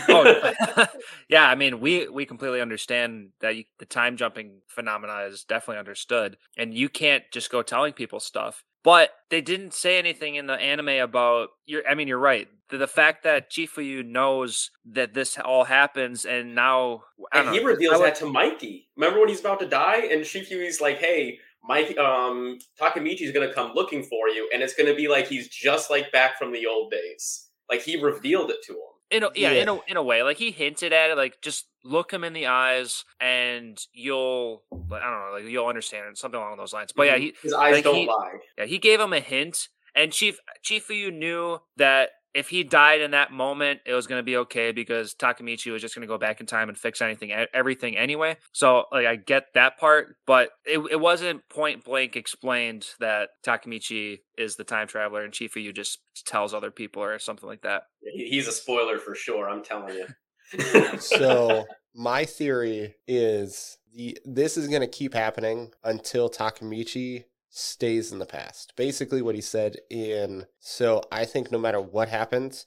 oh 0.08 0.52
yeah 1.28 1.48
i 1.48 1.56
mean 1.56 1.80
we 1.80 2.06
we 2.08 2.24
completely 2.24 2.60
understand 2.60 3.30
that 3.40 3.56
you, 3.56 3.64
the 3.80 3.84
time 3.84 4.16
jumping 4.16 4.60
phenomena 4.68 5.22
is 5.22 5.42
definitely 5.42 5.80
understood 5.80 6.36
and 6.56 6.72
you 6.72 6.88
can't 6.88 7.24
just 7.32 7.50
go 7.50 7.62
telling 7.62 7.92
people 7.92 8.20
stuff 8.20 8.62
but 8.84 9.10
they 9.30 9.40
didn't 9.40 9.74
say 9.74 9.98
anything 9.98 10.34
in 10.34 10.46
the 10.46 10.54
anime 10.54 10.88
about 10.88 11.48
you're 11.66 11.82
i 11.88 11.94
mean 11.94 12.08
you're 12.08 12.18
right 12.18 12.48
the, 12.70 12.78
the 12.78 12.86
fact 12.86 13.22
that 13.24 13.50
chifuyu 13.50 14.04
knows 14.04 14.70
that 14.84 15.14
this 15.14 15.38
all 15.38 15.64
happens 15.64 16.24
and 16.24 16.54
now 16.54 17.02
and 17.32 17.50
he 17.50 17.58
know, 17.60 17.64
reveals 17.66 17.94
I 17.94 17.96
would- 17.98 18.06
that 18.06 18.14
to 18.16 18.26
Mikey. 18.26 18.88
Remember 18.96 19.20
when 19.20 19.28
he's 19.28 19.40
about 19.40 19.60
to 19.60 19.68
die, 19.68 20.08
and 20.10 20.22
Chifuyu's 20.22 20.80
like, 20.80 20.98
"Hey, 20.98 21.38
Mike, 21.64 21.96
um, 21.98 22.58
Takemichi's 22.80 23.30
gonna 23.32 23.52
come 23.52 23.72
looking 23.74 24.02
for 24.02 24.28
you," 24.28 24.48
and 24.52 24.62
it's 24.62 24.74
gonna 24.74 24.94
be 24.94 25.06
like 25.08 25.26
he's 25.28 25.48
just 25.48 25.90
like 25.90 26.10
back 26.12 26.38
from 26.38 26.52
the 26.52 26.66
old 26.66 26.90
days. 26.90 27.48
Like 27.70 27.82
he 27.82 28.00
revealed 28.02 28.50
it 28.50 28.62
to 28.64 28.72
him. 28.72 28.91
In 29.12 29.22
a, 29.22 29.28
yeah, 29.34 29.52
Yeah. 29.52 29.62
in 29.62 29.68
a 29.68 29.78
in 29.88 29.96
a 29.96 30.02
way, 30.02 30.22
like 30.22 30.38
he 30.38 30.50
hinted 30.50 30.92
at 30.92 31.10
it, 31.10 31.16
like 31.16 31.40
just 31.42 31.66
look 31.84 32.12
him 32.12 32.24
in 32.24 32.32
the 32.32 32.46
eyes, 32.46 33.04
and 33.20 33.78
you'll, 33.92 34.64
I 34.72 34.76
don't 34.76 34.90
know, 34.90 35.30
like 35.32 35.44
you'll 35.44 35.66
understand 35.66 36.08
it, 36.08 36.18
something 36.18 36.40
along 36.40 36.56
those 36.56 36.72
lines. 36.72 36.92
But 36.92 37.06
yeah, 37.06 37.14
mm-hmm. 37.14 37.22
he, 37.22 37.34
his 37.42 37.52
eyes 37.52 37.74
like, 37.74 37.84
don't 37.84 37.94
he- 37.96 38.06
lie. 38.06 38.38
Yeah, 38.58 38.64
he 38.64 38.78
gave 38.78 39.00
him 39.00 39.12
a 39.12 39.20
hint, 39.20 39.68
and 39.94 40.10
Chief 40.12 40.38
Chifuyu 40.64 41.12
knew 41.12 41.60
that 41.76 42.10
if 42.34 42.48
he 42.48 42.64
died 42.64 43.00
in 43.00 43.10
that 43.10 43.30
moment, 43.30 43.80
it 43.84 43.92
was 43.92 44.06
going 44.06 44.18
to 44.18 44.24
be 44.24 44.36
okay 44.38 44.72
because 44.72 45.14
Takemichi 45.14 45.70
was 45.70 45.82
just 45.82 45.94
going 45.94 46.02
to 46.02 46.08
go 46.08 46.18
back 46.18 46.40
in 46.40 46.46
time 46.46 46.68
and 46.68 46.78
fix 46.78 47.02
anything, 47.02 47.32
everything 47.52 47.96
anyway. 47.96 48.36
So, 48.52 48.84
like, 48.90 49.06
I 49.06 49.16
get 49.16 49.46
that 49.54 49.78
part, 49.78 50.16
but 50.26 50.50
it, 50.64 50.78
it 50.90 51.00
wasn't 51.00 51.46
point 51.48 51.84
blank 51.84 52.16
explained 52.16 52.86
that 53.00 53.30
Takemichi 53.44 54.20
is 54.38 54.56
the 54.56 54.64
time 54.64 54.88
traveler 54.88 55.24
and 55.24 55.32
Chifuyu 55.32 55.74
just 55.74 55.98
tells 56.24 56.54
other 56.54 56.70
people 56.70 57.02
or 57.02 57.18
something 57.18 57.48
like 57.48 57.62
that. 57.62 57.82
He's 58.00 58.48
a 58.48 58.52
spoiler 58.52 58.98
for 58.98 59.14
sure. 59.14 59.48
I'm 59.48 59.62
telling 59.62 59.94
you. 59.94 60.06
So 60.98 61.64
my 61.94 62.24
theory 62.24 62.96
is 63.06 63.78
the 63.94 64.18
this 64.24 64.56
is 64.56 64.68
going 64.68 64.80
to 64.80 64.86
keep 64.86 65.14
happening 65.14 65.72
until 65.84 66.28
Takemichi 66.30 67.24
stays 67.52 68.10
in 68.10 68.18
the 68.18 68.26
past. 68.26 68.72
Basically, 68.76 69.22
what 69.22 69.34
he 69.34 69.40
said 69.40 69.76
in 69.90 70.46
so 70.58 71.02
I 71.12 71.24
think 71.24 71.52
no 71.52 71.58
matter 71.58 71.80
what 71.80 72.08
happens, 72.08 72.64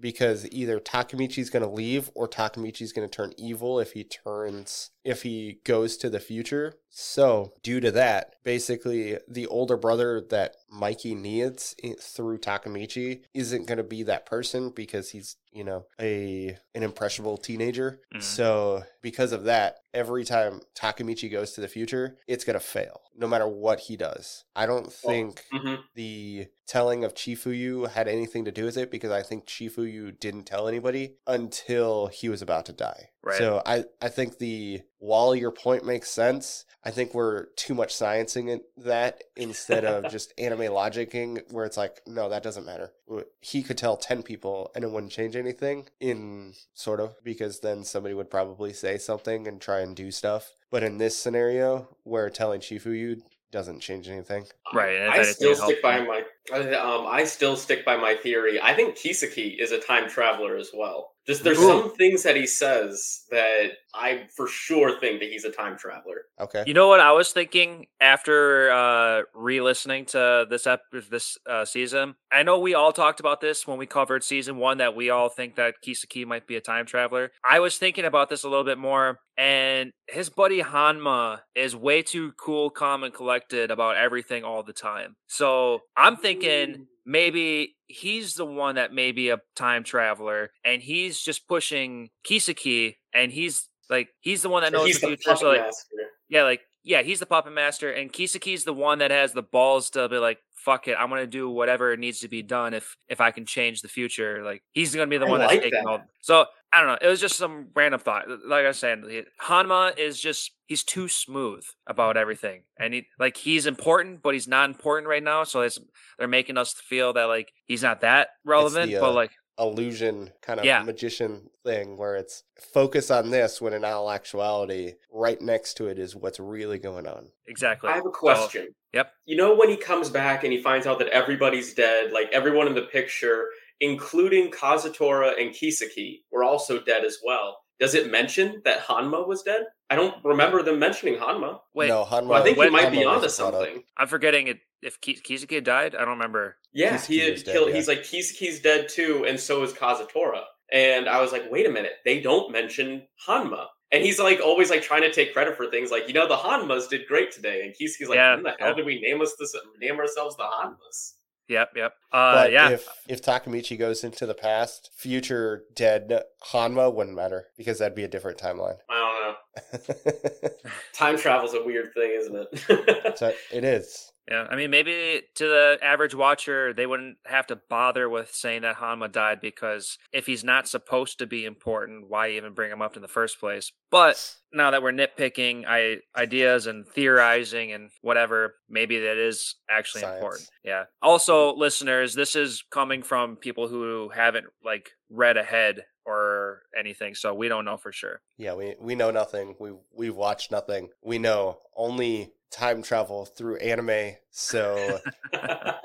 because 0.00 0.48
either 0.50 0.78
Takemichi's 0.78 1.50
going 1.50 1.64
to 1.64 1.68
leave 1.68 2.10
or 2.14 2.28
Takemichi's 2.28 2.92
going 2.92 3.08
to 3.08 3.14
turn 3.14 3.32
evil 3.36 3.80
if 3.80 3.92
he 3.92 4.04
turns 4.04 4.90
if 5.04 5.22
he 5.22 5.60
goes 5.64 5.96
to 5.96 6.10
the 6.10 6.20
future. 6.20 6.74
So, 6.90 7.52
due 7.62 7.80
to 7.80 7.90
that, 7.92 8.36
basically 8.44 9.18
the 9.26 9.46
older 9.46 9.76
brother 9.76 10.22
that 10.30 10.56
Mikey 10.70 11.14
needs 11.14 11.74
through 12.00 12.38
Takamichi 12.38 13.22
isn't 13.34 13.66
going 13.66 13.78
to 13.78 13.84
be 13.84 14.02
that 14.04 14.26
person 14.26 14.70
because 14.70 15.10
he's, 15.10 15.36
you 15.52 15.64
know, 15.64 15.86
a 16.00 16.56
an 16.74 16.82
impressionable 16.82 17.36
teenager. 17.36 18.00
Mhm. 18.14 18.22
So, 18.22 18.82
because 19.02 19.32
of 19.32 19.44
that, 19.44 19.76
every 19.94 20.24
time 20.24 20.60
Takemichi 20.74 21.30
goes 21.30 21.52
to 21.52 21.60
the 21.60 21.68
future, 21.68 22.18
it's 22.26 22.44
going 22.44 22.54
to 22.54 22.60
fail 22.60 23.00
no 23.14 23.26
matter 23.26 23.48
what 23.48 23.80
he 23.80 23.96
does. 23.96 24.44
I 24.54 24.66
don't 24.66 24.92
think 24.92 25.44
hmm 25.50 25.76
the 25.94 26.46
telling 26.66 27.02
of 27.02 27.14
Chifuyu 27.14 27.88
had 27.88 28.06
anything 28.08 28.44
to 28.44 28.52
do 28.52 28.64
with 28.64 28.76
it 28.76 28.90
because 28.90 29.10
I 29.10 29.22
think 29.22 29.46
Chifuyu 29.46 30.18
didn't 30.20 30.44
tell 30.44 30.68
anybody 30.68 31.16
until 31.26 32.06
he 32.08 32.28
was 32.28 32.42
about 32.42 32.66
to 32.66 32.72
die. 32.72 33.10
Right. 33.24 33.38
So 33.38 33.62
I, 33.66 33.84
I 34.00 34.08
think 34.08 34.38
the 34.38 34.82
while 34.98 35.34
your 35.34 35.50
point 35.50 35.84
makes 35.84 36.10
sense, 36.10 36.64
I 36.84 36.90
think 36.90 37.14
we're 37.14 37.46
too 37.56 37.74
much 37.74 37.94
sciencing 37.94 38.48
it, 38.48 38.62
that 38.78 39.22
instead 39.36 39.84
of 39.84 40.08
just 40.10 40.32
anime 40.38 40.60
logicking 40.60 41.42
where 41.52 41.64
it's 41.64 41.76
like, 41.76 42.00
no, 42.06 42.28
that 42.28 42.42
doesn't 42.42 42.64
matter. 42.64 42.92
He 43.40 43.62
could 43.62 43.78
tell 43.78 43.96
10 43.96 44.22
people 44.22 44.70
and 44.74 44.84
it 44.84 44.90
wouldn't 44.90 45.12
change 45.12 45.36
anything 45.36 45.88
in 46.00 46.54
sort 46.74 47.00
of 47.00 47.22
because 47.24 47.60
then 47.60 47.84
somebody 47.84 48.14
would 48.14 48.30
probably 48.30 48.72
say 48.72 48.98
something 48.98 49.48
and 49.48 49.60
try 49.60 49.80
and 49.80 49.96
do 49.96 50.10
stuff. 50.10 50.52
But 50.70 50.82
in 50.82 50.98
this 50.98 51.18
scenario 51.18 51.88
where 52.04 52.30
telling 52.30 52.60
Chifuyu 52.60 53.20
doesn't 53.50 53.80
change 53.80 54.08
anything. 54.08 54.46
Right, 54.74 55.08
I 55.08 55.22
still 55.22 55.54
stick 55.54 55.82
by 55.82 55.98
him. 55.98 56.06
my. 56.06 56.22
Um, 56.52 57.06
I 57.06 57.24
still 57.24 57.56
stick 57.56 57.84
by 57.84 57.96
my 57.96 58.14
theory. 58.14 58.60
I 58.60 58.74
think 58.74 58.96
Kisaki 58.96 59.58
is 59.58 59.72
a 59.72 59.78
time 59.78 60.08
traveler 60.08 60.56
as 60.56 60.70
well. 60.74 61.12
Just 61.28 61.44
there's 61.44 61.58
Ooh. 61.58 61.68
some 61.68 61.94
things 61.96 62.22
that 62.22 62.36
he 62.36 62.46
says 62.46 63.24
that 63.30 63.72
I 63.94 64.26
for 64.34 64.48
sure 64.48 64.98
think 64.98 65.20
that 65.20 65.28
he's 65.28 65.44
a 65.44 65.50
time 65.50 65.76
traveler. 65.76 66.22
Okay. 66.40 66.64
You 66.66 66.72
know 66.72 66.88
what 66.88 67.00
I 67.00 67.12
was 67.12 67.32
thinking 67.32 67.86
after 68.00 68.70
uh 68.70 69.22
re-listening 69.34 70.06
to 70.06 70.46
this 70.48 70.66
ep- 70.66 70.80
this 71.10 71.36
uh, 71.46 71.66
season? 71.66 72.14
I 72.32 72.42
know 72.44 72.58
we 72.58 72.72
all 72.72 72.92
talked 72.92 73.20
about 73.20 73.42
this 73.42 73.66
when 73.66 73.76
we 73.76 73.84
covered 73.84 74.24
season 74.24 74.56
1 74.56 74.78
that 74.78 74.96
we 74.96 75.10
all 75.10 75.28
think 75.28 75.56
that 75.56 75.74
Kisaki 75.86 76.26
might 76.26 76.46
be 76.46 76.56
a 76.56 76.62
time 76.62 76.86
traveler. 76.86 77.30
I 77.44 77.60
was 77.60 77.76
thinking 77.76 78.06
about 78.06 78.30
this 78.30 78.44
a 78.44 78.48
little 78.48 78.64
bit 78.64 78.78
more 78.78 79.20
and 79.38 79.92
his 80.08 80.28
buddy 80.28 80.60
Hanma 80.60 81.40
is 81.54 81.74
way 81.74 82.02
too 82.02 82.32
cool, 82.32 82.68
calm 82.68 83.04
and 83.04 83.14
collected 83.14 83.70
about 83.70 83.96
everything 83.96 84.44
all 84.44 84.62
the 84.62 84.72
time. 84.72 85.16
So, 85.28 85.80
I'm 85.96 86.16
thinking 86.16 86.86
maybe 87.06 87.76
he's 87.86 88.34
the 88.34 88.44
one 88.44 88.74
that 88.74 88.92
may 88.92 89.12
be 89.12 89.30
a 89.30 89.38
time 89.56 89.82
traveler 89.82 90.50
and 90.64 90.82
he's 90.82 91.18
just 91.18 91.48
pushing 91.48 92.10
Kisaki 92.28 92.96
and 93.14 93.32
he's 93.32 93.68
like 93.88 94.08
he's 94.20 94.42
the 94.42 94.50
one 94.50 94.62
that 94.62 94.72
knows 94.72 94.86
he's 94.86 95.00
the 95.00 95.08
the 95.08 95.16
future. 95.16 95.36
So 95.36 95.48
like, 95.48 95.62
master. 95.62 95.96
yeah, 96.28 96.42
like 96.42 96.60
yeah, 96.88 97.02
he's 97.02 97.20
the 97.20 97.26
puppet 97.26 97.52
master, 97.52 97.92
and 97.92 98.10
Kisaki's 98.10 98.64
the 98.64 98.72
one 98.72 99.00
that 99.00 99.10
has 99.10 99.34
the 99.34 99.42
balls 99.42 99.90
to 99.90 100.08
be 100.08 100.16
like, 100.16 100.38
"Fuck 100.54 100.88
it, 100.88 100.96
I'm 100.98 101.10
gonna 101.10 101.26
do 101.26 101.50
whatever 101.50 101.94
needs 101.98 102.20
to 102.20 102.28
be 102.28 102.40
done 102.40 102.72
if 102.72 102.96
if 103.08 103.20
I 103.20 103.30
can 103.30 103.44
change 103.44 103.82
the 103.82 103.88
future." 103.88 104.42
Like 104.42 104.62
he's 104.72 104.94
gonna 104.94 105.06
be 105.06 105.18
the 105.18 105.26
I 105.26 105.28
one 105.28 105.40
that's 105.40 105.52
taking 105.52 105.72
that. 105.72 105.86
all. 105.86 106.00
So 106.22 106.46
I 106.72 106.80
don't 106.80 106.88
know. 106.88 106.98
It 107.02 107.10
was 107.10 107.20
just 107.20 107.36
some 107.36 107.66
random 107.74 108.00
thought. 108.00 108.24
Like 108.46 108.64
I 108.64 108.72
said, 108.72 109.02
Hanma 109.38 109.98
is 109.98 110.18
just 110.18 110.52
he's 110.66 110.82
too 110.82 111.08
smooth 111.08 111.62
about 111.86 112.16
everything, 112.16 112.62
and 112.78 112.94
he 112.94 113.06
like 113.18 113.36
he's 113.36 113.66
important, 113.66 114.22
but 114.22 114.32
he's 114.32 114.48
not 114.48 114.70
important 114.70 115.08
right 115.08 115.22
now. 115.22 115.44
So 115.44 115.60
it's 115.60 115.78
they're 116.18 116.26
making 116.26 116.56
us 116.56 116.72
feel 116.72 117.12
that 117.12 117.24
like 117.24 117.52
he's 117.66 117.82
not 117.82 118.00
that 118.00 118.28
relevant, 118.46 118.92
the, 118.92 119.00
but 119.00 119.10
uh, 119.10 119.12
like 119.12 119.32
illusion 119.58 120.32
kind 120.42 120.60
of 120.60 120.66
Yeah. 120.66 120.82
magician 120.82 121.50
thing 121.64 121.96
where 121.96 122.14
it's 122.16 122.44
focus 122.72 123.10
on 123.10 123.30
this 123.30 123.60
when 123.60 123.72
in 123.72 123.84
all 123.84 124.10
actuality 124.10 124.94
right 125.12 125.40
next 125.40 125.74
to 125.74 125.88
it 125.88 125.98
is 125.98 126.14
what's 126.16 126.38
really 126.40 126.78
going 126.78 127.06
on 127.06 127.30
exactly. 127.46 127.90
I 127.90 127.94
have 127.94 128.02
a 128.06 128.08
So- 128.08 128.10
question. 128.12 128.74
yep. 128.92 129.12
You 129.26 129.36
know 129.36 129.54
when 129.54 129.68
he 129.68 129.76
comes 129.76 130.10
back 130.10 130.44
and 130.44 130.52
he 130.52 130.62
finds 130.62 130.86
out 130.86 130.98
that 131.00 131.08
everybody's 131.08 131.74
dead, 131.74 132.12
like 132.12 132.28
everyone 132.32 132.66
in 132.68 132.74
the 132.74 132.82
picture, 132.82 133.48
including 133.80 134.50
Kazutora 134.50 135.40
and 135.40 135.50
Kisaki, 135.50 136.22
were 136.30 136.44
also 136.44 136.80
dead 136.80 137.04
as 137.04 137.18
well. 137.24 137.58
Does 137.80 137.94
it 137.94 138.10
mention 138.10 138.60
that 138.64 138.80
Hanma 138.80 139.26
was 139.26 139.42
dead? 139.42 139.62
I 139.88 139.94
don't 139.96 140.16
remember 140.24 140.62
them 140.62 140.78
mentioning 140.80 141.14
Hanma. 141.18 141.60
Wait, 141.74 141.88
no 141.88 142.04
Hanma, 142.04 142.26
Well, 142.26 142.40
I 142.40 142.44
think 142.44 142.58
Wait, 142.58 142.66
he 142.66 142.70
might 142.72 142.90
be 142.90 142.98
Hanma 142.98 143.08
onto 143.10 143.22
wasn't 143.22 143.50
brought 143.52 143.62
up. 143.62 143.66
something. 143.68 143.84
I'm 143.96 144.08
forgetting 144.08 144.48
it. 144.48 144.58
If 144.82 145.00
Ki- 145.00 145.20
Kisaki 145.24 145.62
died, 145.62 145.94
I 145.94 146.00
don't 146.00 146.10
remember. 146.10 146.56
Yeah, 146.72 146.96
Kisaki 146.96 147.06
he 147.06 147.18
had 147.20 147.32
is 147.34 147.42
dead, 147.42 147.52
killed. 147.52 147.68
yeah. 147.70 147.74
He's 147.76 147.88
like 147.88 148.00
Kisaki's 148.02 148.60
dead 148.60 148.88
too, 148.88 149.24
and 149.26 149.38
so 149.38 149.62
is 149.62 149.72
Kazutora. 149.72 150.42
And 150.72 151.08
I 151.08 151.20
was 151.20 151.32
like, 151.32 151.50
wait 151.50 151.66
a 151.66 151.70
minute, 151.70 151.92
they 152.04 152.20
don't 152.20 152.52
mention 152.52 153.02
Hanma. 153.26 153.66
And 153.90 154.04
he's 154.04 154.18
like 154.18 154.38
always 154.44 154.68
like 154.68 154.82
trying 154.82 155.00
to 155.02 155.10
take 155.10 155.32
credit 155.32 155.56
for 155.56 155.70
things 155.70 155.90
like, 155.90 156.08
you 156.08 156.14
know, 156.14 156.28
the 156.28 156.36
Hanmas 156.36 156.88
did 156.90 157.06
great 157.08 157.32
today. 157.32 157.62
And 157.64 157.72
Kisaki's 157.74 158.08
like, 158.10 158.16
Yeah, 158.16 158.34
when 158.34 158.42
the 158.44 158.50
hell 158.58 158.68
yeah. 158.70 158.74
did 158.74 158.84
we 158.86 159.00
name 159.00 159.22
us 159.22 159.34
this 159.38 159.54
name 159.80 159.96
ourselves 159.98 160.36
the 160.36 160.42
Hanmas? 160.42 161.14
Yep, 161.48 161.70
yep. 161.76 161.94
Uh, 162.12 162.34
but 162.34 162.52
yeah. 162.52 162.68
if 162.68 162.86
if 163.08 163.22
Takemichi 163.22 163.78
goes 163.78 164.04
into 164.04 164.26
the 164.26 164.34
past, 164.34 164.90
future 164.94 165.64
dead 165.74 166.22
Hanma 166.52 166.94
wouldn't 166.94 167.16
matter 167.16 167.46
because 167.56 167.78
that'd 167.78 167.96
be 167.96 168.04
a 168.04 168.08
different 168.08 168.36
timeline. 168.36 168.76
I 168.90 169.34
don't 169.72 169.88
know. 169.94 170.50
Time 170.92 171.16
travel's 171.16 171.54
a 171.54 171.64
weird 171.64 171.94
thing, 171.94 172.10
isn't 172.20 172.36
it? 172.52 173.18
so 173.18 173.32
it 173.50 173.64
is. 173.64 174.12
Yeah, 174.30 174.46
I 174.50 174.56
mean, 174.56 174.70
maybe 174.70 175.22
to 175.36 175.44
the 175.44 175.78
average 175.80 176.14
watcher, 176.14 176.74
they 176.74 176.86
wouldn't 176.86 177.16
have 177.24 177.46
to 177.46 177.56
bother 177.56 178.10
with 178.10 178.30
saying 178.34 178.62
that 178.62 178.76
Hanma 178.76 179.10
died 179.10 179.40
because 179.40 179.96
if 180.12 180.26
he's 180.26 180.44
not 180.44 180.68
supposed 180.68 181.18
to 181.18 181.26
be 181.26 181.46
important, 181.46 182.08
why 182.08 182.30
even 182.32 182.52
bring 182.52 182.70
him 182.70 182.82
up 182.82 182.94
in 182.96 183.02
the 183.02 183.08
first 183.08 183.40
place? 183.40 183.72
But 183.90 184.36
now 184.52 184.70
that 184.70 184.82
we're 184.82 184.92
nitpicking 184.92 185.64
I, 185.66 185.98
ideas 186.14 186.66
and 186.66 186.86
theorizing 186.86 187.72
and 187.72 187.90
whatever, 188.02 188.56
maybe 188.68 188.98
that 189.00 189.16
is 189.16 189.54
actually 189.70 190.02
Science. 190.02 190.18
important. 190.18 190.50
Yeah. 190.62 190.84
Also, 191.00 191.54
listeners, 191.54 192.14
this 192.14 192.36
is 192.36 192.62
coming 192.70 193.02
from 193.02 193.36
people 193.36 193.68
who 193.68 194.10
haven't 194.10 194.46
like 194.62 194.90
read 195.08 195.38
ahead 195.38 195.84
or 196.04 196.62
anything, 196.78 197.14
so 197.14 197.34
we 197.34 197.48
don't 197.48 197.64
know 197.64 197.76
for 197.76 197.92
sure. 197.92 198.20
Yeah, 198.36 198.54
we 198.54 198.74
we 198.80 198.94
know 198.94 199.10
nothing. 199.10 199.54
We 199.58 199.72
we've 199.94 200.16
watched 200.16 200.50
nothing. 200.50 200.88
We 201.02 201.18
know 201.18 201.58
only 201.76 202.32
time 202.50 202.82
travel 202.82 203.24
through 203.24 203.56
anime. 203.56 204.12
So 204.30 204.98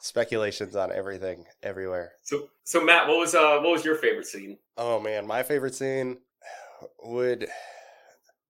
speculations 0.00 0.76
on 0.76 0.92
everything 0.92 1.44
everywhere. 1.62 2.12
so, 2.22 2.48
so 2.64 2.82
Matt, 2.82 3.08
what 3.08 3.18
was 3.18 3.34
uh, 3.34 3.58
what 3.60 3.72
was 3.72 3.84
your 3.84 3.96
favorite 3.96 4.26
scene? 4.26 4.58
Oh 4.76 5.00
man, 5.00 5.26
my 5.26 5.42
favorite 5.42 5.74
scene 5.74 6.18
would. 7.04 7.48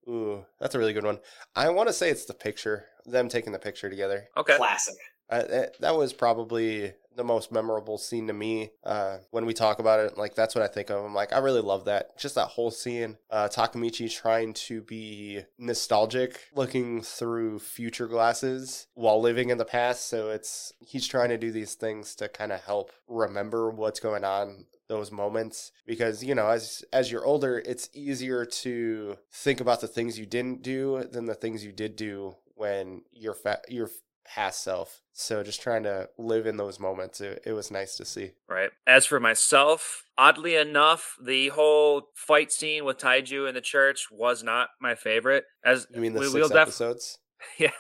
Ooh, 0.09 0.45
that's 0.59 0.75
a 0.75 0.79
really 0.79 0.93
good 0.93 1.05
one. 1.05 1.21
I 1.55 1.69
want 1.71 1.89
to 1.89 1.93
say 1.93 2.11
it's 2.11 2.25
the 2.25 2.35
picture, 2.35 2.87
them 3.05 3.29
taking 3.29 3.53
the 3.53 3.59
picture 3.59 3.91
together. 3.91 4.29
Okay. 4.37 4.57
Classic. 4.57 4.97
Uh, 5.29 5.43
that, 5.43 5.81
that 5.81 5.97
was 5.97 6.13
probably 6.13 6.93
the 7.17 7.25
most 7.25 7.53
memorable 7.53 7.99
scene 7.99 8.27
to 8.27 8.33
me. 8.33 8.71
Uh, 8.85 9.19
when 9.31 9.47
we 9.47 9.55
talk 9.55 9.79
about 9.79 10.01
it, 10.01 10.17
like 10.17 10.35
that's 10.35 10.55
what 10.55 10.65
I 10.65 10.69
think 10.69 10.91
of. 10.91 11.05
I'm 11.05 11.15
like, 11.15 11.33
I 11.33 11.39
really 11.39 11.61
love 11.61 11.85
that. 11.87 12.19
Just 12.19 12.35
that 12.35 12.49
whole 12.49 12.71
scene. 12.71 13.19
Uh, 13.31 13.49
Takemichi 13.49 14.13
trying 14.13 14.53
to 14.55 14.83
be 14.83 15.43
nostalgic, 15.59 16.41
looking 16.55 17.03
through 17.03 17.59
future 17.59 18.07
glasses 18.07 18.87
while 18.95 19.21
living 19.21 19.51
in 19.51 19.59
the 19.59 19.65
past. 19.65 20.09
So 20.09 20.31
it's 20.31 20.73
he's 20.81 21.07
trying 21.07 21.31
to 21.31 21.39
do 21.39 21.51
these 21.51 21.75
things 21.75 22.15
to 22.17 22.29
kind 22.29 22.53
of 22.53 22.63
help 22.65 22.93
remember 23.09 23.71
what's 23.71 24.01
going 24.01 24.25
on 24.25 24.67
those 24.89 25.13
moments 25.13 25.71
because 25.87 26.25
you 26.25 26.35
know 26.35 26.49
as 26.49 26.85
as 26.93 27.13
you're 27.13 27.25
older 27.25 27.63
it's 27.65 27.89
easier 27.95 28.45
to 28.45 29.17
think 29.33 29.61
about 29.61 29.81
the 29.81 29.87
things 29.87 30.19
you 30.19 30.27
didn't 30.27 30.63
do 30.63 31.05
than 31.13 31.27
the 31.27 31.35
things 31.35 31.65
you 31.65 31.71
did 31.71 31.95
do 31.95 32.35
when 32.57 33.01
you're 33.13 33.35
fa- 33.35 33.63
you're 33.69 33.91
past 34.35 34.63
self 34.63 35.01
so 35.13 35.43
just 35.43 35.61
trying 35.61 35.83
to 35.83 36.09
live 36.19 36.47
in 36.47 36.57
those 36.57 36.79
moments 36.79 37.21
it, 37.21 37.43
it 37.45 37.53
was 37.53 37.71
nice 37.71 37.97
to 37.97 38.05
see 38.05 38.31
Right. 38.49 38.71
As 38.87 39.07
for 39.07 39.21
myself, 39.21 40.03
oddly 40.19 40.55
enough, 40.57 41.15
the 41.25 41.49
whole 41.49 42.09
fight 42.15 42.51
scene 42.53 42.85
with 42.85 42.99
Taiju 42.99 43.49
in 43.49 43.55
the 43.55 43.61
church 43.61 44.07
was 44.11 44.43
not 44.43 44.69
my 44.81 44.95
favorite. 44.95 45.45
As 45.65 45.87
you 45.95 46.01
mean 46.01 46.13
the 46.15 46.21
we, 46.21 46.27
6 46.27 46.35
we'll 46.35 46.49
def- 46.49 46.57
episodes 46.59 47.19
yeah, 47.59 47.71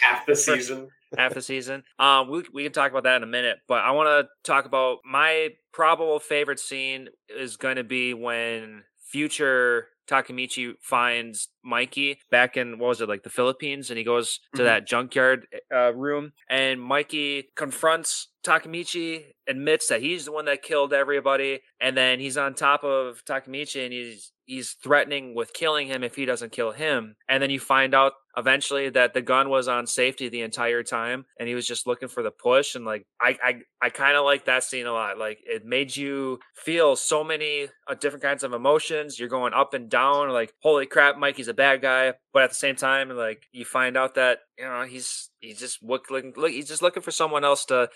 Half 0.00 0.26
the 0.26 0.34
season. 0.36 0.88
half 1.16 1.34
the 1.34 1.42
season. 1.42 1.82
Um, 1.98 2.30
we 2.30 2.44
we 2.52 2.62
can 2.62 2.72
talk 2.72 2.90
about 2.90 3.02
that 3.04 3.16
in 3.16 3.22
a 3.22 3.26
minute, 3.26 3.58
but 3.68 3.82
I 3.84 3.90
want 3.90 4.08
to 4.08 4.28
talk 4.50 4.64
about 4.64 4.98
my 5.04 5.50
probable 5.72 6.18
favorite 6.18 6.60
scene 6.60 7.08
is 7.28 7.56
going 7.56 7.76
to 7.76 7.84
be 7.84 8.14
when 8.14 8.84
future 9.10 9.88
Takemichi 10.10 10.74
finds 10.80 11.48
Mikey 11.62 12.18
back 12.30 12.56
in 12.56 12.78
what 12.78 12.88
was 12.88 13.00
it 13.00 13.08
like 13.08 13.22
the 13.22 13.30
Philippines, 13.30 13.90
and 13.90 13.98
he 13.98 14.04
goes 14.04 14.40
to 14.56 14.62
Mhm. 14.62 14.64
that 14.64 14.86
junkyard 14.86 15.46
uh, 15.72 15.92
room, 15.94 16.32
and 16.48 16.80
Mikey 16.80 17.50
confronts 17.54 18.28
Takemichi, 18.44 19.34
admits 19.46 19.86
that 19.88 20.00
he's 20.00 20.24
the 20.24 20.32
one 20.32 20.46
that 20.46 20.62
killed 20.62 20.92
everybody, 20.92 21.60
and 21.80 21.96
then 21.96 22.18
he's 22.20 22.36
on 22.38 22.54
top 22.54 22.82
of 22.84 23.22
Takemichi, 23.24 23.84
and 23.84 23.92
he's 23.92 24.32
he's 24.50 24.72
threatening 24.82 25.32
with 25.32 25.52
killing 25.52 25.86
him 25.86 26.02
if 26.02 26.16
he 26.16 26.24
doesn't 26.24 26.50
kill 26.50 26.72
him, 26.72 27.14
and 27.28 27.40
then 27.40 27.50
you 27.50 27.60
find 27.60 27.94
out 27.94 28.14
eventually 28.36 28.88
that 28.90 29.14
the 29.14 29.22
gun 29.22 29.48
was 29.48 29.68
on 29.68 29.86
safety 29.86 30.28
the 30.28 30.42
entire 30.42 30.82
time, 30.82 31.24
and 31.38 31.48
he 31.48 31.54
was 31.54 31.66
just 31.66 31.86
looking 31.86 32.08
for 32.08 32.24
the 32.24 32.32
push, 32.32 32.74
and 32.74 32.84
like 32.84 33.06
I 33.20 33.38
I 33.42 33.54
I 33.80 33.90
kind 33.90 34.16
of 34.16 34.24
like 34.24 34.46
that 34.46 34.64
scene 34.64 34.86
a 34.86 34.92
lot. 34.92 35.18
Like 35.18 35.38
it 35.44 35.64
made 35.64 35.96
you 35.96 36.40
feel 36.56 36.96
so 36.96 37.22
many 37.22 37.68
uh, 37.88 37.94
different 37.94 38.24
kinds 38.24 38.42
of 38.42 38.52
emotions. 38.52 39.20
You're 39.20 39.28
going 39.28 39.54
up 39.54 39.72
and 39.72 39.88
down, 39.88 40.30
like 40.30 40.52
holy 40.62 40.86
crap, 40.86 41.16
Mikey's 41.16 41.48
a 41.48 41.54
bad 41.54 41.80
guy, 41.80 42.14
but 42.32 42.42
at 42.42 42.50
the 42.50 42.56
same 42.56 42.74
time, 42.74 43.08
like 43.10 43.44
you 43.52 43.64
find 43.64 43.96
out 43.96 44.16
that 44.16 44.40
you 44.58 44.64
know 44.64 44.82
he's 44.82 45.30
he's 45.38 45.60
just 45.60 45.80
looking 45.80 46.32
look 46.36 46.50
he's 46.50 46.68
just 46.68 46.82
looking 46.82 47.04
for 47.04 47.12
someone 47.12 47.44
else 47.44 47.64
to 47.66 47.88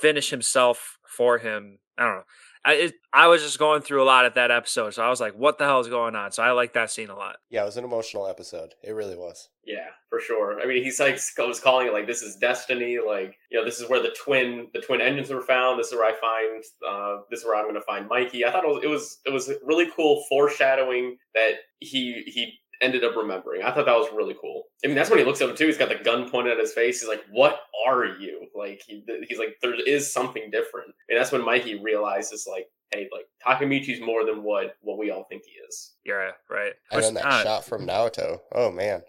finish 0.00 0.28
himself 0.28 0.98
for 1.08 1.38
him. 1.38 1.78
I 1.96 2.04
don't 2.04 2.14
know. 2.16 2.24
I 2.64 2.74
it, 2.74 2.94
I 3.12 3.26
was 3.26 3.42
just 3.42 3.58
going 3.58 3.82
through 3.82 4.02
a 4.02 4.04
lot 4.04 4.24
at 4.24 4.34
that 4.34 4.50
episode, 4.50 4.94
so 4.94 5.02
I 5.02 5.10
was 5.10 5.20
like, 5.20 5.34
"What 5.34 5.58
the 5.58 5.64
hell 5.64 5.80
is 5.80 5.88
going 5.88 6.14
on?" 6.14 6.32
So 6.32 6.42
I 6.42 6.52
like 6.52 6.74
that 6.74 6.90
scene 6.90 7.10
a 7.10 7.16
lot. 7.16 7.36
yeah 7.50 7.62
it 7.62 7.66
was 7.66 7.76
an 7.76 7.84
emotional 7.84 8.26
episode 8.26 8.74
it 8.82 8.92
really 8.92 9.16
was 9.16 9.48
Yeah, 9.64 9.88
for 10.08 10.20
sure. 10.20 10.60
I 10.60 10.66
mean, 10.66 10.82
he's 10.82 11.00
like 11.00 11.18
was 11.38 11.60
calling 11.60 11.86
it 11.88 11.92
like 11.92 12.06
this 12.06 12.22
is 12.22 12.36
destiny. 12.36 12.98
Like 13.04 13.36
you 13.50 13.58
know, 13.58 13.64
this 13.64 13.80
is 13.80 13.88
where 13.88 14.02
the 14.02 14.14
twin 14.22 14.68
the 14.74 14.80
twin 14.80 15.00
engines 15.00 15.30
were 15.30 15.42
found. 15.42 15.78
This 15.78 15.88
is 15.88 15.94
where 15.94 16.04
I 16.04 16.18
find 16.20 16.64
uh, 16.88 17.22
this 17.30 17.40
is 17.40 17.46
where 17.46 17.56
I'm 17.56 17.64
going 17.64 17.74
to 17.74 17.80
find 17.82 18.08
Mikey. 18.08 18.44
I 18.44 18.50
thought 18.50 18.64
it 18.64 18.68
was 18.68 18.82
it 18.84 18.88
was 18.88 19.18
it 19.26 19.32
was 19.32 19.50
really 19.64 19.90
cool 19.94 20.24
foreshadowing 20.28 21.16
that 21.34 21.54
he 21.80 22.22
he 22.26 22.58
ended 22.82 23.04
up 23.04 23.16
remembering. 23.16 23.62
I 23.62 23.70
thought 23.72 23.86
that 23.86 23.96
was 23.96 24.08
really 24.12 24.34
cool. 24.40 24.64
I 24.84 24.88
mean, 24.88 24.96
that's 24.96 25.08
when 25.08 25.18
he 25.20 25.24
looks 25.24 25.40
at 25.40 25.48
him 25.48 25.56
too. 25.56 25.66
He's 25.66 25.78
got 25.78 25.88
the 25.88 25.94
gun 26.02 26.28
pointed 26.28 26.52
at 26.52 26.58
his 26.58 26.72
face. 26.72 27.00
He's 27.00 27.08
like, 27.08 27.24
"What 27.30 27.60
are 27.86 28.04
you?" 28.04 28.46
Like 28.54 28.82
he 28.86 29.04
he's 29.28 29.38
like, 29.38 29.56
"There 29.62 29.74
is 29.88 30.12
something 30.12 30.50
different." 30.50 30.92
And 31.08 31.18
that's 31.18 31.32
when 31.32 31.44
Mikey 31.44 31.80
realizes 31.82 32.46
like, 32.50 32.66
"Hey, 32.92 33.08
like 33.12 33.26
Takemichi's 33.46 34.00
more 34.00 34.24
than 34.26 34.42
what 34.42 34.76
what 34.80 34.98
we 34.98 35.10
all 35.10 35.24
think 35.30 35.44
he 35.46 35.52
is." 35.68 35.94
Yeah, 36.04 36.30
right. 36.50 36.72
and 36.90 36.96
Which- 36.98 37.04
then 37.04 37.14
that 37.14 37.26
uh, 37.26 37.42
shot 37.44 37.64
from 37.64 37.86
naoto 37.86 38.40
oh 38.52 38.70
man 38.72 39.02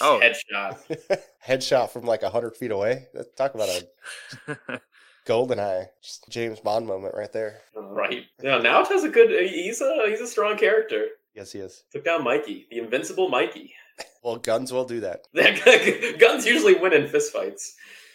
Oh. 0.00 0.20
headshot. 0.22 1.20
headshot 1.46 1.90
from 1.90 2.04
like 2.04 2.22
100 2.22 2.56
feet 2.56 2.70
away 2.70 3.06
talk 3.36 3.54
about 3.56 3.68
a 3.68 4.80
golden 5.26 5.58
eye 5.58 5.88
just 6.00 6.24
james 6.30 6.60
bond 6.60 6.86
moment 6.86 7.14
right 7.16 7.32
there 7.32 7.60
Right. 7.74 8.22
Yeah. 8.40 8.58
Naoto's 8.58 9.02
a 9.02 9.08
good. 9.08 9.30
He's 9.50 9.80
a 9.80 10.04
he's 10.06 10.20
a 10.20 10.26
strong 10.28 10.56
character. 10.56 11.06
Yes 11.38 11.52
he 11.52 11.60
is 11.60 11.84
Took 11.92 12.04
down 12.04 12.24
Mikey, 12.24 12.66
the 12.70 12.78
invincible 12.78 13.28
Mikey. 13.28 13.72
well 14.22 14.36
guns 14.36 14.72
will 14.72 14.84
do 14.84 15.00
that 15.00 15.22
Guns 16.18 16.44
usually 16.46 16.74
win 16.74 16.92
in 16.92 17.06
fistfights. 17.08 17.70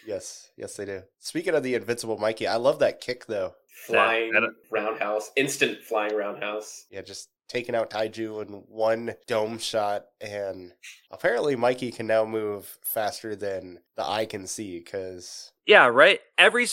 Yes, 0.06 0.50
yes, 0.56 0.76
they 0.76 0.84
do. 0.84 1.02
Speaking 1.18 1.54
of 1.54 1.62
the 1.62 1.74
invincible 1.74 2.18
Mikey, 2.18 2.46
I 2.46 2.56
love 2.56 2.78
that 2.80 3.00
kick 3.00 3.26
though. 3.26 3.54
Flying 3.86 4.32
that- 4.32 4.54
roundhouse, 4.70 5.30
instant 5.36 5.82
flying 5.82 6.14
roundhouse. 6.14 6.86
Yeah, 6.90 7.02
just 7.02 7.30
taking 7.48 7.74
out 7.74 7.90
Taiju 7.90 8.46
in 8.46 8.48
one 8.68 9.14
dome 9.26 9.58
shot, 9.58 10.06
and 10.20 10.72
apparently 11.10 11.56
Mikey 11.56 11.90
can 11.90 12.06
now 12.06 12.24
move 12.24 12.78
faster 12.82 13.34
than 13.34 13.80
the 13.96 14.04
eye 14.04 14.26
can 14.26 14.46
see. 14.46 14.78
Because 14.78 15.52
Yeah, 15.66 15.86
right. 15.86 16.20
Every 16.36 16.66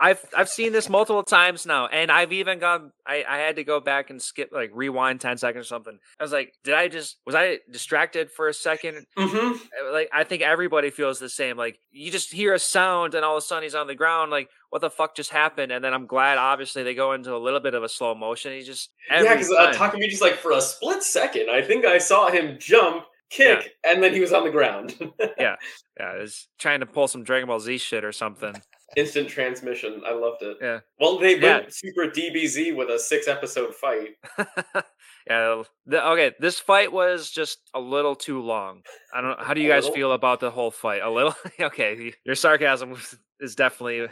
I've 0.00 0.24
I've 0.36 0.48
seen 0.48 0.72
this 0.72 0.88
multiple 0.88 1.22
times 1.22 1.66
now, 1.66 1.86
and 1.86 2.10
I've 2.10 2.32
even 2.32 2.58
gone. 2.58 2.92
I 3.06 3.24
I 3.28 3.38
had 3.38 3.56
to 3.56 3.64
go 3.64 3.80
back 3.80 4.10
and 4.10 4.20
skip 4.20 4.50
like 4.52 4.70
rewind 4.72 5.20
ten 5.20 5.36
seconds 5.36 5.66
or 5.66 5.68
something. 5.68 5.98
I 6.18 6.22
was 6.22 6.32
like, 6.32 6.54
did 6.62 6.74
I 6.74 6.88
just 6.88 7.18
was 7.26 7.34
I 7.34 7.58
distracted 7.70 8.30
for 8.30 8.48
a 8.48 8.54
second? 8.54 9.06
Mm-hmm. 9.18 9.92
Like 9.92 10.08
I 10.12 10.24
think 10.24 10.42
everybody 10.42 10.90
feels 10.90 11.18
the 11.18 11.28
same. 11.28 11.56
Like 11.56 11.78
you 11.90 12.10
just 12.10 12.32
hear 12.32 12.54
a 12.54 12.58
sound, 12.58 13.14
and 13.14 13.24
all 13.24 13.36
of 13.36 13.42
a 13.42 13.46
sudden 13.46 13.64
he's 13.64 13.74
on 13.74 13.86
the 13.86 13.94
ground. 13.94 14.30
Like 14.30 14.48
what 14.70 14.80
the 14.80 14.90
fuck 14.90 15.14
just 15.14 15.30
happened? 15.30 15.70
And 15.70 15.84
then 15.84 15.94
I'm 15.94 16.06
glad, 16.06 16.36
obviously, 16.36 16.82
they 16.82 16.94
go 16.94 17.12
into 17.12 17.34
a 17.34 17.38
little 17.38 17.60
bit 17.60 17.74
of 17.74 17.82
a 17.82 17.88
slow 17.88 18.14
motion. 18.14 18.52
He 18.52 18.62
just 18.62 18.90
Yeah, 19.10 19.34
because 19.34 19.50
uh. 19.50 19.72
Takemichi's 19.72 20.20
like 20.20 20.34
for 20.34 20.52
a 20.52 20.60
split 20.60 21.02
second, 21.02 21.50
I 21.50 21.62
think 21.62 21.84
I 21.84 21.98
saw 21.98 22.30
him 22.30 22.56
jump, 22.58 23.04
kick, 23.30 23.72
and 23.84 24.02
then 24.02 24.12
he 24.14 24.20
was 24.20 24.32
on 24.32 24.44
the 24.44 24.50
ground. 24.50 24.94
yeah, 25.38 25.56
Yeah, 25.98 26.16
is 26.20 26.48
trying 26.58 26.80
to 26.80 26.86
pull 26.86 27.08
some 27.08 27.22
Dragon 27.24 27.48
Ball 27.48 27.60
Z 27.60 27.78
shit 27.78 28.04
or 28.04 28.12
something. 28.12 28.54
Instant 28.96 29.28
transmission. 29.28 30.02
I 30.06 30.12
loved 30.12 30.42
it. 30.42 30.56
Yeah. 30.60 30.80
Well, 31.00 31.18
they 31.18 31.38
Yeah. 31.38 31.58
went 31.58 31.74
super 31.74 32.06
DBZ 32.06 32.76
with 32.76 32.90
a 32.90 32.98
six 32.98 33.26
episode 33.26 33.74
fight. 33.74 34.10
yeah. 35.28 35.62
The, 35.86 36.06
okay, 36.10 36.32
this 36.38 36.60
fight 36.60 36.92
was 36.92 37.30
just 37.30 37.58
a 37.74 37.80
little 37.80 38.14
too 38.14 38.40
long. 38.40 38.82
I 39.12 39.20
don't. 39.20 39.40
How 39.40 39.54
do 39.54 39.60
you 39.60 39.68
guys 39.68 39.88
feel 39.88 40.12
about 40.12 40.40
the 40.40 40.50
whole 40.50 40.70
fight? 40.70 41.02
A 41.02 41.10
little. 41.10 41.34
okay, 41.60 42.12
your 42.24 42.34
sarcasm 42.34 42.96
is 43.40 43.54
definitely 43.54 44.06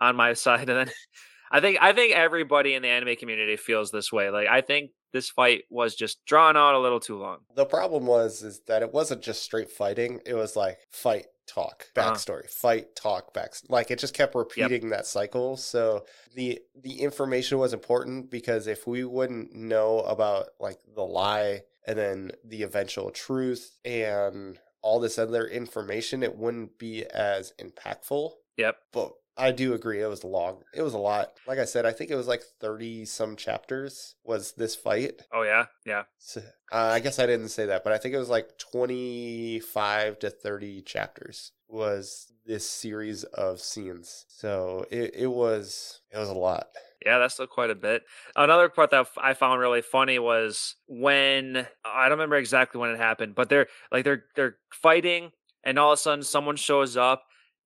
on 0.00 0.16
my 0.16 0.32
side, 0.32 0.68
and 0.70 0.78
then 0.78 0.90
I 1.50 1.60
think 1.60 1.78
I 1.80 1.92
think 1.92 2.14
everybody 2.14 2.74
in 2.74 2.82
the 2.82 2.88
anime 2.88 3.16
community 3.16 3.56
feels 3.56 3.90
this 3.90 4.10
way. 4.12 4.30
Like 4.30 4.48
I 4.48 4.60
think 4.60 4.90
this 5.12 5.28
fight 5.30 5.64
was 5.70 5.94
just 5.94 6.24
drawn 6.26 6.56
out 6.56 6.74
a 6.74 6.78
little 6.78 7.00
too 7.00 7.18
long. 7.18 7.38
the 7.54 7.64
problem 7.66 8.06
was 8.06 8.42
is 8.42 8.60
that 8.66 8.82
it 8.82 8.92
wasn't 8.92 9.22
just 9.22 9.42
straight 9.42 9.70
fighting; 9.70 10.20
it 10.26 10.34
was 10.34 10.54
like 10.56 10.78
fight, 10.90 11.26
talk, 11.46 11.86
Uh-huh. 11.96 12.12
backstory, 12.12 12.48
fight, 12.50 12.94
talk, 12.94 13.32
back. 13.34 13.52
Like 13.68 13.90
it 13.90 13.98
just 13.98 14.14
kept 14.14 14.34
repeating 14.34 14.90
that 14.90 15.06
cycle. 15.06 15.56
So 15.56 16.04
the 16.34 16.60
the 16.74 17.00
information 17.00 17.58
was 17.58 17.72
important 17.72 18.30
because 18.30 18.66
if 18.66 18.86
we 18.86 19.04
wouldn't 19.04 19.54
know 19.54 20.00
about 20.00 20.48
like 20.60 20.78
the 20.94 21.02
lie 21.04 21.62
and 21.86 21.98
then 21.98 22.32
the 22.44 22.62
eventual 22.62 23.10
truth 23.10 23.78
and 23.84 24.58
all 24.82 25.00
this 25.00 25.18
other 25.18 25.46
information, 25.46 26.22
it 26.22 26.36
wouldn't 26.36 26.78
be 26.78 27.04
as 27.06 27.52
impactful. 27.58 28.32
Yep. 28.58 28.76
But 28.92 29.12
I 29.38 29.52
do 29.52 29.72
agree 29.72 30.02
it 30.02 30.08
was 30.08 30.24
long. 30.24 30.62
It 30.74 30.82
was 30.82 30.94
a 30.94 30.98
lot. 30.98 31.32
Like 31.46 31.58
I 31.58 31.64
said, 31.64 31.86
I 31.86 31.92
think 31.92 32.10
it 32.10 32.16
was 32.16 32.26
like 32.26 32.42
30 32.60 33.04
some 33.04 33.36
chapters 33.36 34.16
was 34.24 34.52
this 34.52 34.74
fight. 34.74 35.22
Oh 35.32 35.42
yeah, 35.42 35.66
yeah. 35.86 36.02
So, 36.18 36.40
uh, 36.72 36.90
I 36.92 37.00
guess 37.00 37.18
I 37.18 37.26
didn't 37.26 37.50
say 37.50 37.66
that, 37.66 37.84
but 37.84 37.92
I 37.92 37.98
think 37.98 38.14
it 38.14 38.18
was 38.18 38.28
like 38.28 38.58
25 38.58 40.18
to 40.18 40.30
30 40.30 40.82
chapters 40.82 41.52
was 41.68 42.32
this 42.44 42.68
series 42.68 43.24
of 43.24 43.60
scenes. 43.60 44.24
So 44.28 44.86
it, 44.90 45.14
it 45.14 45.28
was 45.28 46.00
it 46.10 46.18
was 46.18 46.30
a 46.30 46.34
lot. 46.34 46.66
Yeah, 47.06 47.18
that's 47.18 47.34
still 47.34 47.46
quite 47.46 47.70
a 47.70 47.76
bit. 47.76 48.02
Another 48.34 48.68
part 48.68 48.90
that 48.90 49.06
I 49.16 49.34
found 49.34 49.60
really 49.60 49.82
funny 49.82 50.18
was 50.18 50.74
when 50.88 51.66
I 51.84 52.08
don't 52.08 52.18
remember 52.18 52.36
exactly 52.36 52.80
when 52.80 52.90
it 52.90 52.98
happened, 52.98 53.36
but 53.36 53.48
they're 53.48 53.68
like 53.92 54.04
they're 54.04 54.24
they're 54.34 54.56
fighting 54.72 55.30
and 55.64 55.78
all 55.78 55.92
of 55.92 55.98
a 55.98 56.00
sudden 56.00 56.24
someone 56.24 56.56
shows 56.56 56.96
up 56.96 57.22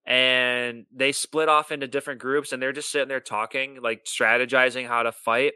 and 0.06 0.84
they 0.94 1.12
split 1.12 1.48
off 1.48 1.70
into 1.72 1.86
different 1.86 2.20
groups 2.20 2.52
and 2.52 2.60
they're 2.62 2.72
just 2.72 2.90
sitting 2.90 3.08
there 3.08 3.20
talking, 3.20 3.78
like 3.82 4.04
strategizing 4.04 4.86
how 4.86 5.02
to 5.04 5.12
fight. 5.12 5.52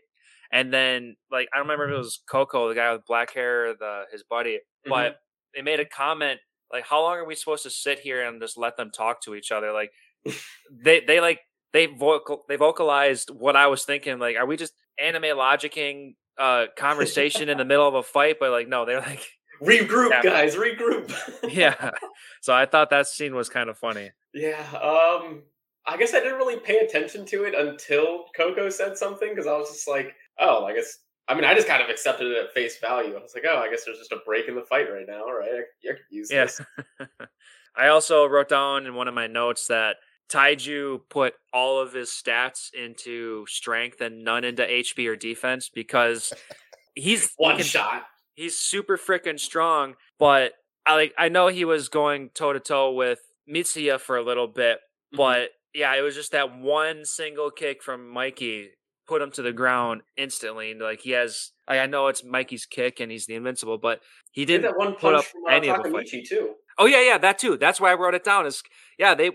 And 0.53 0.72
then 0.72 1.16
like 1.30 1.49
I 1.53 1.57
don't 1.59 1.66
remember 1.66 1.88
if 1.88 1.94
it 1.94 1.99
was 1.99 2.22
Coco, 2.30 2.68
the 2.68 2.74
guy 2.74 2.92
with 2.92 3.05
black 3.07 3.32
hair, 3.32 3.74
the 3.74 4.05
his 4.12 4.22
buddy, 4.22 4.59
Mm-hmm. 4.86 4.90
but 4.90 5.16
they 5.55 5.62
made 5.62 5.80
a 5.80 5.84
comment 5.84 6.38
like 6.72 6.84
how 6.86 7.01
long 7.03 7.14
are 7.16 7.24
we 7.26 7.34
supposed 7.34 7.64
to 7.64 7.70
sit 7.70 7.99
here 8.01 8.24
and 8.26 8.40
just 8.40 8.57
let 8.57 8.76
them 8.76 8.90
talk 8.92 9.22
to 9.22 9.34
each 9.34 9.51
other? 9.51 9.72
Like 9.72 9.90
they 10.84 11.01
they 11.01 11.20
like 11.20 11.40
they 11.72 11.86
vocal 11.86 12.44
they 12.49 12.57
vocalized 12.57 13.30
what 13.30 13.57
I 13.57 13.66
was 13.66 13.84
thinking. 13.84 14.18
Like, 14.18 14.36
are 14.36 14.47
we 14.47 14.57
just 14.57 14.72
anime 14.99 15.36
logicking 15.36 16.14
uh 16.38 16.66
conversation 16.78 17.49
in 17.49 17.59
the 17.59 17.64
middle 17.64 17.86
of 17.88 17.94
a 17.94 18.03
fight? 18.03 18.36
But 18.38 18.51
like, 18.53 18.68
no, 18.68 18.84
they're 18.84 19.01
like, 19.01 19.24
regroup, 19.62 20.11
Yeah. 20.11 20.22
guys, 20.22 20.55
regroup. 20.55 21.12
yeah. 21.53 21.90
So 22.42 22.55
I 22.55 22.66
thought 22.66 22.90
that 22.90 23.07
scene 23.09 23.34
was 23.34 23.49
kind 23.49 23.68
of 23.68 23.76
funny. 23.78 24.11
Yeah, 24.37 24.61
um 24.82 25.43
I 25.89 25.97
guess 25.97 26.12
I 26.14 26.18
didn't 26.20 26.39
really 26.39 26.59
pay 26.59 26.78
attention 26.78 27.24
to 27.26 27.45
it 27.45 27.55
until 27.55 28.24
Coco 28.37 28.68
said 28.68 28.99
something 28.99 29.28
because 29.30 29.47
I 29.47 29.57
was 29.57 29.68
just 29.70 29.89
like, 29.89 30.14
oh, 30.39 30.64
I 30.64 30.74
guess 30.74 30.99
I 31.28 31.34
mean 31.34 31.45
I 31.45 31.55
just 31.55 31.66
kind 31.68 31.82
of 31.82 31.89
accepted 31.89 32.26
it 32.30 32.37
at 32.45 32.53
face 32.53 32.78
value. 32.78 33.16
I 33.16 33.20
was 33.22 33.32
like, 33.34 33.45
oh, 33.51 33.57
I 33.59 33.70
guess 33.70 33.84
there's 33.84 33.99
just 33.99 34.12
a 34.12 34.18
break 34.26 34.47
in 34.49 34.55
the 34.55 34.62
fight 34.62 34.93
right 34.93 35.07
now, 35.09 35.24
right? 35.26 35.49
I, 35.51 35.89
I 35.91 35.93
could 35.95 36.01
use 36.11 36.28
Yes. 36.30 36.61
this. 36.99 37.09
I 37.76 37.89
also 37.89 38.26
wrote 38.26 38.49
down 38.49 38.87
in 38.87 38.95
one 38.95 39.09
of 39.09 39.14
my 39.14 39.26
notes 39.26 39.66
that 39.68 39.97
Taiju 40.30 41.01
put 41.09 41.34
all 41.53 41.78
of 41.80 41.93
his 41.93 42.11
stats 42.11 42.70
into 42.74 43.45
strength 43.47 44.01
and 44.01 44.24
none 44.24 44.45
into 44.45 44.64
HP 44.64 45.07
or 45.09 45.14
defense 45.16 45.70
because 45.72 46.32
he's 46.95 47.22
he 47.24 47.28
One 47.39 47.57
can- 47.57 47.64
shot. 47.64 48.03
he's 48.34 48.59
super 48.59 48.97
freaking 48.99 49.39
strong, 49.39 49.95
but 50.18 50.53
I 50.84 50.95
like 50.97 51.14
I 51.16 51.28
know 51.28 51.47
he 51.49 51.64
was 51.64 51.89
going 51.89 52.30
toe 52.34 52.53
to 52.53 52.61
toe 52.61 52.93
with 52.93 53.20
Mitsuya 53.49 54.01
for 54.01 54.16
a 54.16 54.22
little 54.22 54.47
bit, 54.49 54.78
Mhm. 55.12 55.16
but 55.18 55.51
yeah, 55.74 55.94
it 55.94 56.01
was 56.03 56.14
just 56.14 56.32
that 56.32 56.57
one 56.57 57.05
single 57.05 57.51
kick 57.51 57.82
from 57.82 58.09
Mikey 58.09 58.70
put 59.07 59.22
him 59.22 59.30
to 59.32 59.42
the 59.42 59.53
ground 59.53 60.03
instantly. 60.16 60.72
And 60.72 60.80
like 60.80 61.01
he 61.03 61.11
has, 61.12 61.53
like, 61.68 61.78
I 61.78 61.86
know 61.86 62.09
it's 62.09 62.24
Mikey's 62.24 62.66
kick 62.66 62.99
and 62.99 63.12
he's 63.12 63.26
the 63.26 63.34
invincible, 63.34 63.78
but 63.78 64.01
he 64.32 64.40
He 64.40 64.44
did 64.47 64.62
didn't 64.62 64.72
that 64.72 64.78
one 64.78 64.94
put 64.97 65.14
up 65.14 65.24
from 65.24 65.44
uh, 65.49 65.51
any 65.55 65.68
of 65.68 65.82
the 65.82 65.90
fight. 65.90 66.09
Too. 66.28 66.55
Oh 66.78 66.86
yeah, 66.86 67.03
yeah, 67.03 67.18
that 67.18 67.38
too. 67.38 67.57
That's 67.57 67.80
why 67.80 67.90
I 67.92 67.94
wrote 67.94 68.14
it 68.14 68.24
down. 68.24 68.47
Is 68.47 68.62
yeah, 68.99 69.14
they 69.14 69.30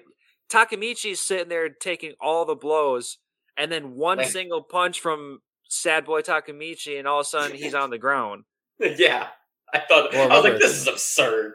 Takemichi's 0.51 1.21
sitting 1.21 1.47
there 1.47 1.69
taking 1.69 2.13
all 2.19 2.43
the 2.45 2.55
blows, 2.55 3.17
and 3.55 3.71
then 3.71 3.95
one 3.95 4.17
Like- 4.17 4.27
single 4.27 4.61
punch 4.63 4.99
from 4.99 5.39
Sad 5.69 6.03
Boy 6.05 6.21
Takamichi, 6.21 6.97
and 6.99 7.07
all 7.07 7.21
of 7.21 7.25
a 7.25 7.29
sudden 7.29 7.55
he's 7.55 7.73
on 7.73 7.89
the 7.91 7.97
ground. 7.97 8.43
yeah. 8.79 9.29
I 9.73 9.79
thought 9.79 10.11
Well, 10.11 10.29
I 10.29 10.35
was 10.35 10.43
like, 10.43 10.59
this 10.59 10.73
is 10.75 10.87
absurd. 10.87 11.53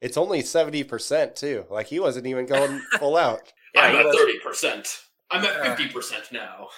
It's 0.00 0.16
only 0.16 0.42
70% 0.42 1.34
too. 1.34 1.64
Like 1.70 1.86
he 1.88 1.98
wasn't 2.00 2.26
even 2.26 2.46
going 2.46 2.80
full 2.98 3.16
out. 3.16 3.40
Yeah, 3.74 3.82
I'm 3.82 3.96
at 4.06 4.14
thirty 4.14 4.38
percent. 4.38 4.88
I'm 5.30 5.44
at 5.44 5.60
Uh. 5.60 5.64
fifty 5.74 5.88
percent 5.92 6.24
now. 6.32 6.68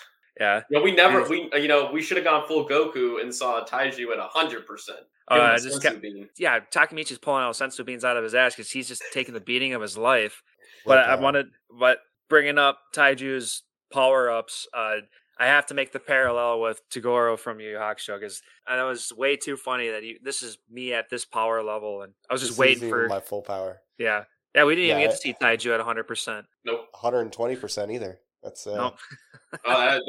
yeah. 0.41 0.63
You 0.71 0.79
know, 0.79 0.83
we 0.83 0.93
never, 0.93 1.21
Yes. 1.21 1.29
we, 1.29 1.51
you 1.61 1.69
know, 1.69 1.91
we 1.93 2.03
should 2.03 2.17
have 2.17 2.25
gone 2.25 2.47
full 2.49 2.69
Goku 2.69 3.21
and 3.21 3.33
saw 3.35 3.65
Taiju 3.65 4.11
at 4.13 4.19
hundred 4.31 4.67
percent. 4.67 5.01
Uh, 5.31 5.35
I 5.35 5.59
just 5.59 5.81
kept, 5.81 6.05
yeah, 6.39 6.59
Takemichi's 6.75 7.19
pulling 7.19 7.45
out 7.45 7.55
senzu 7.55 7.87
beans 7.87 8.05
out 8.05 8.17
of 8.17 8.25
his 8.25 8.35
ass 8.35 8.57
because 8.57 8.71
he's 8.73 8.89
just 8.89 9.03
taking 9.13 9.33
the 9.33 9.41
beating 9.41 9.75
of 9.75 9.81
his 9.83 9.97
life. 9.97 10.43
But 10.85 10.99
I 10.99 11.11
Willpower. 11.11 11.23
wanted, 11.23 11.47
but 11.79 11.99
bringing 12.29 12.59
up 12.59 12.81
Taiju's 12.93 13.63
power 13.93 14.29
ups, 14.29 14.67
uh, 14.77 14.97
I 15.41 15.47
have 15.47 15.65
to 15.67 15.75
make 15.75 15.91
the 15.91 15.99
parallel 15.99 16.61
with 16.61 16.83
Toguro 16.91 17.39
from 17.39 17.61
Yu 17.61 17.71
Yu 17.71 17.77
Hakusho 17.79 18.21
because 18.21 18.43
I 18.67 18.83
was 18.85 19.11
way 19.17 19.37
too 19.37 19.57
funny 19.57 19.89
that 19.89 20.05
you, 20.05 20.19
this 20.23 20.43
is 20.43 20.59
me 20.71 20.93
at 20.93 21.09
this 21.09 21.25
power 21.25 21.63
level, 21.63 22.03
and 22.03 22.13
I 22.29 22.35
was 22.35 22.43
just 22.43 22.53
This 22.53 22.59
waiting 22.59 22.91
for 22.91 23.09
my 23.09 23.21
full 23.21 23.41
power. 23.41 23.81
yeah, 23.99 24.25
yeah. 24.55 24.65
We 24.65 24.75
didn't 24.77 24.91
even 24.91 25.01
get 25.01 25.11
I- 25.11 25.13
to 25.15 25.19
see 25.19 25.35
Taiju 25.35 25.73
at 25.73 25.79
100. 25.79 26.05
percent 26.05 26.47
Nope. 26.67 26.87
120% 26.95 27.91
either. 27.93 28.21
That's 28.43 28.67
uh, 28.67 28.75
No, 28.75 28.87
Uh, 28.87 29.59
that's 29.65 30.05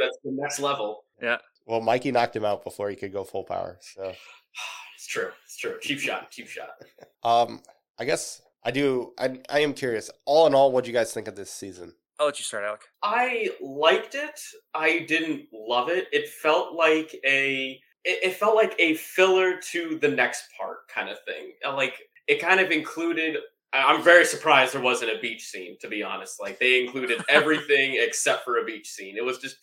that's 0.00 0.18
the 0.24 0.32
next 0.32 0.58
level. 0.58 1.04
Yeah. 1.22 1.38
Well, 1.66 1.80
Mikey 1.80 2.10
knocked 2.10 2.34
him 2.34 2.44
out 2.44 2.64
before 2.64 2.90
he 2.90 2.96
could 2.96 3.12
go 3.12 3.22
full 3.24 3.44
power. 3.44 3.78
So, 3.80 4.12
It's 4.96 5.06
true. 5.06 5.30
It's 5.44 5.56
true. 5.56 5.76
Cheap 5.80 6.00
shot. 6.00 6.30
Cheap 6.32 6.48
shot. 6.48 6.70
um, 7.22 7.60
I 7.98 8.04
guess 8.04 8.42
I 8.64 8.70
do. 8.72 9.12
I 9.18 9.38
I 9.48 9.60
am 9.60 9.74
curious. 9.74 10.10
All 10.26 10.46
in 10.48 10.54
all, 10.54 10.70
what 10.72 10.84
do 10.84 10.90
you 10.90 10.94
guys 10.96 11.12
think 11.12 11.28
of 11.28 11.36
this 11.36 11.50
season? 11.52 11.94
I'll 12.22 12.26
let 12.26 12.38
you 12.38 12.44
start, 12.44 12.62
Alec. 12.62 12.82
I 13.02 13.50
liked 13.60 14.14
it. 14.14 14.40
I 14.74 15.00
didn't 15.08 15.48
love 15.52 15.88
it. 15.88 16.06
It 16.12 16.28
felt 16.28 16.72
like 16.72 17.12
a 17.26 17.80
it, 18.04 18.34
felt 18.34 18.54
like 18.54 18.76
a 18.78 18.94
filler 18.94 19.58
to 19.72 19.98
the 20.00 20.06
next 20.06 20.44
part 20.56 20.88
kind 20.88 21.08
of 21.08 21.18
thing. 21.26 21.54
Like 21.66 21.96
it 22.28 22.38
kind 22.40 22.60
of 22.60 22.70
included 22.70 23.38
I'm 23.72 24.04
very 24.04 24.24
surprised 24.24 24.72
there 24.72 24.80
wasn't 24.80 25.10
a 25.10 25.20
beach 25.20 25.46
scene, 25.46 25.76
to 25.80 25.88
be 25.88 26.04
honest. 26.04 26.40
Like 26.40 26.60
they 26.60 26.84
included 26.84 27.24
everything 27.28 27.96
except 27.98 28.44
for 28.44 28.58
a 28.58 28.64
beach 28.64 28.88
scene. 28.88 29.16
It 29.16 29.24
was 29.24 29.38
just 29.38 29.56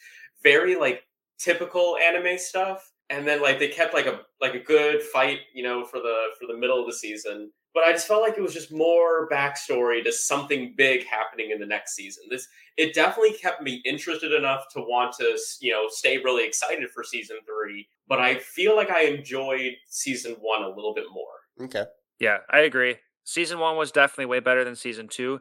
very 0.44 0.76
like 0.76 1.04
typical 1.38 1.96
anime 1.98 2.38
stuff. 2.38 2.92
And 3.10 3.26
then 3.26 3.42
like 3.42 3.60
they 3.60 3.70
kept 3.70 3.94
like 3.94 4.06
a 4.06 4.20
like 4.42 4.56
a 4.56 4.60
good 4.60 5.02
fight, 5.02 5.40
you 5.54 5.64
know, 5.64 5.86
for 5.86 6.00
the 6.00 6.24
for 6.38 6.46
the 6.46 6.60
middle 6.60 6.82
of 6.82 6.88
the 6.88 6.94
season. 6.94 7.52
But 7.74 7.84
I 7.84 7.92
just 7.92 8.08
felt 8.08 8.22
like 8.24 8.38
it 8.38 8.42
was 8.42 8.54
just 8.54 8.72
more 8.72 9.30
backstory 9.30 10.04
to 10.04 10.12
something 10.12 10.74
big 10.76 11.06
happening 11.06 11.52
in 11.52 11.60
the 11.60 11.66
next 11.66 11.96
season. 11.96 12.24
This 12.30 12.48
it 12.78 12.94
definitely 12.94 13.34
kept 13.34 13.62
me 13.62 13.82
interested 13.86 14.32
enough 14.34 14.66
to 14.74 14.80
want 14.82 15.14
to 15.18 15.38
you 15.62 15.72
know 15.72 15.88
stay 15.90 16.18
really 16.18 16.46
excited 16.46 16.90
for 16.92 17.04
season 17.04 17.38
three 17.46 17.88
but 18.08 18.20
i 18.20 18.36
feel 18.40 18.76
like 18.76 18.90
i 18.90 19.04
enjoyed 19.04 19.74
season 19.90 20.34
one 20.40 20.64
a 20.64 20.70
little 20.70 20.94
bit 20.94 21.06
more 21.12 21.66
Okay. 21.66 21.86
Yeah, 22.20 22.40
I 22.50 22.60
agree. 22.60 22.98
Season 23.26 23.60
one 23.60 23.76
was 23.78 23.92
definitely 23.92 24.26
way 24.28 24.40
better 24.40 24.64
than 24.64 24.76
season 24.76 25.08
two, 25.08 25.40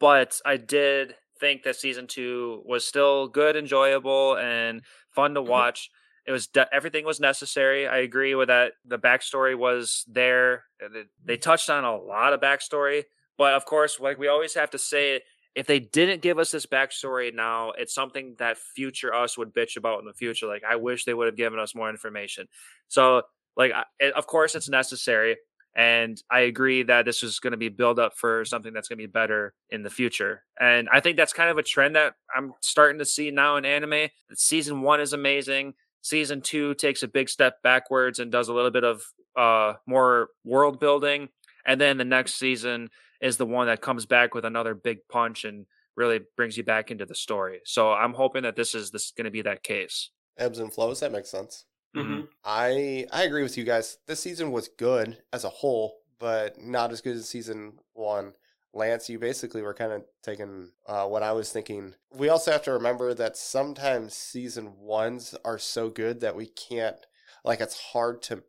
but 0.00 0.40
I 0.44 0.56
did 0.56 1.16
think 1.40 1.62
that 1.64 1.76
season 1.76 2.06
two 2.06 2.62
was 2.64 2.86
still 2.86 3.28
good, 3.28 3.56
enjoyable, 3.56 4.36
and 4.38 4.82
fun 5.10 5.34
to 5.34 5.42
Mhm. 5.42 5.48
watch. 5.48 5.90
It 6.26 6.32
was 6.32 6.46
de- 6.46 6.72
everything 6.74 7.04
was 7.04 7.20
necessary. 7.20 7.86
I 7.86 7.98
agree 7.98 8.34
with 8.34 8.48
that. 8.48 8.72
The 8.84 8.98
backstory 8.98 9.56
was 9.56 10.04
there. 10.08 10.64
They- 10.80 11.04
They 11.24 11.36
touched 11.36 11.68
on 11.70 11.84
a 11.84 11.96
lot 11.96 12.32
of 12.32 12.40
backstory, 12.40 13.04
but 13.36 13.54
of 13.54 13.64
course, 13.64 14.00
like 14.00 14.18
we 14.18 14.28
always 14.28 14.54
have 14.54 14.70
to 14.70 14.78
say, 14.78 15.22
if 15.54 15.66
they 15.66 15.78
didn't 15.78 16.20
give 16.22 16.38
us 16.38 16.50
this 16.50 16.66
backstory 16.66 17.32
now, 17.32 17.70
it's 17.72 17.94
something 17.94 18.34
that 18.38 18.58
future 18.58 19.14
us 19.14 19.38
would 19.38 19.54
bitch 19.54 19.76
about 19.76 20.00
in 20.00 20.06
the 20.06 20.12
future. 20.14 20.46
Like 20.46 20.64
I 20.64 20.76
wish 20.76 21.04
they 21.04 21.14
would 21.14 21.26
have 21.26 21.36
given 21.36 21.58
us 21.60 21.74
more 21.74 21.88
information. 21.90 22.48
So, 22.88 23.22
like, 23.56 23.72
I- 23.72 23.84
it, 24.00 24.14
of 24.14 24.26
course, 24.26 24.54
it's 24.54 24.68
necessary. 24.68 25.36
And 25.76 26.22
I 26.30 26.40
agree 26.40 26.84
that 26.84 27.04
this 27.04 27.22
is 27.24 27.40
going 27.40 27.50
to 27.50 27.56
be 27.56 27.68
build 27.68 27.98
up 27.98 28.16
for 28.16 28.44
something 28.44 28.72
that's 28.72 28.88
going 28.88 28.98
to 28.98 29.02
be 29.02 29.10
better 29.10 29.54
in 29.70 29.82
the 29.82 29.90
future. 29.90 30.44
And 30.60 30.88
I 30.92 31.00
think 31.00 31.16
that's 31.16 31.32
kind 31.32 31.50
of 31.50 31.58
a 31.58 31.64
trend 31.64 31.96
that 31.96 32.14
I'm 32.34 32.52
starting 32.60 32.98
to 33.00 33.04
see 33.04 33.32
now 33.32 33.56
in 33.56 33.64
anime. 33.64 34.08
Season 34.34 34.82
one 34.82 35.00
is 35.00 35.12
amazing. 35.12 35.74
Season 36.04 36.42
two 36.42 36.74
takes 36.74 37.02
a 37.02 37.08
big 37.08 37.30
step 37.30 37.62
backwards 37.62 38.18
and 38.18 38.30
does 38.30 38.48
a 38.48 38.52
little 38.52 38.70
bit 38.70 38.84
of 38.84 39.02
uh, 39.38 39.72
more 39.86 40.28
world 40.44 40.78
building. 40.78 41.30
And 41.66 41.80
then 41.80 41.96
the 41.96 42.04
next 42.04 42.34
season 42.34 42.90
is 43.22 43.38
the 43.38 43.46
one 43.46 43.68
that 43.68 43.80
comes 43.80 44.04
back 44.04 44.34
with 44.34 44.44
another 44.44 44.74
big 44.74 44.98
punch 45.10 45.46
and 45.46 45.64
really 45.96 46.20
brings 46.36 46.58
you 46.58 46.62
back 46.62 46.90
into 46.90 47.06
the 47.06 47.14
story. 47.14 47.60
So 47.64 47.90
I'm 47.90 48.12
hoping 48.12 48.42
that 48.42 48.54
this 48.54 48.74
is 48.74 48.90
this 48.90 49.12
going 49.16 49.24
to 49.24 49.30
be 49.30 49.40
that 49.42 49.62
case. 49.62 50.10
Ebbs 50.36 50.58
and 50.58 50.70
flows. 50.70 51.00
That 51.00 51.10
makes 51.10 51.30
sense. 51.30 51.64
Mhm. 51.96 52.28
I 52.44 53.06
I 53.10 53.22
agree 53.22 53.42
with 53.42 53.56
you 53.56 53.64
guys. 53.64 53.96
This 54.06 54.20
season 54.20 54.52
was 54.52 54.68
good 54.68 55.22
as 55.32 55.44
a 55.44 55.48
whole, 55.48 56.00
but 56.18 56.60
not 56.60 56.92
as 56.92 57.00
good 57.00 57.16
as 57.16 57.28
season 57.30 57.78
one. 57.94 58.34
Lance, 58.74 59.08
you 59.08 59.18
basically 59.18 59.62
were 59.62 59.74
kind 59.74 59.92
of 59.92 60.04
taking 60.22 60.70
uh, 60.86 61.06
what 61.06 61.22
I 61.22 61.32
was 61.32 61.50
thinking. 61.50 61.94
We 62.12 62.28
also 62.28 62.52
have 62.52 62.62
to 62.64 62.72
remember 62.72 63.14
that 63.14 63.36
sometimes 63.36 64.14
season 64.14 64.74
ones 64.78 65.34
are 65.44 65.58
so 65.58 65.88
good 65.90 66.20
that 66.20 66.36
we 66.36 66.46
can't, 66.46 66.96
like, 67.44 67.60
it's 67.60 67.78
hard 67.92 68.22
to 68.22 68.42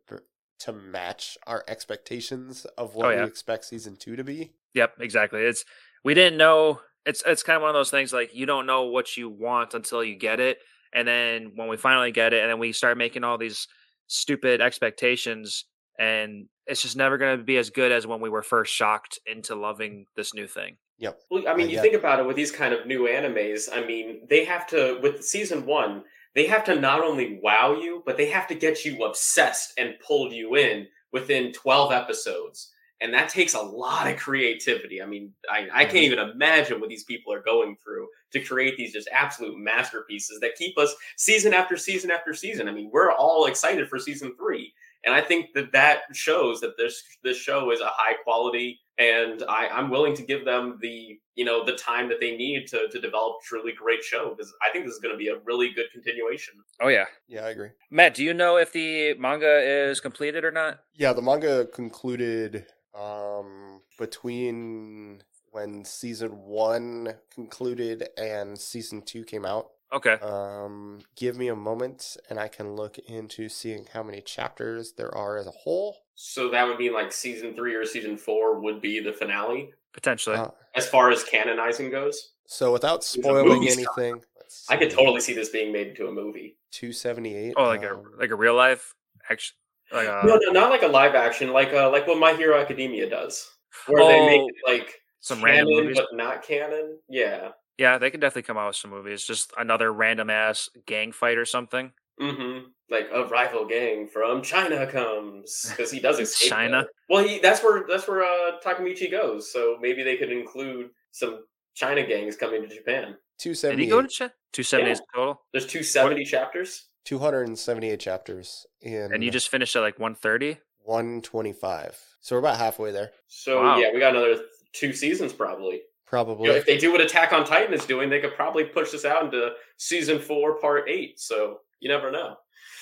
to 0.58 0.72
match 0.72 1.36
our 1.46 1.62
expectations 1.68 2.64
of 2.78 2.94
what 2.94 3.06
Oh, 3.06 3.10
yeah. 3.10 3.20
we 3.22 3.26
expect 3.28 3.66
season 3.66 3.94
two 3.96 4.16
to 4.16 4.24
be. 4.24 4.52
Yep, 4.72 4.94
exactly. 5.00 5.42
It's 5.42 5.64
we 6.02 6.14
didn't 6.14 6.38
know. 6.38 6.80
It's 7.04 7.22
it's 7.26 7.42
kind 7.42 7.56
of 7.56 7.62
one 7.62 7.68
of 7.70 7.74
those 7.74 7.90
things 7.90 8.12
like 8.12 8.34
you 8.34 8.46
don't 8.46 8.66
know 8.66 8.84
what 8.84 9.16
you 9.16 9.28
want 9.28 9.74
until 9.74 10.02
you 10.02 10.16
get 10.16 10.40
it, 10.40 10.58
and 10.92 11.06
then 11.06 11.52
when 11.56 11.68
we 11.68 11.76
finally 11.76 12.10
get 12.10 12.32
it, 12.32 12.40
and 12.40 12.50
then 12.50 12.58
we 12.58 12.72
start 12.72 12.96
making 12.98 13.22
all 13.22 13.36
these 13.38 13.68
stupid 14.06 14.60
expectations, 14.60 15.66
and 15.98 16.46
it's 16.66 16.82
just 16.82 16.96
never 16.96 17.18
going 17.18 17.38
to 17.38 17.44
be 17.44 17.58
as 17.58 17.70
good 17.70 17.92
as 17.92 18.06
when 18.06 18.20
we 18.20 18.28
were 18.28 18.42
first 18.42 18.72
shocked 18.72 19.18
into 19.26 19.54
loving 19.54 20.06
this 20.16 20.34
new 20.34 20.46
thing. 20.46 20.76
Yep. 20.98 21.20
Well, 21.30 21.48
I 21.48 21.54
mean, 21.54 21.66
Uh, 21.66 21.70
you 21.70 21.76
yeah. 21.76 21.82
think 21.82 21.94
about 21.94 22.20
it 22.20 22.26
with 22.26 22.36
these 22.36 22.50
kind 22.52 22.72
of 22.72 22.86
new 22.86 23.02
animes. 23.06 23.68
I 23.72 23.84
mean, 23.84 24.26
they 24.28 24.44
have 24.44 24.66
to 24.68 24.98
with 25.02 25.24
season 25.24 25.66
one. 25.66 26.04
They 26.34 26.46
have 26.46 26.64
to 26.64 26.74
not 26.78 27.02
only 27.02 27.38
wow 27.42 27.74
you, 27.74 28.02
but 28.04 28.16
they 28.16 28.30
have 28.30 28.46
to 28.48 28.54
get 28.54 28.84
you 28.84 29.04
obsessed 29.04 29.72
and 29.78 29.94
pulled 30.06 30.32
you 30.32 30.56
in 30.56 30.86
within 31.12 31.52
twelve 31.52 31.92
episodes, 31.92 32.72
and 33.00 33.14
that 33.14 33.28
takes 33.30 33.54
a 33.54 33.60
lot 33.60 34.06
of 34.06 34.18
creativity. 34.18 35.00
I 35.00 35.06
mean, 35.06 35.32
I, 35.50 35.68
I 35.72 35.84
can't 35.84 36.04
even 36.04 36.18
imagine 36.18 36.80
what 36.80 36.90
these 36.90 37.04
people 37.04 37.32
are 37.32 37.42
going 37.42 37.76
through 37.82 38.08
to 38.32 38.40
create 38.40 38.76
these 38.76 38.92
just 38.92 39.08
absolute 39.12 39.56
masterpieces 39.58 40.40
that 40.40 40.56
keep 40.56 40.76
us 40.78 40.94
season 41.16 41.54
after 41.54 41.76
season 41.76 42.10
after 42.10 42.34
season. 42.34 42.68
I 42.68 42.72
mean, 42.72 42.90
we're 42.92 43.12
all 43.12 43.46
excited 43.46 43.88
for 43.88 43.98
season 43.98 44.34
three, 44.36 44.74
and 45.06 45.14
I 45.14 45.20
think 45.20 45.54
that 45.54 45.72
that 45.72 46.00
shows 46.12 46.60
that 46.60 46.76
this 46.76 47.02
this 47.22 47.38
show 47.38 47.70
is 47.70 47.80
a 47.80 47.86
high 47.86 48.14
quality, 48.24 48.80
and 48.98 49.42
I, 49.48 49.68
I'm 49.68 49.88
willing 49.88 50.16
to 50.16 50.22
give 50.22 50.44
them 50.44 50.78
the 50.82 51.18
you 51.36 51.44
know 51.44 51.64
the 51.64 51.76
time 51.76 52.08
that 52.08 52.20
they 52.20 52.36
need 52.36 52.66
to 52.68 52.88
to 52.88 53.00
develop 53.00 53.36
a 53.40 53.44
truly 53.46 53.72
great 53.72 54.02
show 54.02 54.30
because 54.30 54.52
I 54.62 54.70
think 54.70 54.84
this 54.84 54.94
is 54.94 55.00
going 55.00 55.14
to 55.14 55.18
be 55.18 55.28
a 55.28 55.38
really 55.44 55.72
good 55.72 55.86
continuation. 55.92 56.54
Oh 56.80 56.88
yeah, 56.88 57.06
Yeah, 57.28 57.44
I 57.44 57.50
agree. 57.50 57.70
Matt. 57.90 58.14
Do 58.14 58.24
you 58.24 58.34
know 58.34 58.56
if 58.56 58.72
the 58.72 59.14
manga 59.14 59.60
is 59.60 60.00
completed 60.00 60.44
or 60.44 60.50
not? 60.50 60.80
Yeah, 60.94 61.12
the 61.12 61.22
manga 61.22 61.66
concluded 61.66 62.66
um 62.98 63.80
between 63.98 65.22
when 65.52 65.84
season 65.84 66.30
one 66.32 67.14
concluded 67.32 68.08
and 68.18 68.58
season 68.58 69.02
two 69.02 69.24
came 69.24 69.46
out. 69.46 69.68
Okay. 69.92 70.14
Um, 70.14 71.00
give 71.14 71.36
me 71.36 71.48
a 71.48 71.56
moment 71.56 72.16
and 72.28 72.38
I 72.40 72.48
can 72.48 72.74
look 72.74 72.98
into 72.98 73.48
seeing 73.48 73.86
how 73.92 74.02
many 74.02 74.20
chapters 74.20 74.92
there 74.92 75.14
are 75.14 75.36
as 75.38 75.46
a 75.46 75.50
whole. 75.52 75.96
So 76.14 76.48
that 76.50 76.66
would 76.66 76.78
mean 76.78 76.92
like 76.92 77.12
season 77.12 77.54
three 77.54 77.74
or 77.74 77.84
season 77.84 78.16
four 78.16 78.58
would 78.60 78.80
be 78.80 79.00
the 79.00 79.12
finale 79.12 79.72
Potentially. 79.92 80.36
Uh, 80.36 80.48
as 80.74 80.86
far 80.88 81.10
as 81.10 81.24
canonizing 81.24 81.90
goes. 81.90 82.32
so 82.46 82.72
without 82.72 83.02
spoiling 83.04 83.66
anything, 83.68 84.20
I 84.68 84.76
could 84.76 84.90
totally 84.90 85.20
see 85.20 85.32
this 85.32 85.48
being 85.48 85.72
made 85.72 85.88
into 85.88 86.06
a 86.08 86.12
movie. 86.12 86.56
278. 86.72 87.54
oh, 87.56 87.64
like 87.64 87.84
um, 87.84 88.02
a 88.14 88.20
like 88.20 88.30
a 88.30 88.34
real 88.34 88.54
life 88.54 88.94
action. 89.30 89.54
Like 89.92 90.08
uh, 90.08 90.22
no, 90.24 90.36
no, 90.36 90.50
not 90.52 90.70
like 90.70 90.82
a 90.82 90.86
live 90.88 91.14
action, 91.14 91.52
like 91.52 91.72
uh, 91.72 91.90
like 91.90 92.06
what 92.06 92.18
My 92.18 92.34
Hero 92.34 92.58
Academia 92.60 93.08
does, 93.08 93.48
where 93.86 94.04
they 94.04 94.26
make 94.26 94.40
Oh, 94.42 94.48
it 94.48 94.54
like 94.80 94.94
some 95.20 95.42
random 95.42 95.68
canon 95.68 95.82
movies. 95.84 95.96
but 95.98 96.16
not 96.16 96.42
canon. 96.42 96.98
Yeah. 97.08 97.50
Yeah, 97.78 97.98
they 97.98 98.10
could 98.10 98.20
definitely 98.20 98.42
come 98.42 98.56
out 98.56 98.68
with 98.68 98.76
some 98.76 98.90
movies. 98.90 99.24
Just 99.24 99.52
another 99.58 99.92
random 99.92 100.30
ass 100.30 100.70
gang 100.86 101.12
fight 101.12 101.36
or 101.38 101.44
something. 101.44 101.92
Mm-hmm. 102.20 102.68
Like 102.90 103.08
a 103.12 103.24
rival 103.26 103.66
gang 103.66 104.08
from 104.08 104.42
China 104.42 104.86
comes 104.86 105.66
because 105.68 105.90
he 105.90 106.00
does 106.00 106.18
escape. 106.20 106.48
China? 106.50 106.78
there. 106.82 106.86
Well, 107.10 107.24
he 107.24 107.38
that's 107.40 107.62
where 107.62 107.84
that's 107.88 108.08
where 108.08 108.22
uh, 108.24 108.52
Takemichi 108.64 109.10
goes. 109.10 109.52
So 109.52 109.76
maybe 109.80 110.02
they 110.02 110.16
could 110.16 110.32
include 110.32 110.88
some 111.12 111.44
China 111.74 112.06
gangs 112.06 112.36
coming 112.36 112.62
to 112.62 112.68
Japan. 112.74 113.16
Two 113.38 113.54
seventy. 113.54 113.84
Did 113.84 113.90
278. 113.90 113.90
he 113.90 113.90
go 113.90 114.02
to 114.02 114.08
China? 114.08 114.32
Two 114.52 114.62
seventy 114.62 114.90
Yeah. 114.92 114.96
total, 115.14 115.40
There's 115.52 115.66
two 115.66 115.82
seventy 115.82 116.24
chapters. 116.24 116.86
278 117.04 118.00
chapters 118.00 118.66
in 118.80 119.12
and 119.14 119.22
you 119.22 119.30
just 119.30 119.48
finished 119.48 119.76
at 119.76 119.80
like 119.80 119.98
one 119.98 120.14
thirty. 120.14 120.58
125. 120.84 121.98
So 122.20 122.34
we're 122.34 122.40
about 122.40 122.58
halfway 122.58 122.90
there. 122.92 123.10
So 123.28 123.62
Wow. 123.62 123.78
yeah, 123.78 123.88
we 123.92 124.00
got 124.00 124.16
another 124.16 124.40
two 124.72 124.92
seasons 124.92 125.32
probably. 125.32 125.82
Probably. 126.06 126.46
You 126.46 126.52
know, 126.52 126.58
if 126.58 126.66
they 126.66 126.78
do 126.78 126.92
what 126.92 127.00
Attack 127.00 127.32
on 127.32 127.44
Titan 127.44 127.74
is 127.74 127.84
doing, 127.84 128.08
they 128.08 128.20
could 128.20 128.34
probably 128.34 128.64
push 128.64 128.92
this 128.92 129.04
out 129.04 129.24
into 129.24 129.50
season 129.76 130.20
four, 130.20 130.58
part 130.60 130.88
eight. 130.88 131.18
So 131.18 131.60
you 131.80 131.88
never 131.88 132.10
know. 132.10 132.36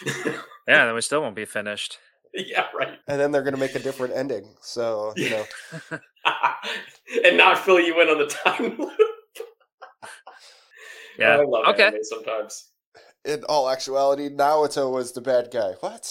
Yeah, 0.67 0.87
then 0.87 0.95
we 0.95 1.03
still 1.03 1.21
won't 1.21 1.37
be 1.37 1.45
finished. 1.45 1.99
yeah, 2.33 2.65
right. 2.75 2.99
and 3.07 3.21
then 3.21 3.31
they're 3.31 3.43
going 3.43 3.53
to 3.53 3.61
make 3.61 3.75
a 3.75 3.79
different 3.79 4.15
ending. 4.17 4.49
So, 4.63 5.13
you 5.15 5.29
know, 5.29 5.45
and 7.25 7.37
not 7.37 7.59
fill 7.59 7.79
you 7.79 8.01
in 8.01 8.09
on 8.09 8.17
the 8.17 8.27
time 8.27 8.77
loop. 8.79 8.91
Yeah. 11.19 11.37
I 11.37 11.45
love 11.45 11.67
okay. 11.75 11.83
anime 11.89 12.03
sometimes. 12.03 12.71
in 13.27 13.45
all 13.45 13.69
actuality, 13.69 14.31
Naoto 14.31 14.91
was 14.91 15.13
the 15.13 15.21
bad 15.21 15.51
guy. 15.53 15.73
What? 15.81 16.11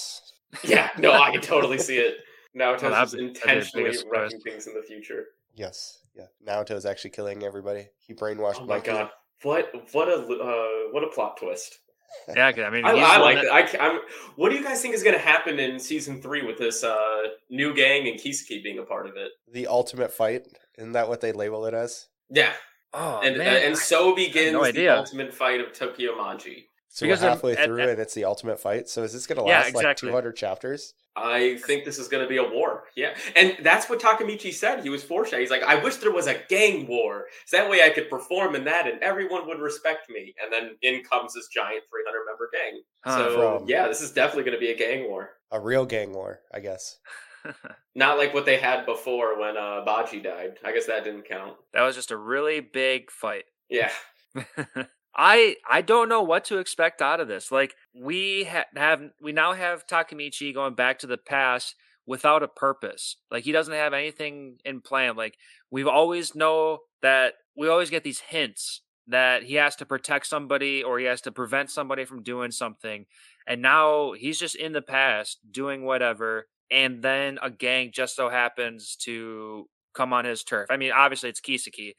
Yeah, 0.63 0.89
no, 0.99 1.11
I 1.13 1.31
can 1.31 1.41
totally 1.41 1.79
see 1.79 1.97
it. 1.97 2.17
Naoto's 2.55 2.83
Well, 2.83 2.91
just 2.91 3.13
that'd 3.13 3.19
be- 3.19 3.25
that'd 3.25 3.33
be 3.33 3.39
the 3.39 3.49
intentionally 3.49 3.83
biggest 3.85 4.05
wrecking 4.09 4.39
things 4.41 4.67
in 4.67 4.75
the 4.75 4.83
future. 4.83 5.25
Yes. 5.53 5.99
Yeah. 6.15 6.25
Naoto 6.47 6.71
is 6.75 6.85
actually 6.85 7.09
killing 7.11 7.43
everybody. 7.43 7.87
He 8.05 8.13
brainwashed 8.13 8.57
Oh 8.61 8.65
my 8.65 8.75
Mikey. 8.75 8.91
god, 8.91 9.09
what 9.43 9.71
what 9.93 10.07
a 10.07 10.15
uh, 10.17 10.91
what 10.91 11.03
a 11.03 11.07
plot 11.07 11.37
twist! 11.37 11.79
Yeah, 12.35 12.45
I 12.55 12.69
mean, 12.69 12.85
I, 12.85 12.91
I 12.91 13.17
like 13.17 13.37
that- 13.37 13.45
that. 13.71 13.81
I, 13.81 13.87
I'm, 13.87 13.99
what 14.35 14.49
do 14.51 14.55
you 14.55 14.63
guys 14.63 14.81
think 14.83 14.93
is 14.93 15.01
going 15.01 15.15
to 15.15 15.21
happen 15.21 15.59
in 15.59 15.79
season 15.79 16.21
three 16.21 16.45
with 16.45 16.59
this 16.59 16.83
uh, 16.83 17.21
new 17.49 17.73
gang 17.73 18.07
and 18.07 18.19
Kisaki 18.19 18.61
being 18.63 18.77
a 18.77 18.83
part 18.83 19.07
of 19.07 19.13
it? 19.17 19.31
The 19.51 19.65
ultimate 19.65 20.13
fight. 20.13 20.47
Isn't 20.77 20.91
that 20.91 21.09
what 21.09 21.21
they 21.21 21.31
label 21.31 21.65
it 21.65 21.73
as? 21.73 22.05
Yeah, 22.29 22.53
Oh 22.93 23.19
and 23.23 23.39
man, 23.39 23.63
and 23.65 23.75
so 23.75 24.13
begins 24.15 24.53
no 24.53 24.61
the 24.61 24.69
idea. 24.69 24.95
ultimate 24.95 25.33
fight 25.33 25.59
of 25.59 25.73
Tokyo 25.73 26.11
Manji. 26.15 26.65
So 26.89 27.07
Because 27.07 27.21
we're 27.21 27.29
I'm- 27.29 27.37
halfway 27.37 27.57
at- 27.57 27.65
through 27.65 27.81
at- 27.81 27.89
and 27.89 27.99
it's 27.99 28.13
the 28.13 28.25
ultimate 28.25 28.59
fight. 28.59 28.87
So 28.89 29.01
is 29.01 29.11
this 29.13 29.25
going 29.25 29.39
to 29.43 29.49
Yeah, 29.49 29.57
last 29.61 29.69
exactly. 29.69 30.09
like 30.09 30.13
200 30.13 30.35
chapters? 30.35 30.93
I 31.15 31.57
think 31.67 31.85
this 31.85 31.99
is 31.99 32.07
going 32.07 32.23
to 32.23 32.29
be 32.29 32.37
a 32.37 32.43
war. 32.43 32.85
Yeah. 32.95 33.15
And 33.35 33.57
that's 33.61 33.89
what 33.89 33.99
Takemichi 33.99 34.53
said. 34.53 34.81
He 34.81 34.89
was 34.89 35.03
foreshadowing. 35.03 35.41
He's 35.41 35.51
like, 35.51 35.63
I 35.63 35.75
wish 35.75 35.97
there 35.97 36.11
was 36.11 36.27
a 36.27 36.39
gang 36.49 36.87
war. 36.87 37.25
So 37.45 37.57
that 37.57 37.69
way 37.69 37.81
I 37.83 37.89
could 37.89 38.09
perform 38.09 38.55
in 38.55 38.63
that 38.65 38.87
and 38.87 39.01
everyone 39.03 39.47
would 39.47 39.59
respect 39.59 40.09
me. 40.09 40.33
And 40.43 40.51
then 40.51 40.75
in 40.81 41.03
comes 41.03 41.33
this 41.33 41.47
giant 41.47 41.83
300 41.89 42.25
member 42.25 42.49
gang. 42.51 42.81
Huh. 43.03 43.17
so, 43.17 43.57
From- 43.59 43.69
yeah, 43.69 43.87
this 43.87 44.01
is 44.01 44.11
definitely 44.11 44.43
going 44.43 44.57
to 44.57 44.59
be 44.59 44.71
a 44.71 44.77
gang 44.77 45.07
war. 45.07 45.31
A 45.51 45.59
real 45.59 45.85
gang 45.85 46.13
war, 46.13 46.39
I 46.53 46.59
guess. 46.59 46.97
Not 47.95 48.17
like 48.17 48.33
what 48.33 48.45
they 48.45 48.57
had 48.57 48.85
before 48.85 49.39
when 49.39 49.57
uh, 49.57 49.83
Baji 49.85 50.21
died. 50.21 50.57
I 50.63 50.71
guess 50.71 50.85
that 50.87 51.03
didn't 51.03 51.27
count. 51.27 51.57
that 51.73 51.83
was 51.83 51.95
just 51.95 52.11
a 52.11 52.17
really 52.17 52.59
big 52.59 53.11
fight. 53.11 53.45
Yeah. 53.69 53.91
I 55.15 55.57
I 55.69 55.81
don't 55.81 56.09
know 56.09 56.23
what 56.23 56.45
to 56.45 56.57
expect 56.57 57.01
out 57.01 57.19
of 57.19 57.27
this. 57.27 57.51
Like 57.51 57.75
we 57.93 58.45
ha- 58.45 58.65
have 58.75 59.01
we 59.21 59.31
now 59.31 59.53
have 59.53 59.87
Takemichi 59.87 60.53
going 60.53 60.73
back 60.73 60.99
to 60.99 61.07
the 61.07 61.17
past 61.17 61.75
without 62.05 62.43
a 62.43 62.47
purpose. 62.47 63.17
Like 63.31 63.43
he 63.43 63.51
doesn't 63.51 63.73
have 63.73 63.93
anything 63.93 64.57
in 64.65 64.81
plan. 64.81 65.15
Like 65.15 65.37
we've 65.71 65.87
always 65.87 66.35
know 66.35 66.79
that 67.01 67.35
we 67.55 67.67
always 67.67 67.89
get 67.89 68.03
these 68.03 68.19
hints 68.19 68.81
that 69.07 69.43
he 69.43 69.55
has 69.55 69.75
to 69.75 69.85
protect 69.85 70.27
somebody 70.27 70.81
or 70.81 70.97
he 70.97 71.05
has 71.05 71.21
to 71.21 71.31
prevent 71.31 71.69
somebody 71.69 72.05
from 72.05 72.23
doing 72.23 72.51
something. 72.51 73.05
And 73.45 73.61
now 73.61 74.13
he's 74.13 74.39
just 74.39 74.55
in 74.55 74.71
the 74.71 74.81
past 74.81 75.39
doing 75.51 75.83
whatever 75.83 76.47
and 76.71 77.03
then 77.03 77.37
a 77.41 77.51
gang 77.51 77.91
just 77.93 78.15
so 78.15 78.29
happens 78.29 78.95
to 78.95 79.69
come 79.93 80.13
on 80.13 80.25
his 80.25 80.43
turf. 80.43 80.67
I 80.69 80.77
mean, 80.77 80.91
obviously 80.91 81.29
it's 81.29 81.41
Kisaki. 81.41 81.93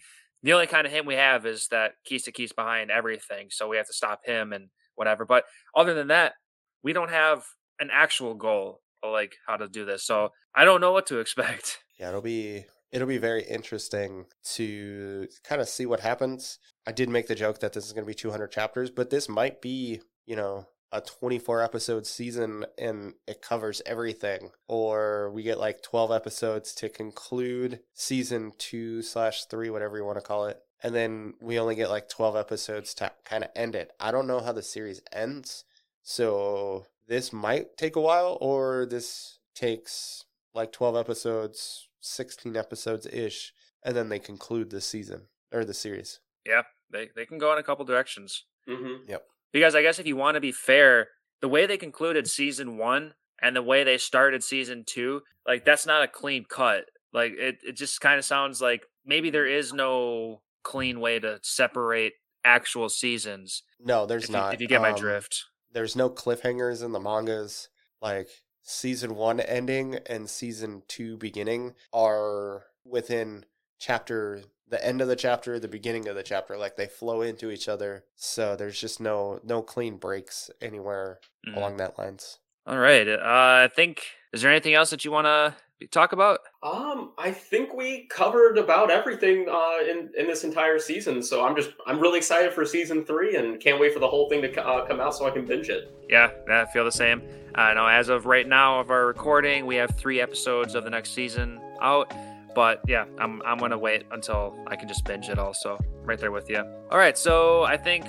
The 0.45 0.53
only 0.53 0.67
kind 0.67 0.87
of 0.87 0.93
hint 0.93 1.07
we 1.07 1.15
have 1.15 1.47
is 1.47 1.69
that 1.69 1.93
Kisaki's 2.09 2.53
behind 2.53 2.91
everything, 2.91 3.49
so 3.51 3.67
we 3.67 3.79
have 3.79 3.87
to 3.87 3.95
stop 3.95 4.21
him 4.27 4.53
and 4.53 4.69
whatever. 4.95 5.25
But 5.25 5.45
other 5.75 5.95
than 5.95 6.09
that, 6.09 6.35
we 6.83 6.93
don't 6.93 7.11
have 7.11 7.45
an 7.81 7.89
actual 7.91 8.35
goal 8.35 8.83
like 9.03 9.37
how 9.47 9.57
to 9.57 9.69
do 9.69 9.85
this. 9.85 10.05
So 10.05 10.31
I 10.55 10.65
don't 10.65 10.83
know 10.83 10.93
what 10.93 11.07
to 11.07 11.19
expect. 11.21 11.79
Yeah, 11.99 12.11
it'll 12.11 12.21
be 12.21 12.67
it'll 12.93 13.09
be 13.09 13.19
very 13.19 13.43
interesting 13.43 14.27
to 14.53 15.29
kind 15.43 15.63
of 15.63 15.69
see 15.69 15.87
what 15.87 16.01
happens. 16.01 16.59
I 16.87 16.93
did 16.93 17.09
make 17.09 17.27
the 17.27 17.35
joke 17.35 17.61
that 17.61 17.73
this 17.73 17.87
is 17.87 17.93
going 17.93 18.05
to 18.05 18.11
be 18.11 18.15
200 18.15 18.53
chapters, 18.53 18.91
but 18.91 19.11
this 19.11 19.29
might 19.29 19.63
be, 19.63 20.03
you 20.27 20.37
know, 20.37 20.67
a 20.95 21.01
24 21.01 21.61
episode 21.61 22.07
season 22.07 22.65
and 22.79 23.15
it 23.27 23.43
covers 23.43 23.83
everything 23.85 24.51
or 24.69 25.31
we 25.33 25.43
get 25.43 25.59
like 25.59 25.83
12 25.83 26.13
episodes 26.13 26.73
to 26.73 26.89
conclude 26.89 27.81
season 27.93 28.53
two 28.59 29.03
slash 29.03 29.45
three 29.47 29.71
whatever 29.71 29.99
you 29.99 30.05
want 30.05 30.17
to 30.17 30.23
call 30.23 30.47
it 30.47 30.63
and 30.85 30.95
then 30.95 31.35
we 31.41 31.59
only 31.59 31.75
get 31.75 31.91
like 31.91 32.09
12 32.09 32.37
episodes 32.37 32.95
to 32.95 33.11
kind 33.25 33.43
of 33.43 33.51
end 33.57 33.75
it 33.75 33.91
i 33.99 34.13
don't 34.13 34.29
know 34.29 34.39
how 34.39 34.53
the 34.53 34.63
series 34.63 35.03
ends 35.13 35.65
so 36.03 36.87
this 37.09 37.33
might 37.33 37.77
take 37.77 37.97
a 37.97 38.01
while 38.01 38.39
or 38.41 38.87
this 38.87 39.41
takes 39.53 40.25
like 40.55 40.71
12 40.71 40.97
episodes 40.97 41.89
16 42.01 42.57
episodes 42.57 43.07
ish 43.07 43.53
and 43.83 43.97
then 43.97 44.09
they 44.09 44.21
conclude 44.21 44.71
the 44.71 44.81
season 44.81 45.23
or 45.53 45.65
the 45.65 45.75
series 45.75 46.21
Yeah, 46.47 46.63
they 46.91 47.11
they 47.17 47.27
can 47.27 47.39
go 47.39 47.53
in 47.53 47.59
a 47.59 47.63
couple 47.63 47.85
directions. 47.85 48.45
Mm-hmm. 48.69 49.11
Because 49.55 49.75
I 49.75 49.81
guess 49.83 49.99
if 49.99 50.07
you 50.07 50.17
want 50.17 50.35
to 50.35 50.41
be 50.41 50.53
fair, 50.53 51.09
the 51.41 51.49
way 51.49 51.65
they 51.65 51.79
concluded 51.79 52.29
season 52.29 52.77
one 52.77 53.15
and 53.41 53.57
the 53.57 53.63
way 53.63 53.85
they 53.85 53.97
started 53.97 54.45
season 54.45 54.85
two, 54.85 55.23
like 55.47 55.65
that's 55.65 55.87
not 55.87 56.03
a 56.03 56.09
clean 56.09 56.45
cut. 56.45 56.85
Like 57.13 57.33
it, 57.39 57.59
it 57.63 57.73
just 57.77 58.01
kind 58.03 58.19
of 58.19 58.25
sounds 58.27 58.61
like 58.61 58.85
maybe 59.07 59.31
there 59.31 59.47
is 59.47 59.73
no 59.73 60.43
clean 60.65 60.99
way 61.01 61.21
to 61.21 61.39
separate 61.43 62.15
actual 62.45 62.89
seasons. 62.89 63.63
no 63.81 64.05
there's 64.07 64.25
If 64.25 64.31
you, 64.31 64.33
not 64.35 64.55
if 64.55 64.61
you 64.61 64.69
get 64.69 64.83
my 64.83 64.91
Um, 64.91 64.97
drift. 64.97 65.45
there's 65.71 65.97
no 65.97 66.11
cliffhangers 66.11 66.85
in 66.85 66.93
the 66.93 67.01
mangas 67.01 67.69
like 68.03 68.29
season 68.63 69.15
one 69.15 69.41
ending 69.41 69.97
and 70.07 70.29
season 70.29 70.83
two 70.89 71.17
beginning 71.17 71.75
are 71.93 72.67
within 72.85 73.45
chapter 73.85 74.43
the 74.69 74.85
end 74.85 75.01
of 75.03 75.09
the 75.09 75.17
chapter 75.17 75.59
the 75.59 75.69
beginning 75.69 76.09
of 76.09 76.17
the 76.17 76.23
chapter 76.23 76.57
like 76.57 76.77
they 76.77 76.87
flow 76.87 77.21
into 77.21 77.51
each 77.51 77.69
other 77.69 78.05
so 78.17 78.57
there's 78.57 78.81
just 78.81 78.99
no 79.01 79.39
no 79.45 79.61
clean 79.63 79.97
breaks 79.99 80.51
anywhere 80.63 81.19
Mhm. 81.47 81.57
along 81.57 81.77
that 81.77 81.99
lines 81.99 82.39
All 82.67 82.79
right. 82.79 83.07
Uh, 83.07 83.19
I 83.67 83.69
think. 83.77 84.03
Is 84.33 84.41
there 84.41 84.51
anything 84.51 84.73
else 84.73 84.89
that 84.89 85.05
you 85.05 85.11
want 85.13 85.27
to 85.27 85.55
talk 85.89 86.13
about? 86.13 86.41
Um, 86.63 87.13
I 87.19 87.31
think 87.31 87.75
we 87.75 88.07
covered 88.09 88.57
about 88.57 88.91
everything 88.91 89.47
uh, 89.51 89.79
in 89.91 90.11
in 90.17 90.27
this 90.27 90.45
entire 90.45 90.79
season. 90.79 91.23
So 91.23 91.45
I'm 91.45 91.55
just 91.55 91.71
I'm 91.87 92.01
really 92.01 92.17
excited 92.17 92.55
for 92.55 92.65
season 92.65 93.05
three 93.05 93.37
and 93.37 93.61
can't 93.61 93.79
wait 93.79 93.93
for 93.93 94.01
the 94.01 94.09
whole 94.09 94.31
thing 94.31 94.41
to 94.41 94.49
uh, 94.67 94.87
come 94.87 94.99
out 94.99 95.15
so 95.15 95.27
I 95.27 95.31
can 95.31 95.45
binge 95.45 95.69
it. 95.69 95.93
Yeah, 96.09 96.31
I 96.49 96.65
feel 96.73 96.85
the 96.87 96.91
same. 97.05 97.21
I 97.55 97.75
know 97.75 97.87
as 97.87 98.09
of 98.09 98.25
right 98.25 98.49
now 98.49 98.81
of 98.81 98.91
our 98.91 99.05
recording, 99.07 99.67
we 99.67 99.77
have 99.77 99.91
three 99.99 100.21
episodes 100.23 100.75
of 100.75 100.85
the 100.85 100.91
next 100.91 101.11
season 101.13 101.61
out. 101.83 102.11
But 102.55 102.81
yeah, 102.87 103.05
I'm 103.19 103.43
I'm 103.43 103.59
gonna 103.59 103.79
wait 103.79 104.05
until 104.11 104.57
I 104.67 104.77
can 104.77 104.89
just 104.89 105.05
binge 105.05 105.29
it 105.29 105.39
all. 105.39 105.55
So 105.55 105.79
right 106.03 106.19
there 106.19 106.31
with 106.31 106.49
you. 106.49 106.59
All 106.91 106.99
right, 106.99 107.17
so 107.17 107.65
I 107.65 107.77
think 107.77 108.05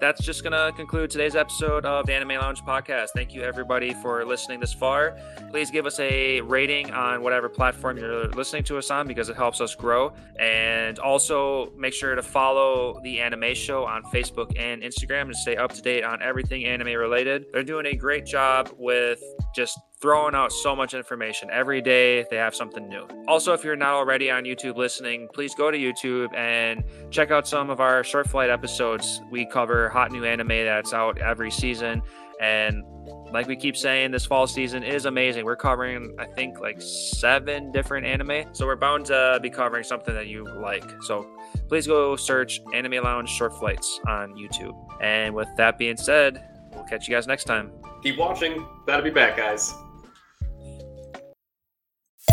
that's 0.00 0.24
just 0.24 0.42
going 0.42 0.52
to 0.52 0.72
conclude 0.76 1.10
today's 1.10 1.34
episode 1.34 1.84
of 1.84 2.06
the 2.06 2.14
Anime 2.14 2.40
Lounge 2.40 2.62
podcast. 2.62 3.08
Thank 3.14 3.34
you, 3.34 3.42
everybody, 3.42 3.94
for 3.94 4.24
listening 4.24 4.60
this 4.60 4.72
far. 4.72 5.18
Please 5.50 5.70
give 5.70 5.86
us 5.86 5.98
a 5.98 6.40
rating 6.42 6.92
on 6.92 7.22
whatever 7.22 7.48
platform 7.48 7.98
you're 7.98 8.28
listening 8.28 8.62
to 8.64 8.78
us 8.78 8.90
on 8.90 9.08
because 9.08 9.28
it 9.28 9.36
helps 9.36 9.60
us 9.60 9.74
grow. 9.74 10.12
And 10.38 10.98
also 11.00 11.72
make 11.76 11.94
sure 11.94 12.14
to 12.14 12.22
follow 12.22 13.00
the 13.02 13.20
Anime 13.20 13.54
Show 13.54 13.84
on 13.86 14.04
Facebook 14.04 14.56
and 14.58 14.82
Instagram 14.82 15.28
to 15.28 15.34
stay 15.34 15.56
up 15.56 15.72
to 15.72 15.82
date 15.82 16.04
on 16.04 16.22
everything 16.22 16.64
anime 16.64 16.96
related. 16.96 17.46
They're 17.52 17.64
doing 17.64 17.86
a 17.86 17.96
great 17.96 18.24
job 18.24 18.70
with 18.78 19.20
just 19.54 19.78
throwing 20.00 20.34
out 20.34 20.52
so 20.52 20.76
much 20.76 20.94
information 20.94 21.48
every 21.50 21.82
day. 21.82 22.24
They 22.30 22.36
have 22.36 22.54
something 22.54 22.88
new. 22.88 23.06
Also, 23.26 23.52
if 23.52 23.64
you're 23.64 23.76
not 23.76 23.94
already 23.94 24.30
on 24.30 24.44
YouTube 24.44 24.76
listening, 24.76 25.28
please 25.34 25.54
go 25.54 25.70
to 25.70 25.78
YouTube 25.78 26.32
and 26.34 26.84
check 27.10 27.30
out 27.30 27.48
some 27.48 27.70
of 27.70 27.80
our 27.80 28.04
short 28.04 28.28
flight 28.28 28.50
episodes. 28.50 29.20
We 29.30 29.46
cover 29.46 29.88
hot 29.88 30.12
new 30.12 30.24
anime 30.24 30.48
that's 30.48 30.92
out 30.92 31.18
every 31.18 31.50
season. 31.50 32.02
And 32.40 32.84
like 33.32 33.48
we 33.48 33.56
keep 33.56 33.76
saying, 33.76 34.12
this 34.12 34.24
fall 34.24 34.46
season 34.46 34.84
is 34.84 35.04
amazing. 35.04 35.44
We're 35.44 35.56
covering, 35.56 36.14
I 36.18 36.26
think, 36.26 36.60
like 36.60 36.80
seven 36.80 37.72
different 37.72 38.06
anime. 38.06 38.54
So 38.54 38.66
we're 38.66 38.76
bound 38.76 39.06
to 39.06 39.40
be 39.42 39.50
covering 39.50 39.82
something 39.82 40.14
that 40.14 40.28
you 40.28 40.44
like. 40.44 40.84
So 41.02 41.26
please 41.68 41.86
go 41.86 42.14
search 42.14 42.60
Anime 42.72 43.02
Lounge 43.02 43.28
Short 43.28 43.58
Flights 43.58 44.00
on 44.06 44.34
YouTube. 44.34 44.76
And 45.02 45.34
with 45.34 45.48
that 45.56 45.76
being 45.78 45.96
said, 45.96 46.48
we'll 46.72 46.84
catch 46.84 47.08
you 47.08 47.14
guys 47.14 47.26
next 47.26 47.44
time. 47.44 47.72
Keep 48.02 48.18
watching. 48.18 48.64
That'll 48.86 49.02
be 49.02 49.10
back, 49.10 49.36
guys. 49.36 49.74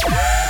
Yeah. 0.03 0.35